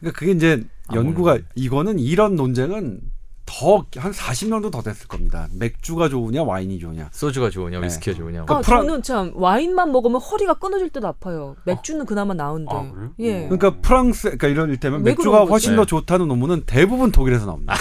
그러니까 0.01 0.19
그게 0.19 0.33
이제 0.33 0.65
안 0.89 0.97
연구가 0.97 1.33
먹는 1.33 1.47
이거는 1.55 1.99
이런 1.99 2.35
논쟁은 2.37 3.01
더한 3.47 4.11
40년도 4.13 4.71
더 4.73 4.83
됐을 4.83 5.07
겁니다. 5.07 5.47
맥주가 5.53 6.09
좋으냐 6.09 6.43
와인이 6.43 6.79
좋으냐. 6.81 7.09
소주가 7.13 7.49
좋으냐 7.49 7.79
네. 7.79 7.87
위스키가 7.87 8.17
좋으냐. 8.17 8.43
아, 8.49 8.61
프랑- 8.61 8.83
저는 8.83 9.03
참 9.03 9.33
와인만 9.35 9.93
먹으면 9.93 10.21
허리가 10.21 10.55
끊어질 10.55 10.91
듯 10.91 11.05
아파요. 11.05 11.55
맥주는 11.65 12.05
그나마 12.07 12.35
나은데. 12.35 12.75
아, 12.75 12.81
그래요? 12.93 13.11
예. 13.21 13.43
그러니까 13.49 13.77
프랑스 13.81 14.37
그러니까 14.37 14.77
때면 14.81 15.01
왜 15.05 15.13
맥주가? 15.13 15.45
훨씬 15.45 15.73
네. 15.73 15.77
더 15.77 15.85
좋다는 15.85 16.27
논문은 16.29 16.65
대부분 16.67 17.13
독일에서 17.13 17.47
나옵니다. 17.47 17.75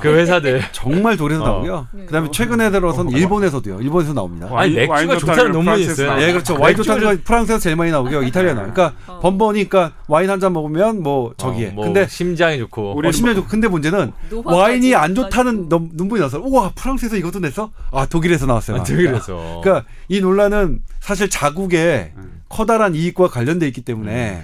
그 0.00 0.08
회사들 0.08 0.62
정말 0.72 1.16
독일에서 1.16 1.42
어. 1.42 1.46
나오고요. 1.46 1.88
네. 1.92 2.04
그다음에 2.06 2.30
최근에 2.30 2.70
들어서는 2.70 3.12
어. 3.14 3.16
일본에서도요. 3.16 3.80
일본에서 3.80 4.14
나옵니다. 4.14 4.46
와인- 4.50 4.56
아니, 4.70 4.74
맥주가 4.74 4.94
와인 4.94 5.08
좋다는 5.10 5.20
좋다는 5.36 5.52
논문이 5.52 5.82
있어요. 5.82 6.22
예, 6.22 6.32
그렇죠. 6.32 6.58
와인 6.58 6.74
맥주를- 6.74 6.84
좋다는 6.84 7.04
건 7.04 7.20
프랑스에서 7.24 7.58
제일 7.60 7.76
많이 7.76 7.90
나오고요. 7.90 8.22
이탈리아 8.22 8.54
나와요. 8.54 8.72
그러니까 8.72 8.96
어. 9.06 9.20
번번이니까 9.20 9.92
와인 10.08 10.30
한 10.30 10.40
잔 10.40 10.52
먹으면 10.52 11.02
뭐 11.02 11.32
저기에. 11.38 11.68
어, 11.68 11.72
뭐 11.72 11.84
근데 11.84 12.06
심장이 12.08 12.58
좋고 12.58 12.98
어, 12.98 13.12
심지어 13.12 13.46
근데 13.46 13.68
문제는 13.68 14.12
와인이 14.54 14.94
안. 14.94 15.14
좋다는 15.14 15.68
넘- 15.68 15.90
논문이 15.92 16.20
나서 16.20 16.38
우와 16.40 16.72
프랑스에서 16.74 17.16
이것도 17.16 17.40
냈어? 17.40 17.70
아 17.92 18.06
독일에서 18.06 18.46
나왔어요. 18.46 18.78
아, 18.78 18.82
독일에서 18.84 19.60
그러니까 19.62 19.88
이 20.08 20.20
논란은 20.20 20.80
사실 21.00 21.28
자국의 21.30 22.12
음. 22.16 22.42
커다란 22.48 22.94
이익과 22.94 23.28
관련돼 23.28 23.66
있기 23.68 23.80
때문에 23.82 24.42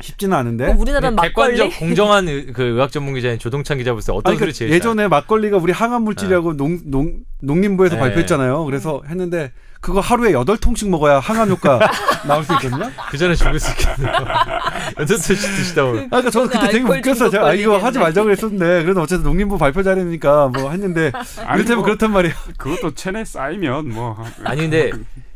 쉽지는 0.00 0.36
않은데 0.36 0.72
우리나라는 0.72 1.14
막걸리. 1.16 1.56
객관적 1.56 1.78
공정한 1.80 2.28
의- 2.28 2.46
그 2.52 2.62
의학 2.62 2.90
전문 2.92 3.14
기자인 3.14 3.38
조동찬 3.38 3.78
기자 3.78 3.92
볼때 3.92 4.12
어떤 4.12 4.32
아니, 4.32 4.38
그러니까 4.38 4.56
제일 4.56 4.70
예전에 4.72 5.08
막걸리가 5.08 5.56
우리 5.56 5.72
항암 5.72 6.02
물질이라고 6.02 6.56
농, 6.56 6.80
농, 6.84 7.20
농림부에서 7.40 7.94
네. 7.94 8.00
발표했잖아요. 8.00 8.64
그래서 8.64 9.02
했는데 9.08 9.52
그거 9.84 10.00
하루에 10.00 10.32
여덟 10.32 10.56
통씩 10.56 10.88
먹어야 10.88 11.18
항암 11.20 11.50
효과 11.50 11.78
나올 12.26 12.42
수 12.42 12.54
있거든요. 12.54 12.90
그 13.10 13.18
전에 13.18 13.34
죽을 13.34 13.60
수 13.60 13.70
있겠네요. 13.72 14.14
여덟 14.98 15.18
술씩 15.18 15.56
드시다 15.56 15.84
보면 15.84 16.04
아, 16.04 16.08
그러니까 16.08 16.30
저는 16.30 16.48
그때 16.48 16.68
되게 16.70 16.84
웃겼어요. 16.84 17.28
제가 17.28 17.48
아, 17.48 17.52
이거 17.52 17.76
하지. 17.76 17.98
말자고 17.98 18.30
했었는데 18.30 18.82
그래도 18.82 19.02
어쨌든 19.02 19.24
농림부 19.24 19.58
발표 19.58 19.82
자리니까 19.82 20.48
뭐 20.48 20.70
했는데 20.70 21.12
이를테면 21.52 21.76
뭐 21.76 21.84
그렇단 21.84 22.12
말이에요. 22.12 22.34
그것도 22.56 22.94
체내 22.94 23.26
쌓이면 23.26 23.90
뭐 23.90 24.16
아니 24.44 24.62
근데 24.62 24.90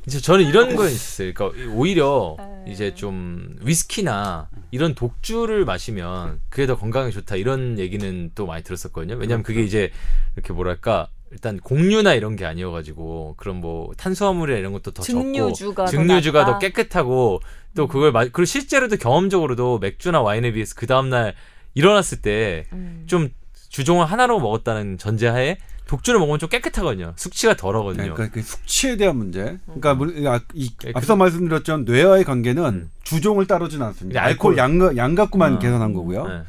이제 0.06 0.18
저는 0.18 0.46
이런 0.46 0.74
건 0.76 0.86
있었어요. 0.88 1.34
그러니까 1.34 1.74
오히려 1.74 2.36
네. 2.38 2.72
이제 2.72 2.94
좀 2.94 3.54
위스키나 3.60 4.48
이런 4.70 4.94
독주를 4.94 5.66
마시면 5.66 6.40
그게 6.48 6.66
더 6.66 6.78
건강에 6.78 7.10
좋다 7.10 7.36
이런 7.36 7.78
얘기는 7.78 8.30
또 8.34 8.46
많이 8.46 8.64
들었었거든요. 8.64 9.16
왜냐하면 9.16 9.42
그게 9.42 9.60
이제 9.62 9.90
이렇게 10.36 10.54
뭐랄까 10.54 11.08
일단 11.30 11.58
공유나 11.58 12.14
이런 12.14 12.36
게 12.36 12.44
아니어가지고 12.46 13.34
그런 13.36 13.56
뭐 13.56 13.92
탄수화물이나 13.96 14.58
이런 14.58 14.72
것도 14.72 14.92
더 14.92 15.02
증류주가 15.02 15.84
적고 15.86 15.96
더 15.96 16.04
증류주가 16.08 16.44
더 16.44 16.50
낫다? 16.52 16.58
깨끗하고 16.58 17.40
또 17.74 17.86
그걸 17.86 18.12
마, 18.12 18.20
그리고 18.22 18.44
실제로도 18.44 18.96
경험적으로도 18.96 19.78
맥주나 19.78 20.20
와인에 20.22 20.52
비해서 20.52 20.74
그 20.76 20.86
다음날 20.86 21.34
일어났을 21.74 22.22
때 22.22 22.66
음. 22.72 23.04
좀 23.06 23.28
주종을 23.68 24.06
하나로 24.06 24.40
먹었다는 24.40 24.98
전제하에 24.98 25.58
독주를 25.86 26.20
먹으면 26.20 26.38
좀 26.38 26.48
깨끗하거든요. 26.48 27.14
숙취가 27.16 27.56
덜하거든요. 27.56 28.12
그러니까 28.14 28.28
그 28.34 28.42
숙취에 28.42 28.96
대한 28.96 29.16
문제. 29.16 29.58
그러니까 29.64 29.94
물- 29.94 30.26
아, 30.28 30.40
이, 30.52 30.70
예, 30.86 30.92
앞서 30.94 31.16
말씀드렸던 31.16 31.84
뇌와의 31.84 32.24
관계는 32.24 32.64
음. 32.64 32.90
주종을 33.04 33.46
따르지는 33.46 33.86
않습니다. 33.86 34.22
알코올 34.22 34.58
알코올. 34.60 34.88
양, 34.90 34.96
양 34.98 35.14
갖고만 35.14 35.54
음. 35.54 35.58
계산한 35.58 35.94
거고요. 35.94 36.26
네. 36.26 36.42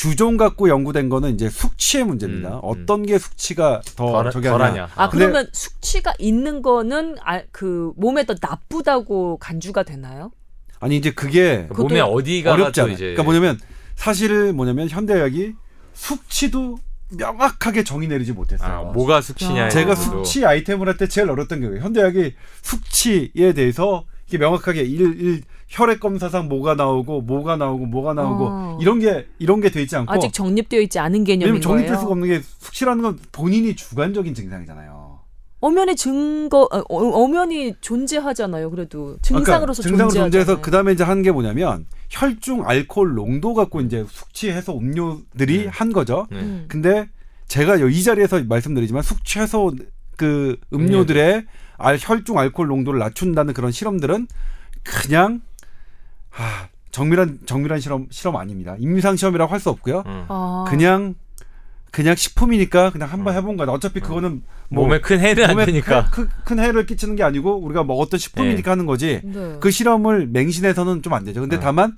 주종 0.00 0.36
갖고 0.36 0.68
연구된 0.68 1.08
거는 1.08 1.32
이제 1.32 1.48
숙취의 1.48 2.04
문제입니다. 2.04 2.50
음, 2.50 2.54
음. 2.56 2.60
어떤 2.64 3.06
게 3.06 3.18
숙취가 3.18 3.80
더 3.96 4.12
덜- 4.12 4.30
저기 4.30 4.46
하냐. 4.46 4.58
덜하냐. 4.58 4.88
아 4.94 5.08
근데- 5.08 5.24
그러면 5.24 5.48
숙취가 5.54 6.12
있는 6.18 6.60
거는 6.60 7.16
아, 7.24 7.40
그 7.50 7.92
몸에 7.96 8.26
더 8.26 8.34
나쁘다고 8.38 9.38
간주가 9.38 9.84
되나요? 9.84 10.32
아니 10.80 10.98
이제 10.98 11.12
그게 11.12 11.62
그것도 11.68 11.84
몸에 11.88 12.00
어디가 12.00 12.52
어렵잖아요. 12.52 12.92
이제 12.92 13.02
그러니까 13.04 13.22
뭐냐면 13.22 13.58
사실 13.94 14.52
뭐냐면 14.52 14.90
현대의학이 14.90 15.54
숙취도 15.94 16.76
명확하게 17.16 17.82
정의 17.82 18.08
내리지 18.08 18.32
못했어요. 18.32 18.70
아, 18.70 18.92
뭐가 18.92 19.22
숙취냐 19.22 19.70
제가 19.70 19.94
부분도. 19.94 20.24
숙취 20.24 20.44
아이템을 20.44 20.88
할 20.88 20.98
때 20.98 21.08
제일 21.08 21.30
어렵던 21.30 21.60
게 21.60 21.80
현대의학이 21.80 22.34
숙취에 22.60 23.54
대해서 23.54 24.04
이게 24.28 24.36
명확하게 24.36 24.82
일, 24.82 25.00
일 25.18 25.42
혈액 25.68 26.00
검사상 26.00 26.48
뭐가 26.48 26.74
나오고 26.74 27.22
뭐가 27.22 27.56
나오고 27.56 27.86
뭐가 27.86 28.14
나오고 28.14 28.44
어. 28.48 28.78
이런 28.80 29.00
게 29.00 29.26
이런 29.38 29.60
게 29.60 29.68
돼 29.70 29.82
있지 29.82 29.96
않고 29.96 30.12
아직 30.12 30.32
정립되어 30.32 30.80
있지 30.80 30.98
않은 30.98 31.24
개념인 31.24 31.60
정립될 31.60 31.88
거예요. 31.88 32.00
수가 32.00 32.12
없는 32.12 32.28
게 32.28 32.40
숙취라는 32.58 33.02
건 33.02 33.18
본인이 33.32 33.74
주관적인 33.74 34.32
증상이잖아요. 34.34 35.06
엄연히 35.60 35.96
증거 35.96 36.68
어, 36.70 36.78
어, 36.78 37.22
엄연히 37.24 37.74
존재하잖아요. 37.80 38.70
그래도 38.70 39.16
증상으로서 39.22 39.82
증상으로 39.82 40.08
존재하잖아요. 40.10 40.30
존재해서 40.30 40.60
그 40.60 40.70
다음에 40.70 40.92
이제 40.92 41.02
한 41.02 41.22
게 41.22 41.32
뭐냐면 41.32 41.86
혈중 42.10 42.68
알코올 42.68 43.14
농도 43.14 43.54
갖고 43.54 43.80
이제 43.80 44.04
숙취 44.08 44.50
해소 44.50 44.78
음료들이 44.78 45.64
네. 45.64 45.66
한 45.66 45.92
거죠. 45.92 46.28
네. 46.30 46.38
음. 46.38 46.66
근데 46.68 47.08
제가 47.48 47.76
이 47.76 48.02
자리에서 48.02 48.44
말씀드리지만 48.44 49.02
숙취 49.02 49.40
해소 49.40 49.72
그 50.16 50.56
음료들의 50.72 51.44
알, 51.78 51.98
혈중 52.00 52.38
알코올 52.38 52.68
농도를 52.68 53.00
낮춘다는 53.00 53.52
그런 53.54 53.72
실험들은 53.72 54.28
그냥 54.84 55.40
아, 56.38 56.68
정밀한 56.90 57.40
정밀한 57.46 57.80
실험 57.80 58.06
실험 58.10 58.36
아닙니다. 58.36 58.76
임상 58.78 59.16
시험이라고 59.16 59.52
할 59.52 59.60
수 59.60 59.70
없고요. 59.70 60.02
음. 60.06 60.24
아. 60.28 60.64
그냥 60.68 61.14
그냥 61.90 62.14
식품이니까 62.14 62.90
그냥 62.90 63.10
한번 63.10 63.34
해본 63.34 63.56
거다. 63.56 63.72
어차피 63.72 64.00
그거는 64.00 64.42
뭐 64.68 64.84
몸에 64.84 65.00
큰 65.00 65.18
해는 65.20 65.44
안 65.44 65.50
몸에 65.52 65.66
되니까. 65.66 66.10
큰, 66.10 66.28
큰 66.44 66.58
해를 66.58 66.84
끼치는 66.84 67.16
게 67.16 67.22
아니고 67.22 67.56
우리가 67.58 67.84
먹었던 67.84 68.18
식품이니까 68.18 68.72
하는 68.72 68.84
거지. 68.86 69.20
네. 69.24 69.56
그 69.60 69.70
실험을 69.70 70.26
맹신해서는 70.26 71.02
좀 71.02 71.14
안 71.14 71.24
되죠. 71.24 71.40
근데 71.40 71.56
어. 71.56 71.60
다만 71.60 71.96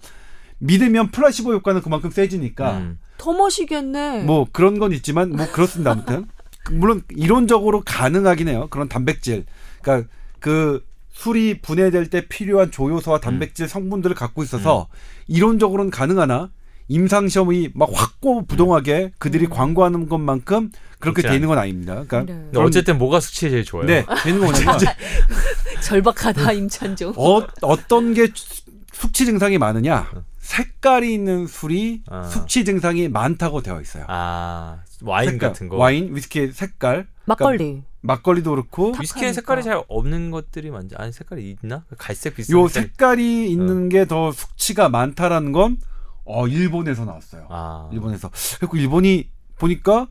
믿으면 0.59 1.11
플라시보 1.11 1.53
효과는 1.53 1.83
그만큼 1.83 2.11
세지니까 2.11 2.79
음. 2.79 2.99
더 3.17 3.33
마시겠네. 3.33 4.23
뭐 4.23 4.47
그런 4.53 4.79
건 4.79 4.93
있지만 4.93 5.31
뭐 5.31 5.47
그렇습니다. 5.51 5.91
아무튼 5.93 6.27
물론 6.71 7.03
이론적으로 7.11 7.83
가능하긴 7.85 8.49
해요. 8.49 8.67
그런 8.71 8.89
단백질, 8.89 9.47
그러니까 9.83 10.09
그 10.39 10.85
술이 11.19 11.61
분해될 11.63 12.11
때 12.11 12.29
필요한 12.29 12.71
조효소와 12.71 13.19
단백질 13.19 13.69
성분들을 13.69 14.15
갖고 14.15 14.45
있어서 14.45 14.87
이론적으로는 15.27 15.91
가능하나 15.91 16.51
임상 16.87 17.29
시험이 17.29 17.71
막 17.75 17.91
확고 17.93 18.47
부동하게 18.47 19.11
그들이 19.19 19.47
음. 19.47 19.51
광고하는 19.51 20.09
것만큼 20.09 20.71
그렇게 21.01 21.23
있는 21.35 21.49
건 21.49 21.59
아닙니다. 21.59 22.05
그러니까 22.07 22.21
네. 22.21 22.39
근데 22.45 22.61
어쨌든 22.61 22.99
뭐가 22.99 23.19
수치에 23.19 23.51
제일 23.51 23.65
좋아요? 23.65 23.87
네, 23.87 24.07
되는 24.23 24.39
건 24.41 24.53
뭐냐면 24.53 24.79
절박하다 25.83 26.53
임찬종. 26.53 27.15
어, 27.17 27.43
어떤 27.63 28.15
게 28.15 28.29
수- 28.33 28.63
숙취 28.93 29.27
증상이 29.27 29.59
많으냐? 29.59 30.09
색깔이 30.39 31.13
있는 31.13 31.49
술이 31.49 32.03
아. 32.09 32.23
숙취 32.23 32.65
증상이 32.65 33.09
많다고 33.09 33.61
되어 33.61 33.81
있어요. 33.81 34.05
아 34.07 34.79
와인 35.03 35.31
색깔, 35.31 35.49
같은 35.51 35.69
거. 35.69 35.77
와인, 35.77 36.15
위스키의 36.15 36.53
색깔, 36.53 37.09
막걸리. 37.27 37.83
막걸리도 38.01 38.51
그렇고 38.51 38.93
탁하니까. 38.93 39.33
색깔이 39.33 39.63
잘 39.63 39.83
없는 39.89 40.31
것들이 40.31 40.71
많지. 40.71 40.95
아니 40.97 41.13
색깔이 41.13 41.57
있나? 41.63 41.85
갈색 41.99 42.37
비슷한 42.37 42.61
요 42.61 42.69
색깔. 42.69 42.83
색깔이 43.17 43.51
있는 43.51 43.89
게 43.89 44.05
더 44.07 44.31
숙취가 44.33 44.89
많다라는 44.89 45.53
건 45.53 45.77
어, 46.25 46.47
일본에서 46.47 47.05
나왔어요. 47.05 47.47
아. 47.51 47.89
일본에서. 47.93 48.31
그리고 48.61 48.77
일본이 48.77 49.29
보니까 49.59 50.07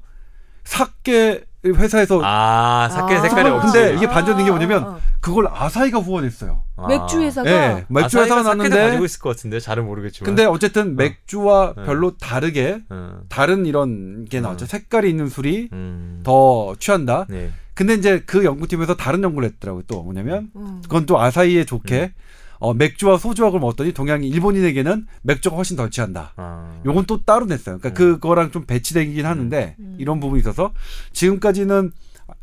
사케 0.63 1.45
회사에서 1.65 2.21
아 2.23 2.88
사케 2.91 3.15
아. 3.15 3.21
색깔이 3.21 3.49
없지. 3.49 3.71
근데 3.71 3.95
이게 3.95 4.07
반전된 4.07 4.45
게 4.45 4.51
뭐냐면 4.51 4.83
어, 4.83 4.88
어. 4.91 4.99
그걸 5.19 5.47
아사히가 5.47 5.99
후원했어요. 5.99 6.63
아. 6.75 6.88
맥주 6.88 7.21
회사가 7.21 7.49
예, 7.49 7.85
맥주 7.89 8.19
회사가 8.19 8.43
났는데 8.43 8.77
가지고 8.77 9.05
있을 9.05 9.19
것 9.19 9.29
같은데 9.29 9.59
잘은 9.59 9.85
모르겠지만. 9.85 10.25
근데 10.25 10.45
어쨌든 10.45 10.95
맥주와 10.95 11.73
네. 11.75 11.83
별로 11.85 12.15
다르게 12.17 12.81
음. 12.91 13.21
다른 13.29 13.65
이런 13.65 14.25
게 14.25 14.39
나왔죠. 14.41 14.65
음. 14.65 14.67
색깔이 14.67 15.09
있는 15.09 15.27
술이 15.29 15.69
음. 15.71 16.21
더 16.23 16.75
취한다. 16.79 17.25
네. 17.29 17.51
근데 17.78 17.93
이제 17.93 18.23
그 18.25 18.43
연구팀에서 18.43 18.95
다른 18.95 19.21
연구를 19.21 19.49
했더라고요. 19.49 19.84
또 19.86 20.01
뭐냐면 20.01 20.49
음. 20.55 20.80
그건 20.82 21.05
또 21.05 21.21
아사히에 21.21 21.63
좋게 21.63 22.11
어, 22.57 22.73
맥주와 22.73 23.19
소주하고 23.19 23.59
먹었더니 23.59 23.93
동양인 23.93 24.34
일본인에게는 24.34 25.05
맥주가 25.21 25.55
훨씬 25.55 25.78
덜 25.78 25.91
취한다. 25.91 26.34
아. 26.38 26.82
요건 26.88 27.05
또 27.05 27.21
따로 27.23 27.45
냈어요. 27.45 27.78
그러니까 27.78 27.89
음. 27.89 27.93
그거랑 27.93 28.49
좀 28.49 28.65
배치되긴 28.65 29.28
하는데 29.28 29.75
음. 29.78 29.95
이런 29.99 30.19
부분이 30.19 30.39
있어서 30.39 30.73
지금까지는 31.13 31.91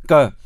그러니까 0.07 0.37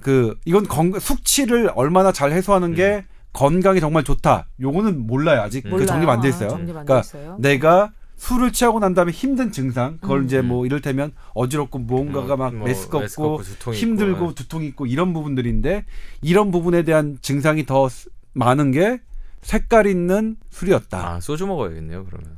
그 0.00 0.38
이건 0.46 0.66
건, 0.66 0.98
숙취를 0.98 1.70
얼마나 1.74 2.10
잘 2.10 2.32
해소하는 2.32 2.74
게 2.74 3.04
건강에 3.34 3.78
정말 3.78 4.04
좋다. 4.04 4.48
요거는 4.58 5.06
몰라요. 5.06 5.42
아직 5.42 5.64
그 5.64 5.68
몰라요. 5.68 5.86
정리가 5.86 6.12
안돼 6.12 6.28
아, 6.28 6.30
있어요. 6.30 6.50
안돼 6.52 6.72
그러니까 6.72 7.00
있어요. 7.00 7.36
내가 7.38 7.92
술을 8.20 8.52
취하고 8.52 8.80
난 8.80 8.92
다음에 8.92 9.12
힘든 9.12 9.50
증상 9.50 9.96
그걸 9.98 10.20
음. 10.20 10.24
이제 10.26 10.42
뭐 10.42 10.66
이를테면 10.66 11.12
어지럽고 11.32 11.78
무언가가 11.78 12.36
막 12.36 12.54
뭐, 12.54 12.66
메스껍고 12.68 13.00
메스껍고 13.00 13.42
두통 13.42 13.72
있고, 13.72 13.80
힘들고 13.80 14.28
예. 14.30 14.34
두통 14.34 14.62
있고 14.64 14.84
이런 14.84 15.14
부분들인데 15.14 15.86
이런 16.20 16.50
부분에 16.50 16.82
대한 16.82 17.16
증상이 17.22 17.64
더 17.64 17.88
스- 17.88 18.10
많은 18.34 18.72
게 18.72 19.00
색깔 19.40 19.86
있는 19.86 20.36
술이었다. 20.50 21.12
아 21.14 21.20
소주 21.20 21.46
먹어야겠네요 21.46 22.04
그러면. 22.04 22.36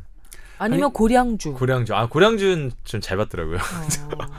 아니면 0.59 0.93
고량주. 0.93 1.55
고량주. 1.55 1.95
아 1.97 2.09
고량주는 2.09 2.71
좀잘 2.85 3.17
봤더라고요. 3.17 3.57
어. 3.57 3.61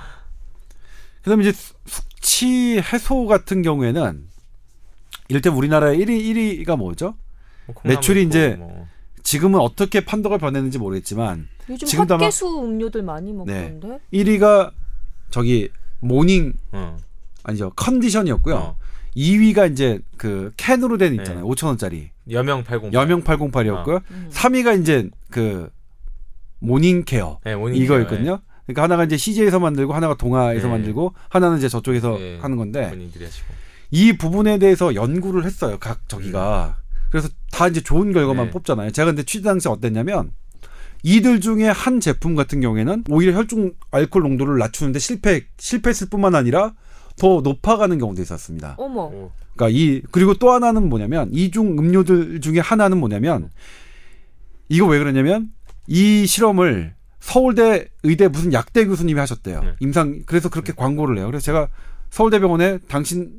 그다음에 1.23 1.43
이제 1.43 1.51
수- 1.51 1.73
숙취 1.85 2.79
해소 2.79 3.25
같은 3.25 3.63
경우에는 3.63 4.29
이를테면 5.27 5.57
우리나라의 5.57 5.99
1위 5.99 6.65
1위가 6.65 6.77
뭐죠? 6.77 7.15
뭐 7.65 7.75
매출이 7.83 8.21
있고 8.21 8.29
이제 8.29 8.55
뭐. 8.57 8.87
지금은 9.23 9.59
어떻게 9.59 10.03
판도가 10.05 10.37
변했는지 10.37 10.77
모르겠지만 10.77 11.47
요즘 11.69 11.87
지금도 11.87 12.15
아마- 12.15 12.23
헛개수 12.25 12.59
음료들 12.63 13.03
많이 13.03 13.31
먹던데. 13.33 13.99
1위가 14.11 14.71
저기 15.29 15.69
모닝 16.01 16.53
어. 16.73 16.97
아니죠 17.43 17.71
컨디션이었고요. 17.75 18.55
어. 18.55 18.77
2위가 19.15 19.71
이제 19.71 19.99
그 20.17 20.51
캔으로 20.57 20.97
된 20.97 21.13
있잖아요. 21.15 21.43
네. 21.45 21.49
5천 21.49 21.67
원짜리 21.67 22.09
여명 22.31 22.63
80. 22.63 22.93
여명 22.93 23.23
808이었고요. 23.23 24.01
음. 24.11 24.29
3위가 24.31 24.79
이제 24.81 25.09
그 25.29 25.69
모닝 26.59 27.03
케어 27.05 27.39
네, 27.43 27.55
모닝 27.55 27.81
이거였거든요. 27.81 28.39
그러니까 28.65 28.83
하나가 28.83 29.03
이제 29.03 29.17
CJ에서 29.17 29.59
만들고 29.59 29.93
하나가 29.93 30.15
동아에서 30.15 30.67
네. 30.67 30.73
만들고 30.73 31.13
하나는 31.29 31.57
이제 31.57 31.67
저쪽에서 31.69 32.17
네. 32.17 32.39
하는 32.41 32.57
건데 32.57 32.89
본인들이 32.89 33.25
하시고. 33.25 33.53
이 33.91 34.13
부분에 34.13 34.57
대해서 34.57 34.95
연구를 34.95 35.45
했어요. 35.45 35.77
각 35.79 36.07
저기가. 36.09 36.77
그래서 37.13 37.29
다 37.51 37.67
이제 37.67 37.79
좋은 37.79 38.11
결과만 38.11 38.47
네. 38.47 38.51
뽑잖아요. 38.51 38.89
제가 38.89 39.11
근데 39.11 39.21
취재 39.21 39.43
당시 39.43 39.67
어땠냐면 39.67 40.31
이들 41.03 41.41
중에 41.41 41.67
한 41.67 41.99
제품 41.99 42.33
같은 42.33 42.59
경우에는 42.59 43.03
오히려 43.07 43.37
혈중 43.37 43.73
알코올 43.91 44.23
농도를 44.23 44.57
낮추는데 44.57 44.97
실패 44.97 45.43
실패했을 45.59 46.09
뿐만 46.09 46.33
아니라 46.33 46.73
더 47.19 47.41
높아가는 47.41 47.95
경우도 47.99 48.19
있었습니다. 48.23 48.77
어머. 48.79 49.03
오. 49.03 49.31
그러니까 49.55 49.77
이 49.77 50.01
그리고 50.09 50.33
또 50.33 50.49
하나는 50.49 50.89
뭐냐면 50.89 51.29
이중 51.31 51.77
음료들 51.77 52.41
중에 52.41 52.57
하나는 52.57 52.97
뭐냐면 52.97 53.51
이거 54.67 54.87
왜 54.87 54.97
그러냐면 54.97 55.49
이 55.85 56.25
실험을 56.25 56.95
서울대 57.19 57.89
의대 58.01 58.27
무슨 58.27 58.53
약대 58.53 58.87
교수님이 58.87 59.19
하셨대요. 59.19 59.61
네. 59.61 59.75
임상 59.81 60.23
그래서 60.25 60.49
그렇게 60.49 60.73
광고를 60.73 61.19
해요. 61.19 61.27
그래서 61.27 61.45
제가 61.45 61.67
서울대병원에 62.09 62.79
당신 62.87 63.33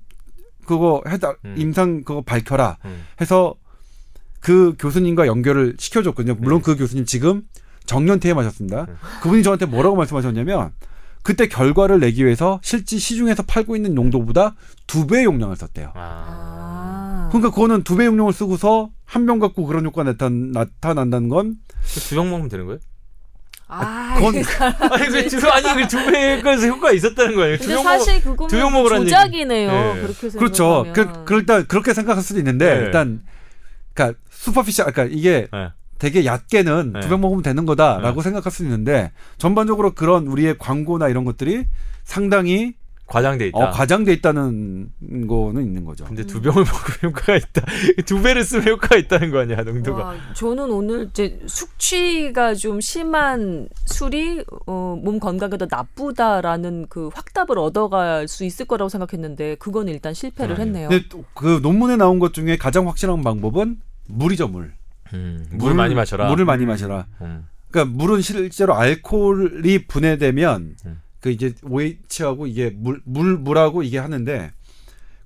그거 0.64 1.02
해다 1.08 1.34
음. 1.44 1.56
임상 1.58 2.04
그거 2.04 2.22
밝혀라 2.22 2.78
음. 2.84 3.02
해서 3.20 3.56
그 4.44 4.74
교수님과 4.78 5.26
연결을 5.26 5.76
시켜줬거든요. 5.78 6.36
물론 6.38 6.60
그 6.60 6.76
교수님 6.76 7.06
지금 7.06 7.42
정년 7.86 8.20
퇴임하셨습니다. 8.20 8.86
네. 8.86 8.92
그분이 9.22 9.42
저한테 9.42 9.64
뭐라고 9.66 9.96
말씀하셨냐면 9.96 10.70
그때 11.22 11.48
결과를 11.48 11.98
내기 12.00 12.22
위해서 12.26 12.60
실제 12.62 12.98
시중에서 12.98 13.44
팔고 13.44 13.74
있는 13.74 13.96
용도보다 13.96 14.54
두 14.86 15.06
배의 15.06 15.24
용량을 15.24 15.56
썼대요. 15.56 15.92
아. 15.94 17.24
아. 17.26 17.28
그러니까 17.32 17.50
그거는 17.50 17.82
두 17.84 17.96
배 17.96 18.04
용량을 18.04 18.34
쓰고서 18.34 18.90
한 19.06 19.24
병 19.26 19.38
갖고 19.38 19.64
그런 19.64 19.86
효과가 19.86 20.12
나타, 20.12 20.28
나타난다는 20.28 21.28
건 21.30 21.56
두 22.10 22.14
병 22.14 22.28
먹으면 22.30 22.50
되는 22.50 22.66
거예요? 22.66 22.80
아, 23.66 24.14
그건 24.16 24.34
아니 24.92 25.06
그두 25.08 25.48
아니 25.48 25.82
그두 25.82 25.96
배에서 26.10 26.66
효과 26.66 26.92
있었다는 26.92 27.34
거예요. 27.34 27.56
두병 27.56 27.82
사실 27.82 28.20
두병 28.22 28.36
그거는 28.48 28.72
먹으라는 28.72 29.06
조작이네요. 29.06 29.70
얘기. 29.72 29.94
네. 29.94 30.00
그렇게 30.02 30.28
그렇죠. 30.38 30.84
생각하면. 30.84 30.92
그, 30.92 31.24
그 31.24 31.34
일단 31.40 31.66
그렇게 31.66 31.94
생각할 31.94 32.22
수도 32.22 32.38
있는데 32.40 32.74
네. 32.74 32.84
일단 32.84 33.22
그러니까 33.94 34.18
슈퍼피셜 34.44 34.92
그러니까 34.92 35.16
이게 35.16 35.46
네. 35.52 35.70
되게 35.98 36.26
얕게는 36.26 36.92
네. 36.92 37.00
두병 37.00 37.20
먹으면 37.22 37.42
되는 37.42 37.64
거다라고 37.64 38.20
생각할 38.20 38.52
수 38.52 38.62
있는데 38.64 39.12
전반적으로 39.38 39.92
그런 39.94 40.26
우리의 40.26 40.58
광고나 40.58 41.08
이런 41.08 41.24
것들이 41.24 41.64
상당히 42.02 42.74
과장돼 43.06 43.48
있다. 43.48 43.58
어, 43.58 43.70
과장돼 43.70 44.12
있다는 44.14 44.90
거는 45.28 45.62
있는 45.62 45.84
거죠. 45.84 46.04
근데 46.06 46.24
두 46.24 46.40
병을 46.40 46.64
먹으면 46.64 47.12
효과가 47.14 47.36
있다. 47.36 47.62
두 48.06 48.22
배를 48.22 48.44
쓰면 48.44 48.66
효과가 48.66 48.96
있다는 48.96 49.30
거 49.30 49.40
아니야 49.40 49.62
농도가. 49.62 50.04
와, 50.04 50.14
저는 50.34 50.70
오늘 50.70 51.08
이제 51.10 51.38
숙취가 51.46 52.54
좀 52.54 52.80
심한 52.80 53.68
술이 53.86 54.44
어, 54.66 54.98
몸 55.02 55.20
건강에도 55.20 55.66
나쁘다라는 55.70 56.86
그 56.88 57.10
확답을 57.12 57.58
얻어갈 57.58 58.26
수 58.26 58.44
있을 58.44 58.66
거라고 58.66 58.88
생각했는데 58.88 59.56
그건 59.56 59.88
일단 59.88 60.14
실패를 60.14 60.56
네. 60.56 60.62
했네요. 60.62 60.88
근데 60.88 61.08
또그 61.08 61.60
논문에 61.62 61.96
나온 61.96 62.18
것 62.18 62.32
중에 62.32 62.56
가장 62.56 62.88
확실한 62.88 63.22
방법은 63.22 63.80
물이죠 64.06 64.48
물. 64.48 64.72
음, 65.12 65.46
물 65.52 65.74
많이 65.74 65.94
마셔라. 65.94 66.28
물을 66.28 66.44
많이 66.44 66.66
마셔라. 66.66 67.06
음. 67.20 67.46
그러니까 67.70 67.96
물은 67.96 68.20
실제로 68.22 68.74
알코올이 68.74 69.86
분해되면 69.86 70.76
음. 70.86 71.02
그 71.20 71.30
이제 71.30 71.54
OH하고 71.62 72.46
이게 72.46 72.70
물, 72.70 73.00
물 73.04 73.36
물하고 73.38 73.82
이게 73.82 73.98
하는데 73.98 74.52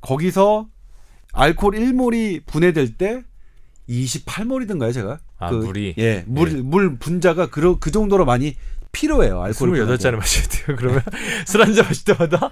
거기서 0.00 0.68
알코올 1.32 1.74
1몰이 1.74 2.44
분해될 2.46 2.96
때 2.96 3.24
28몰이든가요, 3.88 4.92
제가? 4.92 5.18
아, 5.38 5.50
그, 5.50 5.56
물이? 5.56 5.94
예. 5.98 6.24
물, 6.26 6.52
예. 6.52 6.60
물 6.62 6.96
분자가 6.98 7.46
그, 7.50 7.78
그 7.78 7.90
정도로 7.90 8.24
많이 8.24 8.56
필요해요, 8.92 9.42
알코올. 9.42 9.70
28잔을 9.72 10.16
마셔야 10.16 10.46
돼요. 10.46 10.76
그러면 10.76 11.02
술 11.46 11.60
한 11.62 11.74
잔 11.74 11.84
마실 11.86 12.04
때마다 12.04 12.50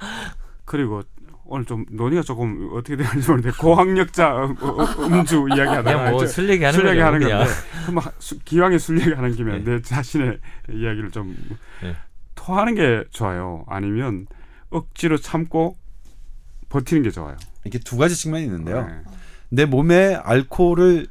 그리고 0.64 1.02
오늘 1.48 1.64
좀 1.64 1.84
논의가 1.90 2.22
조금 2.22 2.70
어떻게 2.72 2.96
되는지 2.96 3.28
모르는데 3.30 3.56
고학력자 3.56 4.44
음, 4.46 4.56
음, 4.60 5.12
음주 5.14 5.46
이야기하다가 5.50 5.82
그냥 5.82 6.10
뭐 6.10 6.22
이제 6.22 6.32
술 6.32 6.48
얘기하는 6.50 6.78
술. 6.78 6.88
얘기하는. 6.88 7.20
건데 7.20 7.44
그럼 7.86 8.04
수- 8.18 8.38
기왕에 8.40 8.78
술 8.78 9.00
얘기하는 9.00 9.32
김에 9.32 9.58
네. 9.58 9.64
내 9.64 9.82
자신의 9.82 10.38
이야기를 10.72 11.10
좀 11.12 11.36
네. 11.82 11.94
토하는 12.34 12.74
게 12.74 13.04
좋아요. 13.10 13.64
아니면 13.68 14.26
억지로 14.70 15.16
참고 15.18 15.76
버티는 16.68 17.02
게 17.04 17.10
좋아요. 17.10 17.36
이렇게 17.64 17.78
두 17.78 17.96
가지 17.96 18.16
측면이 18.16 18.44
있는데요. 18.46 18.86
네. 18.86 18.94
내 19.50 19.64
몸에 19.64 20.14
알코올을 20.16 21.06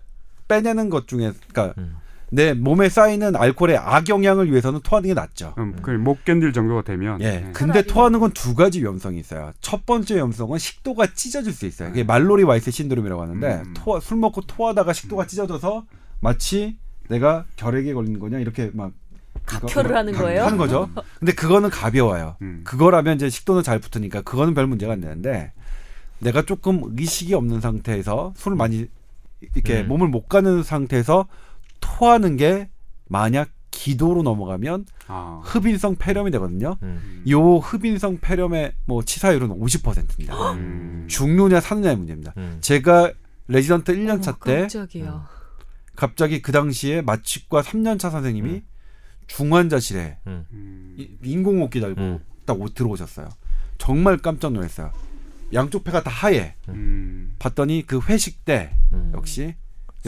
빼내는 0.47 0.89
것 0.89 1.07
중에, 1.07 1.31
그러니까 1.51 1.73
음. 1.81 1.95
내 2.35 2.53
몸에 2.53 2.89
쌓이는 2.89 3.35
알코올의 3.35 3.77
악영향을 3.77 4.51
위해서는 4.51 4.81
토하는 4.83 5.07
게 5.07 5.13
낫죠. 5.13 5.55
음, 5.57 5.73
그못 5.81 6.25
견딜 6.25 6.51
정도가 6.51 6.81
되면 6.83 7.21
예. 7.21 7.31
네. 7.39 7.49
근데 7.53 7.81
토하는 7.81 8.19
건 8.19 8.31
두 8.35 8.53
가지 8.53 8.81
위험성이 8.81 9.19
있어요. 9.19 9.53
첫 9.61 9.85
번째 9.85 10.15
위험성은 10.15 10.57
식도가 10.59 11.07
찢어질 11.13 11.53
수 11.53 11.65
있어요. 11.65 11.89
이게 11.89 12.03
말로리 12.03 12.43
와이스 12.43 12.71
신드롬이라고 12.71 13.21
하는데 13.21 13.61
음. 13.65 13.73
토, 13.73 13.99
술 14.01 14.17
먹고 14.17 14.41
토하다가 14.41 14.91
식도가 14.91 15.25
찢어져서 15.27 15.85
마치 16.19 16.77
내가 17.07 17.45
결핵에 17.55 17.93
걸린 17.93 18.19
거냐 18.19 18.39
이렇게 18.39 18.69
막 18.73 18.91
각혈을 19.45 19.95
하는 19.95 20.11
각- 20.13 20.23
거예요? 20.23 20.43
하는 20.43 20.57
거죠. 20.57 20.89
근데 21.19 21.33
그거는 21.33 21.69
가벼워요. 21.69 22.35
음. 22.41 22.61
그거라면 22.65 23.15
이제 23.15 23.29
식도는 23.29 23.63
잘 23.63 23.79
붙으니까 23.79 24.21
그거는 24.23 24.53
별 24.53 24.67
문제가 24.67 24.91
안 24.93 24.99
되는데 24.99 25.53
내가 26.19 26.41
조금 26.41 26.81
의식이 26.97 27.33
없는 27.33 27.61
상태에서 27.61 28.33
술을 28.35 28.57
많이 28.57 28.87
이렇게 29.53 29.81
음. 29.81 29.87
몸을 29.87 30.09
못 30.09 30.27
가누는 30.27 30.63
상태에서 30.63 31.27
토하는 31.95 32.37
게 32.37 32.69
만약 33.07 33.49
기도로 33.71 34.23
넘어가면 34.23 34.85
아. 35.07 35.41
흡인성 35.43 35.95
폐렴이 35.97 36.31
되거든요. 36.31 36.77
음. 36.81 37.23
요 37.29 37.57
흡인성 37.57 38.17
폐렴의 38.21 38.73
뭐 38.85 39.03
치사율은 39.03 39.49
50%입니다. 39.49 40.51
음. 40.53 41.05
죽느냐 41.09 41.59
사느냐의 41.59 41.97
문제입니다. 41.97 42.33
음. 42.37 42.57
제가 42.61 43.11
레지던트 43.47 43.93
1년 43.95 44.09
어머, 44.13 44.21
차때 44.21 44.59
깜짝이야. 44.61 45.27
갑자기 45.95 46.41
그 46.41 46.51
당시에 46.51 47.01
마취과 47.01 47.61
3년 47.61 47.99
차 47.99 48.09
선생님이 48.09 48.49
음. 48.49 48.61
중환자실에 49.27 50.17
음. 50.27 50.95
이- 50.97 51.09
인공호흡기 51.23 51.79
달고 51.81 52.01
음. 52.01 52.19
딱 52.45 52.59
오- 52.59 52.69
들어오셨어요. 52.69 53.29
정말 53.77 54.17
깜짝 54.17 54.53
놀랐어요. 54.53 54.91
양쪽 55.53 55.83
폐가 55.83 56.01
다 56.01 56.09
하얘. 56.09 56.55
음. 56.69 57.35
봤더니 57.39 57.83
그 57.85 57.99
회식 58.01 58.45
때 58.45 58.71
음. 58.93 59.11
역시 59.13 59.55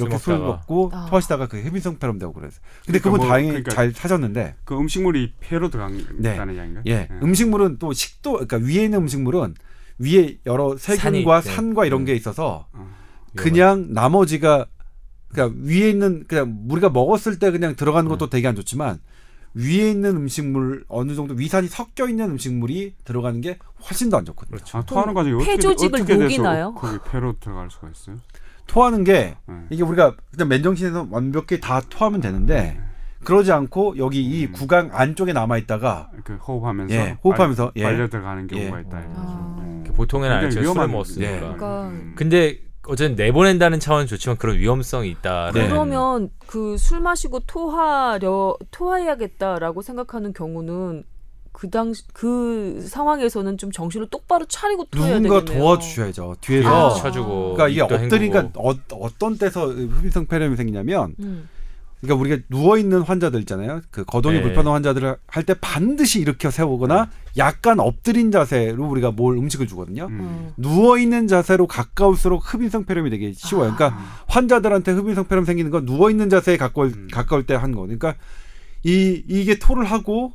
이렇게 0.01 0.17
술. 0.17 0.37
먹고 0.37 0.89
아. 0.93 1.05
토하시다가 1.09 1.47
그 1.47 1.59
흡인성 1.61 1.97
폐렴 1.97 2.19
되고 2.19 2.31
그랬어요. 2.33 2.59
근데 2.85 2.99
그러니까 2.99 3.03
그분 3.09 3.17
뭐, 3.19 3.27
다행히 3.27 3.49
그러니까 3.49 3.71
잘 3.71 3.91
사셨는데 3.91 4.55
그 4.63 4.77
음식물이 4.77 5.33
폐로 5.39 5.69
들어간다는 5.69 6.21
네. 6.21 6.31
얘기인가요? 6.39 6.83
예, 6.87 6.91
예. 6.91 7.09
음식물은 7.23 7.77
또 7.79 7.93
식도 7.93 8.33
그러니까 8.33 8.57
위에 8.57 8.83
있는 8.85 8.99
음식물은 8.99 9.55
위에 9.99 10.37
여러 10.45 10.77
세균과 10.77 11.41
산이. 11.41 11.55
산과 11.55 11.85
이런 11.85 12.01
음. 12.01 12.05
게 12.05 12.13
있어서 12.15 12.67
어. 12.73 12.87
그냥 13.35 13.87
나머지가 13.93 14.65
그러니까 15.29 15.59
위에 15.63 15.89
있는 15.89 16.25
그냥 16.27 16.65
우리가 16.69 16.89
먹었을 16.89 17.39
때 17.39 17.51
그냥 17.51 17.75
들어가는 17.75 18.07
것도 18.09 18.29
되게 18.29 18.47
안 18.47 18.55
좋지만 18.55 18.99
위에 19.53 19.89
있는 19.91 20.15
음식물 20.15 20.85
어느 20.87 21.15
정도 21.15 21.33
위산이 21.33 21.67
섞여 21.67 22.07
있는 22.07 22.29
음식물이 22.31 22.93
들어가는 23.03 23.41
게 23.41 23.57
훨씬 23.89 24.09
더 24.09 24.17
안 24.17 24.25
좋거든요. 24.25 24.55
그렇죠. 24.57 24.77
아, 24.77 24.83
토하는 24.85 25.13
과정이 25.15 25.35
어떻게 25.35 25.55
폐조직을 25.55 25.99
어떻게 26.01 26.15
녹이나요? 26.15 26.73
거기 26.75 26.97
폐로 27.09 27.35
들어갈 27.39 27.69
수가 27.71 27.89
있어요? 27.89 28.17
토하는 28.67 29.03
게 29.03 29.35
네. 29.47 29.55
이게 29.69 29.83
우리가 29.83 30.15
그냥 30.31 30.49
맨정신에서 30.49 31.07
완벽히 31.09 31.59
다 31.59 31.81
토하면 31.89 32.21
되는데 32.21 32.79
그러지 33.23 33.51
않고 33.51 33.97
여기 33.97 34.23
이 34.23 34.45
음. 34.45 34.51
구강 34.51 34.89
안쪽에 34.93 35.33
남아 35.33 35.57
있다가 35.57 36.09
그 36.23 36.35
호흡하면서 36.35 36.93
예, 36.93 37.17
호흡하면서, 37.23 37.71
예. 37.77 37.83
빨려 37.83 38.07
들어가는 38.07 38.47
경우가 38.47 38.77
예. 38.77 38.81
있다. 38.81 38.99
이거죠. 39.01 39.13
아. 39.17 39.57
어. 39.59 39.83
보통에는 39.95 40.41
굉장히 40.41 40.45
알죠. 40.45 40.51
술을 40.51 40.63
위험한 40.63 40.91
먹었으니까. 40.91 41.31
예. 41.31 41.39
그러니까 41.39 41.87
음. 41.87 42.13
근데 42.15 42.59
어쨌든 42.87 43.15
내보낸다는 43.15 43.79
차원은 43.79 44.07
좋지만 44.07 44.37
그런 44.37 44.57
위험성이 44.57 45.09
있다. 45.09 45.51
네. 45.53 45.67
그러면 45.67 46.29
그 46.45 46.77
술 46.77 46.99
마시고 47.01 47.39
토하려 47.41 48.55
토해야겠다라고 48.71 49.81
생각하는 49.81 50.31
경우는 50.33 51.03
그 51.59 51.71
당시 51.71 52.03
그 52.13 52.85
상황에서는 52.87 53.57
좀 53.57 53.71
정신을 53.71 54.09
똑바로 54.11 54.45
차리고 54.45 54.85
토해야 54.91 55.15
누군가 55.15 55.39
되겠네요. 55.39 55.59
도와주셔야죠. 55.63 56.35
뒤에서 56.39 56.91
아. 56.91 56.93
쳐주고 56.93 57.53
그러니까 57.55 57.67
이게 57.69 57.81
엎드리니까 57.81 58.39
헹구고. 58.41 58.69
어, 58.69 58.75
어떤 58.99 59.39
때서 59.39 59.65
흡인성 59.69 60.27
폐렴이 60.27 60.55
생기냐면 60.55 61.15
음. 61.19 61.49
그러니까 61.99 62.21
우리가 62.21 62.43
누워 62.49 62.77
있는 62.77 63.01
환자들 63.01 63.39
있잖아요. 63.39 63.81
그 63.89 64.05
거동이 64.05 64.35
네. 64.35 64.41
불편한 64.43 64.71
환자들을 64.73 65.17
할 65.25 65.43
때 65.45 65.55
반드시 65.59 66.19
일으켜 66.19 66.51
세우거나 66.51 67.09
약간 67.37 67.79
엎드린 67.79 68.29
자세로 68.29 68.85
우리가 68.87 69.09
뭘 69.09 69.35
음식을 69.35 69.65
주거든요. 69.65 70.05
음. 70.11 70.19
어. 70.21 70.53
누워 70.57 70.99
있는 70.99 71.25
자세로 71.27 71.65
가까울수록 71.65 72.53
흡인성 72.53 72.85
폐렴이 72.85 73.09
되게 73.09 73.33
쉬워요. 73.33 73.73
그러니까 73.75 73.99
환자들한테 74.27 74.91
흡인성 74.91 75.25
폐렴 75.25 75.43
생기는 75.43 75.71
건 75.71 75.87
누워 75.87 76.11
있는 76.11 76.29
자세에 76.29 76.57
가까울 76.57 76.89
음. 76.95 77.07
가까울 77.11 77.47
때 77.47 77.55
한 77.55 77.71
거. 77.71 77.81
그러니까 77.81 78.13
이 78.83 79.23
이게 79.27 79.57
토를 79.57 79.85
하고 79.85 80.33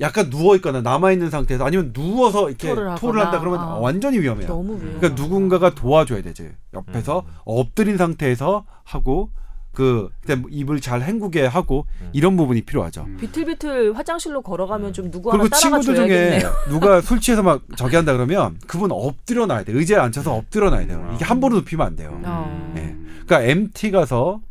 약간 0.00 0.30
누워 0.30 0.56
있거나 0.56 0.80
남아 0.80 1.12
있는 1.12 1.28
상태에서 1.30 1.64
아니면 1.64 1.92
누워서 1.92 2.48
이렇게 2.48 2.68
토를 2.68 2.94
토를. 2.96 3.20
한다 3.20 3.38
그러면 3.38 3.60
아. 3.60 3.74
완전히 3.76 4.18
위험해요. 4.18 4.48
너무 4.48 4.80
위험. 4.80 4.98
그러니까 4.98 5.22
누군가가 5.22 5.74
도와줘야 5.74 6.22
되지. 6.22 6.50
옆에서 6.74 7.20
음. 7.26 7.32
엎드린 7.44 7.96
상태에서 7.98 8.64
하고 8.84 9.30
그 9.72 10.08
그다음 10.22 10.44
입을 10.50 10.80
잘 10.80 11.02
헹구게 11.02 11.46
하고 11.46 11.86
음. 12.00 12.08
이런 12.12 12.36
부분이 12.36 12.62
필요하죠. 12.62 13.02
음. 13.02 13.18
비틀비틀 13.20 13.96
화장실로 13.96 14.42
걸어가면 14.42 14.92
좀 14.92 15.10
누구 15.10 15.30
하나 15.30 15.42
그리고 15.42 15.54
친구들 15.56 15.94
중에. 15.94 16.40
누가 16.68 17.00
술 17.00 17.20
취해서 17.20 17.42
막 17.42 17.62
저기 17.76 17.94
한다 17.96 18.12
그러면 18.12 18.58
그분 18.66 18.90
엎드려 18.92 19.46
놔야 19.46 19.64
돼. 19.64 19.72
의자에 19.72 19.98
앉혀서 20.00 20.34
엎드려 20.34 20.70
놔야 20.70 20.86
돼요. 20.86 21.10
이게 21.14 21.24
함부로 21.24 21.56
눕히면 21.56 21.86
안 21.86 21.96
돼요. 21.96 22.20
어. 22.24 22.72
예. 22.76 22.96
그러니까 23.26 23.42
MT 23.42 23.90
가서 23.92 24.36
음. 24.36 24.49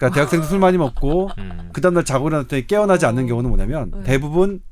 그러니까 0.00 0.14
대학생들 0.14 0.48
술 0.48 0.58
많이 0.58 0.78
먹고 0.78 1.30
음. 1.36 1.68
그 1.74 1.82
다음날 1.82 2.04
자고 2.04 2.28
일어났더니 2.28 2.66
깨어나지 2.66 3.04
않는 3.04 3.24
어. 3.24 3.26
경우는 3.26 3.50
뭐냐면 3.50 3.90
네. 3.90 4.02
대부분 4.04 4.62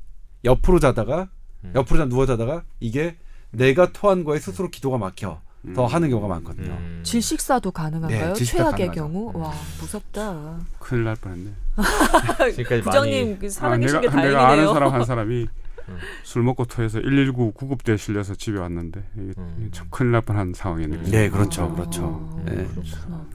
옆으로 0.44 0.80
자다가 0.80 1.28
음. 1.64 1.72
옆으로 1.74 1.98
자 1.98 2.04
누워 2.06 2.24
자다가 2.24 2.62
이게 2.80 3.18
내가 3.50 3.92
토한 3.92 4.24
거에 4.24 4.38
스스로 4.38 4.70
기도가 4.70 4.96
막혀 4.96 5.40
더 5.74 5.84
음. 5.84 5.86
하는 5.86 6.08
경우가 6.08 6.28
많거든요. 6.28 6.70
음. 6.70 7.00
질식사도 7.02 7.72
가능한가요? 7.72 8.28
네, 8.28 8.32
질식사 8.32 8.70
최악의 8.70 8.86
가능하죠. 8.88 9.12
경우? 9.12 9.32
와 9.34 9.52
무섭다. 9.80 10.60
큰일 10.78 11.04
날 11.04 11.16
뻔했네. 11.16 11.50
지금까지 12.54 12.82
부장님 12.82 13.26
많이 13.26 13.38
그 13.38 13.46
아, 13.46 13.50
살아계신 13.50 14.00
게 14.00 14.08
내가, 14.08 14.22
내가 14.22 14.38
다행이네요. 14.38 14.68
아는 14.70 14.74
사람 14.74 14.94
한 14.94 15.04
사람이 15.04 15.46
음. 15.88 15.98
술 16.22 16.42
먹고 16.42 16.64
토해서 16.64 17.00
119 17.00 17.52
구급대에 17.52 17.96
실려서 17.98 18.34
집에 18.34 18.58
왔는데 18.58 19.02
이게 19.16 19.32
음. 19.36 19.68
참 19.72 19.88
큰일 19.90 20.12
날 20.12 20.22
뻔한 20.22 20.54
상황이네. 20.54 21.02
네, 21.10 21.28
그렇죠, 21.28 21.64
아, 21.64 21.74
그렇죠. 21.74 22.40
네. 22.44 22.54
그렇구나. 22.54 23.26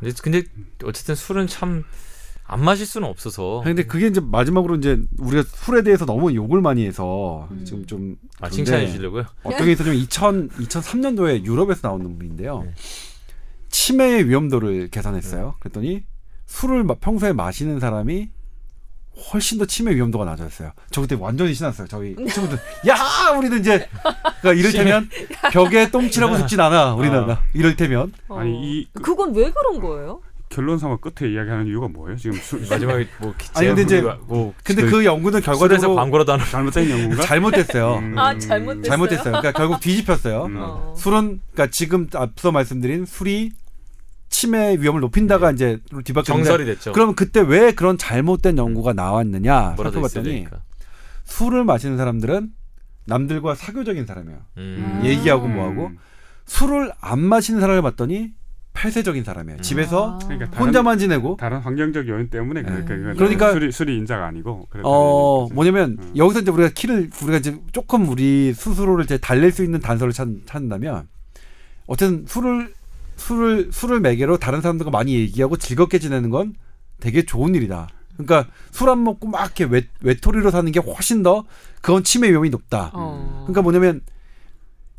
근데, 0.00 0.14
근데 0.22 0.42
어쨌든 0.84 1.14
술은 1.14 1.46
참 1.46 1.84
안 2.52 2.64
마실 2.64 2.84
수는 2.84 3.06
없어서 3.08 3.60
근데 3.62 3.84
그게 3.84 4.08
이제 4.08 4.20
마지막으로 4.20 4.74
이제 4.74 5.00
우리가 5.18 5.44
술에 5.54 5.82
대해서 5.84 6.04
너무 6.04 6.34
욕을 6.34 6.60
많이 6.60 6.84
해서 6.84 7.46
음. 7.52 7.64
지금 7.64 7.86
좀 7.86 8.16
아, 8.40 8.50
칭찬해 8.50 8.88
주시려고요? 8.88 9.24
어떤 9.44 9.66
게 9.66 9.70
있었냐면 9.72 10.00
2000 10.00 10.48
2003년도에 10.48 11.44
유럽에서 11.44 11.82
나온 11.82 12.02
논문인데요. 12.02 12.62
네. 12.64 12.74
치매의 13.68 14.28
위험도를 14.28 14.88
계산했어요. 14.88 15.54
그랬더니 15.60 16.02
술을 16.46 16.82
마- 16.82 16.94
평소에 16.94 17.32
마시는 17.32 17.78
사람이 17.78 18.30
훨씬 19.32 19.58
더 19.58 19.64
치매 19.64 19.94
위험도가 19.94 20.24
낮아졌어요. 20.24 20.72
저 20.90 21.00
그때 21.00 21.16
완전히 21.18 21.54
신났어요. 21.54 21.86
저희 21.88 22.14
친구들 22.14 22.58
야 22.88 22.96
우리는 23.36 23.60
이제 23.60 23.88
그러니까 24.40 24.52
이를테면 24.54 25.08
벽에 25.52 25.90
똥칠하고 25.90 26.36
죽진 26.38 26.60
않아 26.60 26.94
우리는 26.94 27.30
아. 27.30 27.40
이를테면 27.54 28.12
어. 28.28 28.38
아니 28.38 28.80
이 28.80 28.88
그건 28.94 29.34
왜 29.34 29.50
그런 29.50 29.80
거예요? 29.80 30.20
결론 30.50 30.78
삼아 30.78 30.96
끝에 30.96 31.30
이야기하는 31.30 31.68
이유가 31.68 31.86
뭐예요? 31.88 32.16
지금 32.16 32.36
술, 32.42 32.60
마지막에 32.68 33.06
뭐 33.20 33.32
아니, 33.54 33.68
근데 33.68 33.82
이제 33.82 34.02
뭐 34.26 34.52
근데 34.64 34.82
그그 34.82 35.04
연구는 35.04 35.40
결과적으로 35.40 35.94
광고라도 35.94 36.32
하는 36.32 36.44
잘못된 36.44 36.90
연구인가? 36.90 37.22
잘못됐어요. 37.22 37.94
음. 38.02 38.18
아, 38.18 38.36
잘못됐어요? 38.36 38.82
잘못됐어요. 38.82 39.32
그러니까 39.32 39.52
결국 39.52 39.80
뒤집혔어요. 39.80 40.44
음. 40.46 40.56
어. 40.58 40.94
술은 40.96 41.40
그러니까 41.52 41.70
지금 41.70 42.08
앞서 42.14 42.50
말씀드린 42.50 43.06
술이 43.06 43.52
치매 44.30 44.76
위험을 44.78 45.00
높인다가 45.02 45.50
이제 45.50 45.80
뒤바뀌었는데 46.04 46.48
정설이 46.48 46.64
됐죠. 46.64 46.92
그러면 46.92 47.14
그때 47.14 47.40
왜 47.40 47.72
그런 47.72 47.98
잘못된 47.98 48.56
연구가 48.56 48.92
나왔느냐 48.94 49.74
살펴봤더니. 49.76 50.46
술을 51.24 51.64
마시는 51.64 51.96
사람들은 51.98 52.50
남들과 53.06 53.54
사교적인 53.56 54.06
사람이에요. 54.06 54.38
음. 54.58 55.00
아. 55.02 55.04
얘기하고 55.04 55.46
뭐하고 55.48 55.86
음. 55.88 55.98
술을 56.46 56.92
안 57.00 57.18
마시는 57.20 57.60
사람을 57.60 57.82
봤더니 57.82 58.32
폐쇄적인 58.72 59.24
사람이에요. 59.24 59.58
음. 59.58 59.62
집에서 59.62 60.14
아. 60.14 60.18
그러니까 60.18 60.48
다른- 60.50 60.66
혼자만 60.66 60.98
지내고 60.98 61.36
다른 61.38 61.58
환경적 61.58 62.06
요인 62.08 62.30
때문에 62.30 62.62
네. 62.62 62.68
그러니까 62.86 63.14
그러니까- 63.14 63.52
술이 63.52 63.72
술이 63.72 63.96
인자가 63.96 64.26
아니고 64.26 64.68
어. 64.84 65.48
뭐냐면 65.52 65.98
음. 66.00 66.12
여기서 66.16 66.40
이제 66.40 66.50
우리가 66.52 66.70
키를 66.74 67.10
우리가 67.22 67.38
이제 67.38 67.58
조금 67.72 68.08
우리 68.08 68.54
스스로를 68.54 69.04
이제 69.04 69.18
달랠 69.18 69.50
수 69.50 69.64
있는 69.64 69.80
단서를 69.80 70.12
찾, 70.12 70.28
찾는다면 70.46 71.08
어쨌든 71.86 72.24
술을 72.28 72.72
술을 73.20 73.70
술을 73.72 74.00
매개로 74.00 74.38
다른 74.38 74.60
사람들과 74.60 74.90
많이 74.90 75.14
얘기하고 75.14 75.56
즐겁게 75.56 75.98
지내는 75.98 76.30
건 76.30 76.54
되게 77.00 77.22
좋은 77.24 77.54
일이다. 77.54 77.88
그러니까 78.16 78.50
술 78.70 78.88
안 78.88 79.04
먹고 79.04 79.28
막 79.28 79.44
이렇게 79.44 79.64
외, 79.64 79.86
외톨이로 80.00 80.50
사는 80.50 80.70
게 80.72 80.80
훨씬 80.80 81.22
더 81.22 81.44
그건 81.80 82.02
치매 82.02 82.30
위험이 82.30 82.50
높다. 82.50 82.90
어. 82.94 83.44
그러니까 83.46 83.62
뭐냐면 83.62 84.00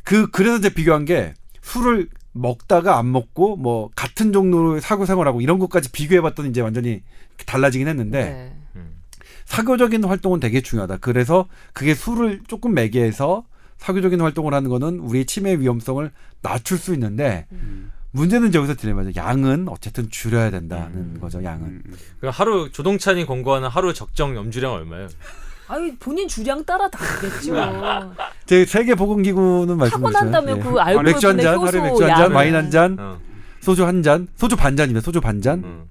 그 0.04 0.30
그래서 0.32 0.58
이제 0.58 0.74
비교한 0.74 1.06
게 1.06 1.34
술을 1.62 2.10
먹다가 2.34 2.98
안 2.98 3.12
먹고 3.12 3.58
뭐 3.58 3.90
같은 3.96 4.32
종류의 4.32 4.82
사고 4.82 5.06
생활하고 5.06 5.42
이런 5.42 5.60
것까지 5.60 5.92
비교해봤더니 5.92 6.50
이제 6.50 6.62
완전히 6.62 7.02
달라지긴 7.46 7.88
했는데 7.88 8.24
네. 8.24 8.56
음. 8.76 9.02
사교적인 9.46 10.04
활동은 10.04 10.40
되게 10.40 10.62
중요하다. 10.62 10.98
그래서 10.98 11.48
그게 11.74 11.94
술을 11.94 12.42
조금 12.48 12.74
매개해서 12.74 13.44
사교적인 13.78 14.22
활동을 14.22 14.54
하는 14.54 14.70
거는 14.70 15.00
우리 15.00 15.26
치매 15.26 15.58
위험성을 15.58 16.10
낮출 16.42 16.78
수 16.78 16.94
있는데 16.94 17.48
음. 17.52 17.92
문제는 18.12 18.53
여기서 18.53 18.76
딜레마죠. 18.76 19.12
양은 19.16 19.68
어쨌든 19.70 20.09
줄여야 20.09 20.51
된다는 20.51 20.95
음. 20.95 21.18
거죠. 21.22 21.43
양은. 21.43 21.64
음, 21.64 21.82
음. 21.86 21.93
그러니까 22.20 22.38
하루 22.38 22.70
조동찬이 22.72 23.26
권고하는 23.26 23.70
하루 23.70 23.93
적정 23.93 24.36
염주량 24.36 24.74
얼마예요? 24.74 25.07
아니 25.68 25.95
본인 25.95 26.28
주량 26.28 26.66
따라 26.66 26.89
다르겠죠. 26.89 27.53
제 28.45 28.66
세계 28.66 28.93
보건기구는 28.95 29.70
하고 29.70 29.76
말씀드렸어요. 29.78 30.24
난 30.24 30.32
다음에 30.32 30.51
예. 30.51 30.62
그 30.62 30.78
알코올 30.78 31.03
맥주 31.05 31.28
한 31.30 31.38
잔, 31.38 31.57
하루에 31.59 31.82
맥주 31.82 32.03
한 32.03 32.18
잔. 32.18 32.32
와인 32.34 32.55
한 32.55 32.70
잔, 32.70 32.97
어. 32.99 33.20
소주 33.62 33.86
한 33.86 34.03
잔, 34.03 34.28
소주 34.36 34.57
반 34.57 34.76
잔입니다. 34.76 35.01
소주 35.01 35.22
반 35.22 35.41
잔, 35.41 35.64
음. 35.64 35.86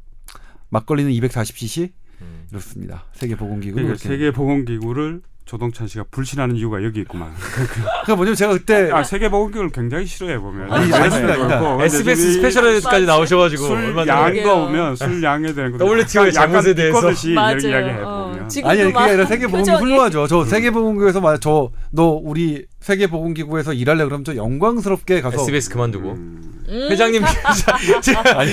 막걸리는 0.69 1.11
240cc 1.13 1.91
음. 2.21 2.47
이렇습니다. 2.51 3.05
세계 3.15 3.35
보건기구는 3.37 3.85
그러니까. 3.85 4.07
세계 4.09 4.31
보건기구를 4.31 5.23
조동찬 5.51 5.89
씨가 5.89 6.05
불신하는 6.13 6.55
이유가 6.55 6.81
여기 6.85 7.01
있구만. 7.01 7.29
그러니까 7.35 8.15
뭐냐면 8.15 8.37
제가 8.37 8.53
그때 8.53 8.89
아 8.93 9.03
세계보건기를 9.03 9.71
굉장히 9.71 10.07
싫어해 10.07 10.39
보면. 10.39 10.73
아니, 10.73 10.93
아닙니다, 10.95 11.33
아닙니다. 11.33 11.85
SBS 11.87 12.35
스페셜까지 12.35 13.05
나오셔가지고 13.05 13.67
술 13.67 13.93
그러게요. 13.95 14.53
오면 14.53 14.95
술 14.95 15.21
양에 15.25 15.53
대한 15.53 15.77
거. 15.77 15.85
WTO 15.85 16.27
의 16.27 16.33
잘못에 16.33 16.73
대해서. 16.75 17.01
맞아요. 17.35 17.59
이야기해 17.59 17.97
어, 18.01 18.29
보면. 18.29 18.49
아니 18.65 18.85
그게 18.85 18.99
아니라 18.99 19.27
세계보건기 19.27 19.71
표정이- 19.73 19.81
훌륭하죠. 19.81 20.29
저 20.29 20.45
세계보건기구에서 20.45 21.21
말 21.21 21.41
저너 21.41 22.21
우리 22.23 22.65
세계보건기구에서 22.81 23.73
일할래 23.75 24.05
그러면 24.05 24.25
저 24.25 24.35
영광스럽게 24.35 25.21
가서 25.21 25.43
SBS 25.43 25.71
그만두고 25.71 26.13
음. 26.13 26.65
음, 26.71 26.89
회장님 26.91 27.23
아니 27.25 28.53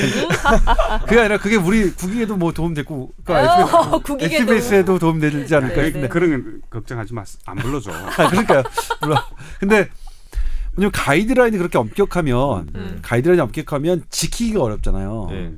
그게 1.06 1.20
아니라 1.20 1.38
그게 1.38 1.56
우리 1.56 1.92
국익에도 1.92 2.36
뭐 2.36 2.52
도움 2.52 2.74
됐고 2.74 3.14
그러니까 3.24 3.64
어, 3.64 4.00
국익에도. 4.02 4.54
SBS에도 4.56 4.98
도움 5.00 5.20
되지 5.20 5.54
않을까 5.56 5.82
네, 5.82 5.92
네. 5.92 6.08
그런 6.08 6.32
건 6.32 6.62
걱정하지 6.70 7.14
마. 7.14 7.24
안 7.46 7.58
불러줘. 7.58 7.92
아, 7.94 8.30
그러니까 8.30 8.64
물론 9.02 9.20
근데 9.60 9.88
왜냐면 10.76 10.92
가이드라인이 10.94 11.58
그렇게 11.58 11.78
엄격하면 11.78 12.70
음. 12.74 13.00
가이드라인이 13.04 13.40
엄격하면 13.42 14.04
지키기가 14.10 14.64
어렵잖아요. 14.64 15.28
네. 15.30 15.52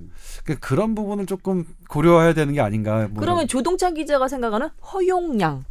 그러니까 0.44 0.68
그런 0.68 0.96
부분을 0.96 1.28
조금 1.28 1.66
고려해야 1.88 2.34
되는 2.34 2.54
게 2.54 2.60
아닌가. 2.60 3.08
뭐 3.10 3.22
그러면 3.22 3.48
조동찬 3.48 3.94
기자가 3.94 4.28
생각하는 4.28 4.68
허용량. 4.94 5.64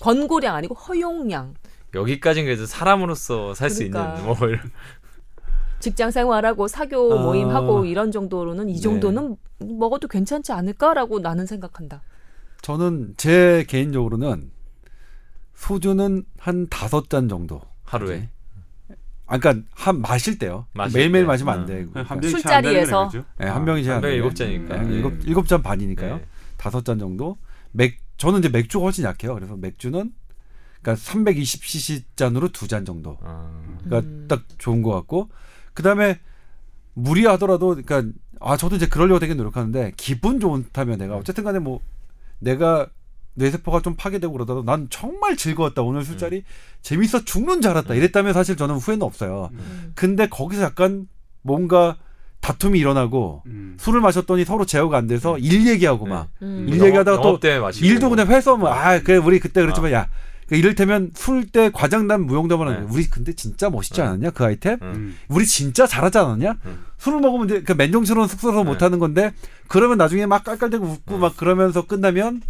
권고량 0.00 0.54
아니고 0.54 0.74
허용량. 0.74 1.54
여기까지는 1.94 2.46
그래도 2.46 2.66
사람으로서 2.66 3.54
살수 3.54 3.88
그러니까. 3.88 4.14
있는 4.18 4.26
뭐 4.38 4.48
이런- 4.48 4.70
직장 5.80 6.10
생활하고 6.10 6.66
사교 6.66 7.18
아. 7.18 7.22
모임하고 7.22 7.84
이런 7.84 8.10
정도로는 8.10 8.68
이 8.70 8.74
네. 8.74 8.80
정도는 8.80 9.36
먹어도 9.58 10.08
괜찮지 10.08 10.52
않을까라고 10.52 11.18
나는 11.20 11.44
생각한다. 11.46 12.02
저는 12.62 13.14
제 13.18 13.64
개인적으로는 13.68 14.50
소주는 15.54 16.24
한 16.38 16.66
다섯 16.68 17.08
잔 17.10 17.28
정도. 17.28 17.60
하루에 17.84 18.30
아, 19.26 19.38
그러니까 19.38 19.66
한 19.72 20.00
마실 20.00 20.38
때요. 20.38 20.66
마실 20.72 20.98
매일매일 20.98 21.24
때. 21.24 21.26
마시면 21.28 21.54
안 21.54 21.60
음. 21.62 21.66
돼. 21.66 21.86
한 22.02 22.20
병이 22.20 22.28
술자리에서. 22.30 23.10
네, 23.38 23.46
한 23.46 23.64
병이 23.64 23.82
제한. 23.84 23.96
한 23.96 24.02
병에 24.02 24.14
일곱 24.14 24.34
잔이니까. 24.34 24.76
네, 24.78 24.88
네. 24.88 24.94
일곱 24.96 25.12
일곱 25.26 25.48
잔 25.48 25.62
반이니까요. 25.62 26.16
네. 26.16 26.24
다섯 26.56 26.84
잔 26.84 26.98
정도. 26.98 27.36
맥 27.72 27.98
저는 28.16 28.40
이제 28.40 28.48
맥주가 28.48 28.84
훨씬 28.84 29.04
약해요. 29.04 29.34
그래서 29.34 29.56
맥주는 29.56 30.10
그러니까 30.84 30.94
320cc 31.02 32.02
잔으로 32.16 32.48
두 32.48 32.68
잔 32.68 32.84
정도. 32.84 33.18
아, 33.22 33.50
그러니까 33.84 34.08
음. 34.08 34.26
딱 34.28 34.42
좋은 34.58 34.82
것 34.82 34.90
같고 34.92 35.30
그다음에 35.72 36.20
무리하더라도 36.94 37.76
그러니까 37.82 38.04
아 38.40 38.56
저도 38.56 38.76
이제 38.76 38.86
그러려고 38.86 39.18
되게 39.18 39.34
노력하는데 39.34 39.92
기분 39.96 40.40
좋다면 40.40 40.98
내가 40.98 41.16
어쨌든 41.16 41.44
간에 41.44 41.58
뭐 41.58 41.80
내가 42.38 42.88
뇌세포가 43.34 43.80
좀 43.82 43.96
파괴되고 43.96 44.32
그러더라도 44.32 44.64
난 44.64 44.86
정말 44.90 45.36
즐거웠다 45.36 45.82
오늘 45.82 46.04
술자리 46.04 46.44
재밌어 46.82 47.24
죽는 47.24 47.62
줄 47.62 47.72
알았다 47.72 47.94
이랬다면 47.94 48.32
사실 48.32 48.56
저는 48.56 48.76
후회는 48.76 49.02
없어요 49.02 49.50
음. 49.52 49.92
근데 49.96 50.28
거기서 50.28 50.62
약간 50.62 51.08
뭔가 51.42 51.96
다툼이 52.40 52.78
일어나고 52.78 53.42
음. 53.46 53.76
술을 53.80 54.00
마셨더니 54.00 54.44
서로 54.44 54.66
제어가 54.66 54.98
안 54.98 55.06
돼서 55.08 55.36
일 55.38 55.66
얘기하고 55.66 56.06
막 56.06 56.28
음. 56.42 56.66
일 56.68 56.80
얘기하다가 56.84 57.16
또 57.22 57.28
일도 57.86 58.10
그냥 58.10 58.28
회서 58.28 58.56
뭐아 58.56 59.00
그래 59.00 59.16
우리 59.16 59.40
그때 59.40 59.62
그랬지만 59.62 59.92
아. 59.92 59.96
야 59.96 60.08
그러니까 60.46 60.56
이를테면 60.56 61.10
술때 61.14 61.70
과장단 61.72 62.26
무용담을 62.26 62.68
하는 62.68 62.80
네. 62.80 62.86
우리 62.90 63.08
근데 63.08 63.32
진짜 63.32 63.70
멋있지 63.70 64.00
네. 64.00 64.06
않았냐 64.06 64.30
그 64.30 64.44
아이템 64.44 64.78
음. 64.82 64.92
음. 64.94 65.16
우리 65.28 65.46
진짜 65.46 65.86
잘하지 65.86 66.18
않았냐 66.18 66.56
음. 66.66 66.84
술을 66.98 67.20
먹으면 67.20 67.46
이제 67.46 67.62
그 67.62 67.72
맨정신으로 67.72 68.26
숙소서 68.26 68.58
네. 68.58 68.64
못하는 68.64 68.98
건데 68.98 69.32
그러면 69.68 69.98
나중에 69.98 70.26
막 70.26 70.44
깔깔대고 70.44 70.84
웃고 70.84 71.14
네. 71.14 71.18
막 71.18 71.36
그러면서 71.36 71.86
끝나면 71.86 72.42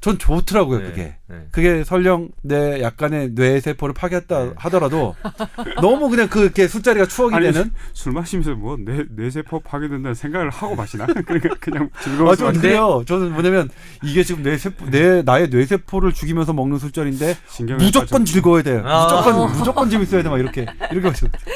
전 0.00 0.16
좋더라고요 0.18 0.78
네, 0.78 0.84
그게 0.86 1.14
네. 1.28 1.46
그게 1.52 1.84
설령 1.84 2.30
내 2.42 2.80
약간의 2.80 3.34
뇌 3.34 3.60
세포를 3.60 3.92
파괴했다 3.94 4.44
네. 4.44 4.50
하더라도 4.56 5.14
너무 5.82 6.08
그냥 6.08 6.28
그렇게 6.28 6.66
술자리가 6.66 7.06
추억이 7.06 7.34
아니, 7.34 7.52
되는 7.52 7.70
술 7.92 8.12
마시면서 8.12 8.54
뭐내 8.54 9.04
뇌세포 9.10 9.60
파괴된다는 9.60 10.14
생각을 10.14 10.48
하고 10.48 10.74
마시나? 10.74 11.04
그러니까 11.26 11.54
그냥 11.60 11.90
즐거워서 12.02 12.44
아좀 12.44 12.52
근데- 12.54 12.68
그래요 12.68 13.02
저는 13.06 13.32
뭐냐면 13.32 13.68
이게 14.02 14.22
지금 14.24 14.42
뇌 14.42 14.56
세포 14.56 14.86
내 14.90 15.20
나의 15.22 15.50
뇌 15.50 15.66
세포를 15.66 16.12
죽이면서 16.12 16.54
먹는 16.54 16.78
술자리인데 16.78 17.36
무조건. 17.78 18.24
즐거워야 18.24 18.62
돼 18.62 18.80
아. 18.84 19.04
무조건 19.06 19.52
무조건 19.58 19.90
재밌어야 19.90 20.22
돼 20.22 20.28
막 20.30 20.38
이렇게 20.38 20.64
이렇게. 20.92 21.10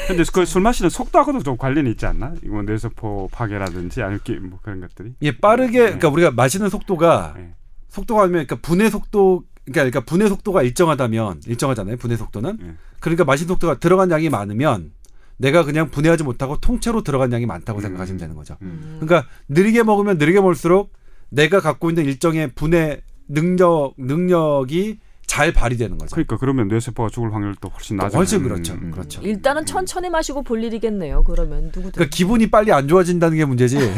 근데 0.07 0.23
그 0.31 0.45
술 0.45 0.61
마시는 0.61 0.89
속도하고도 0.91 1.41
좀 1.43 1.57
관련이 1.57 1.89
있지 1.91 2.05
않나? 2.05 2.33
이거 2.43 2.61
뇌세포 2.61 3.29
파괴라든지 3.31 4.01
아니면 4.03 4.19
기- 4.23 4.33
뭐 4.39 4.59
그런 4.61 4.81
것들이. 4.81 5.13
예 5.23 5.35
빠르게 5.35 5.79
그러니까 5.79 6.09
우리가 6.09 6.31
마시는 6.31 6.69
속도가 6.69 7.33
네. 7.37 7.53
속도가 7.95 8.23
아니면 8.23 8.45
그러니까 8.45 8.67
분해 8.67 8.89
속도 8.89 9.43
그러니까, 9.65 9.81
그러니까 9.81 9.99
분해 10.01 10.29
속도가 10.29 10.61
일정하다면 10.63 11.41
일정하잖아요. 11.47 11.97
분해 11.97 12.17
속도는. 12.17 12.57
네. 12.61 12.73
그러니까 12.99 13.25
마신 13.25 13.47
속도가 13.47 13.79
들어간 13.79 14.11
양이 14.11 14.29
많으면 14.29 14.91
내가 15.37 15.63
그냥 15.63 15.89
분해하지 15.89 16.23
못하고 16.23 16.57
통째로 16.59 17.03
들어간 17.03 17.31
양이 17.33 17.45
많다고 17.45 17.79
음. 17.79 17.81
생각하시면 17.81 18.19
되는 18.19 18.35
거죠. 18.35 18.57
음. 18.61 18.97
그러니까 18.99 19.29
느리게 19.49 19.83
먹으면 19.83 20.17
느리게 20.17 20.39
먹을수록 20.39 20.93
내가 21.29 21.59
갖고 21.59 21.89
있는 21.89 22.05
일정의 22.05 22.53
분해 22.53 23.01
능력 23.27 23.93
능력이 23.97 24.99
잘 25.27 25.51
발휘되는 25.51 25.97
거죠. 25.97 26.13
그러니까 26.13 26.37
그러면 26.37 26.67
뇌세포가 26.67 27.09
죽을 27.09 27.33
확률도 27.33 27.69
훨씬 27.69 27.97
낮아요. 27.97 28.19
훨씬 28.19 28.43
그렇죠. 28.43 28.73
음. 28.73 28.91
그렇죠. 28.91 29.21
일단은 29.21 29.65
천천히 29.65 30.09
마시고 30.09 30.43
볼 30.43 30.63
일이겠네요. 30.63 31.23
그러면 31.23 31.65
누구든. 31.65 31.91
그러니까 31.91 32.15
기분이 32.15 32.49
빨리 32.49 32.71
안 32.71 32.87
좋아진다는 32.87 33.37
게 33.37 33.45
문제지. 33.45 33.77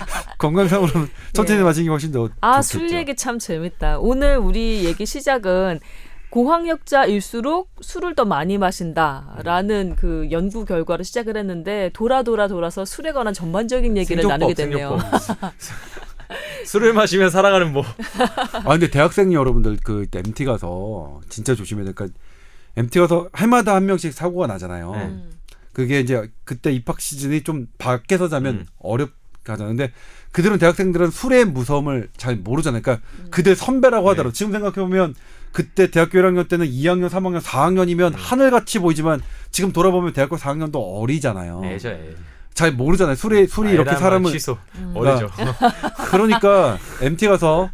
건강상으로는 0.38 1.08
천천히 1.32 1.60
예. 1.60 1.64
마시는 1.64 1.84
게 1.84 1.90
훨씬 1.90 2.12
더 2.12 2.28
아, 2.40 2.62
좋겠죠. 2.62 2.88
술 2.88 2.96
얘기 2.96 3.14
참 3.16 3.38
재밌다. 3.38 3.98
오늘 3.98 4.38
우리 4.38 4.84
얘기 4.84 5.06
시작은 5.06 5.80
고학력자일수록 6.30 7.70
술을 7.80 8.14
더 8.14 8.24
많이 8.24 8.56
마신다라는 8.56 9.96
그 9.96 10.28
연구 10.30 10.64
결과로 10.64 11.02
시작을 11.02 11.36
했는데 11.36 11.90
돌아 11.92 12.22
돌아 12.22 12.46
돌아서 12.46 12.84
술에 12.84 13.12
관한 13.12 13.34
전반적인 13.34 13.96
얘기를 13.96 14.22
생존법, 14.22 14.38
나누게 14.38 14.54
됐네요. 14.54 14.98
술을 16.64 16.92
마시면 16.92 17.30
살아가는 17.30 17.72
뭐 17.72 17.84
아 18.64 18.68
근데 18.68 18.90
대학생 18.90 19.32
여러분들 19.32 19.78
그 19.82 20.06
MT 20.12 20.44
가서 20.44 21.20
진짜 21.28 21.54
조심해야 21.54 21.84
될 21.86 21.94
그러니까 21.94 22.18
MT 22.76 22.98
가서 23.00 23.28
해마다 23.36 23.74
한 23.74 23.86
명씩 23.86 24.12
사고가 24.12 24.46
나잖아요. 24.46 24.92
네. 24.92 25.04
음. 25.04 25.30
그게 25.72 26.00
이제 26.00 26.30
그때 26.44 26.72
입학 26.72 27.00
시즌이 27.00 27.42
좀 27.42 27.66
밖에서 27.78 28.28
자면 28.28 28.54
음. 28.56 28.66
어렵가잖아요. 28.78 29.68
근데 29.68 29.92
그들은 30.32 30.58
대학생들은 30.58 31.10
술의 31.10 31.46
무서움을 31.46 32.08
잘 32.16 32.36
모르잖아요. 32.36 32.82
그러니까 32.82 33.06
그들 33.30 33.56
선배라고 33.56 34.04
네. 34.04 34.08
하더라도 34.10 34.32
지금 34.32 34.52
생각해 34.52 34.74
보면 34.74 35.14
그때 35.52 35.90
대학교 35.90 36.18
1학년 36.18 36.48
때는 36.48 36.66
2학년, 36.66 37.08
3학년, 37.08 37.36
음. 37.36 37.40
4학년이면 37.40 38.14
하늘같이 38.16 38.78
보이지만 38.78 39.20
지금 39.50 39.72
돌아보면 39.72 40.12
대학교 40.12 40.36
4학년도 40.36 40.76
어리잖아요. 40.76 41.62
애죠 41.64 41.88
애. 41.88 42.14
잘 42.60 42.72
모르잖아요. 42.72 43.14
술이 43.14 43.46
술이 43.46 43.70
이렇게 43.70 43.96
사람을 43.96 44.30
취소 44.32 44.58
음. 44.76 44.92
어리죠. 44.94 45.30
그러니까 46.10 46.76
MT 47.00 47.26
가서 47.26 47.70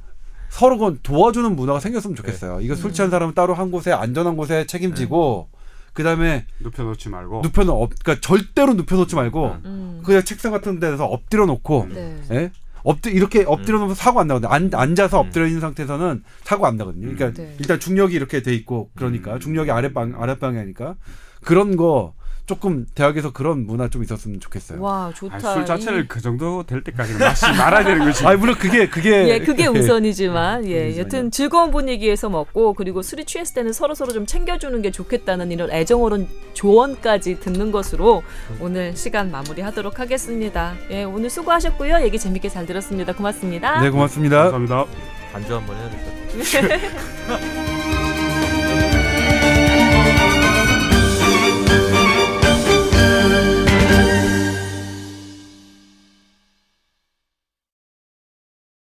서로 0.49 0.79
건 0.79 1.01
도와주는 1.03 1.57
문화가 1.57 1.81
생겼으면 1.81 2.15
좋겠어요. 2.15 2.61
이거 2.61 2.77
술 2.77 2.93
취한 2.93 3.11
사람은 3.11 3.35
따로 3.35 3.53
한 3.53 3.73
곳에 3.73 3.91
안전한 3.91 4.37
곳에 4.37 4.65
책임지고 4.67 5.49
그다음에 5.93 6.47
눕혀놓지 6.61 7.09
말고. 7.09 7.41
눕혀놓 7.43 7.83
엎 7.83 7.91
그러니까 8.01 8.21
절대로 8.21 8.75
눕혀놓지 8.75 9.17
말고 9.17 9.57
음. 9.65 10.03
그냥 10.05 10.23
책상 10.23 10.53
같은 10.53 10.79
데서 10.79 11.05
엎드려 11.05 11.47
놓고 11.47 11.89
네. 11.93 12.17
예? 12.31 12.53
엎드 12.85 13.09
이렇게 13.09 13.43
엎드려 13.45 13.79
놓으면 13.79 13.97
사고 13.97 14.21
안 14.21 14.29
나거든요. 14.29 14.53
안, 14.53 14.71
앉아서 14.73 15.21
음. 15.21 15.27
엎드려 15.27 15.47
있는 15.47 15.61
상태에서는 15.61 16.23
사고 16.45 16.65
안 16.69 16.77
나거든요. 16.77 17.13
그러니까 17.13 17.33
네. 17.33 17.57
일단 17.59 17.81
중력이 17.81 18.15
이렇게 18.15 18.41
돼 18.41 18.55
있고 18.55 18.91
그러니까 18.95 19.35
음. 19.35 19.41
중력이 19.41 19.73
아랫방 19.73 20.15
아랫방이니까 20.17 20.95
그런 21.43 21.77
거 21.77 22.15
조금 22.47 22.87
대학에서 22.95 23.33
그런 23.33 23.67
문화 23.67 23.89
좀 23.89 24.03
있었으면 24.05 24.39
좋겠어요. 24.41 24.81
와 24.81 25.13
좋다. 25.15 25.35
아니, 25.35 25.43
술 25.43 25.67
자체를 25.67 26.05
이- 26.05 26.09
그 26.09 26.21
정도 26.21 26.63
될 26.63 26.83
때까지는 26.85 27.19
마시 27.19 27.45
말아야 27.59 27.85
되는 27.85 28.05
거지. 28.05 28.25
아 28.25 28.37
물론 28.37 28.55
그게 28.57 28.89
그게 28.89 29.29
예, 29.29 29.39
그게 29.41 29.67
우선이지만 29.67 30.65
예, 30.67 30.91
우선이죠. 30.91 31.01
여튼 31.01 31.31
즐거운 31.33 31.73
분위기에서 31.73 32.29
먹고 32.31 32.75
그리고 32.75 33.03
술이 33.03 33.25
취했을 33.25 33.55
때는 33.55 33.73
서로 33.73 33.95
서로 33.97 34.13
좀 34.13 34.27
챙겨주는 34.27 34.81
게 34.81 34.91
좋겠다는 34.93 35.51
이런 35.51 35.71
애정어른 35.73 36.29
조언까지 36.55 37.41
듣는 37.41 37.73
것으로 37.73 38.23
오늘 38.61 38.97
시간 38.97 39.31
마무리하도록 39.33 39.99
하겠습니다. 39.99 40.75
예, 40.91 41.03
오늘 41.03 41.29
수고하셨고요. 41.31 42.01
얘기 42.03 42.19
재밌게 42.19 42.49
잘 42.49 42.65
들었습니다. 42.65 43.13
고맙습니다. 43.13 43.81
네 43.81 43.91
고맙습니다. 43.91 44.51
감사합니다. 44.53 44.85
반주 45.33 45.55
한번 45.55 45.77
해야 45.77 45.91
될것 45.91 46.53
같아요. 46.53 47.76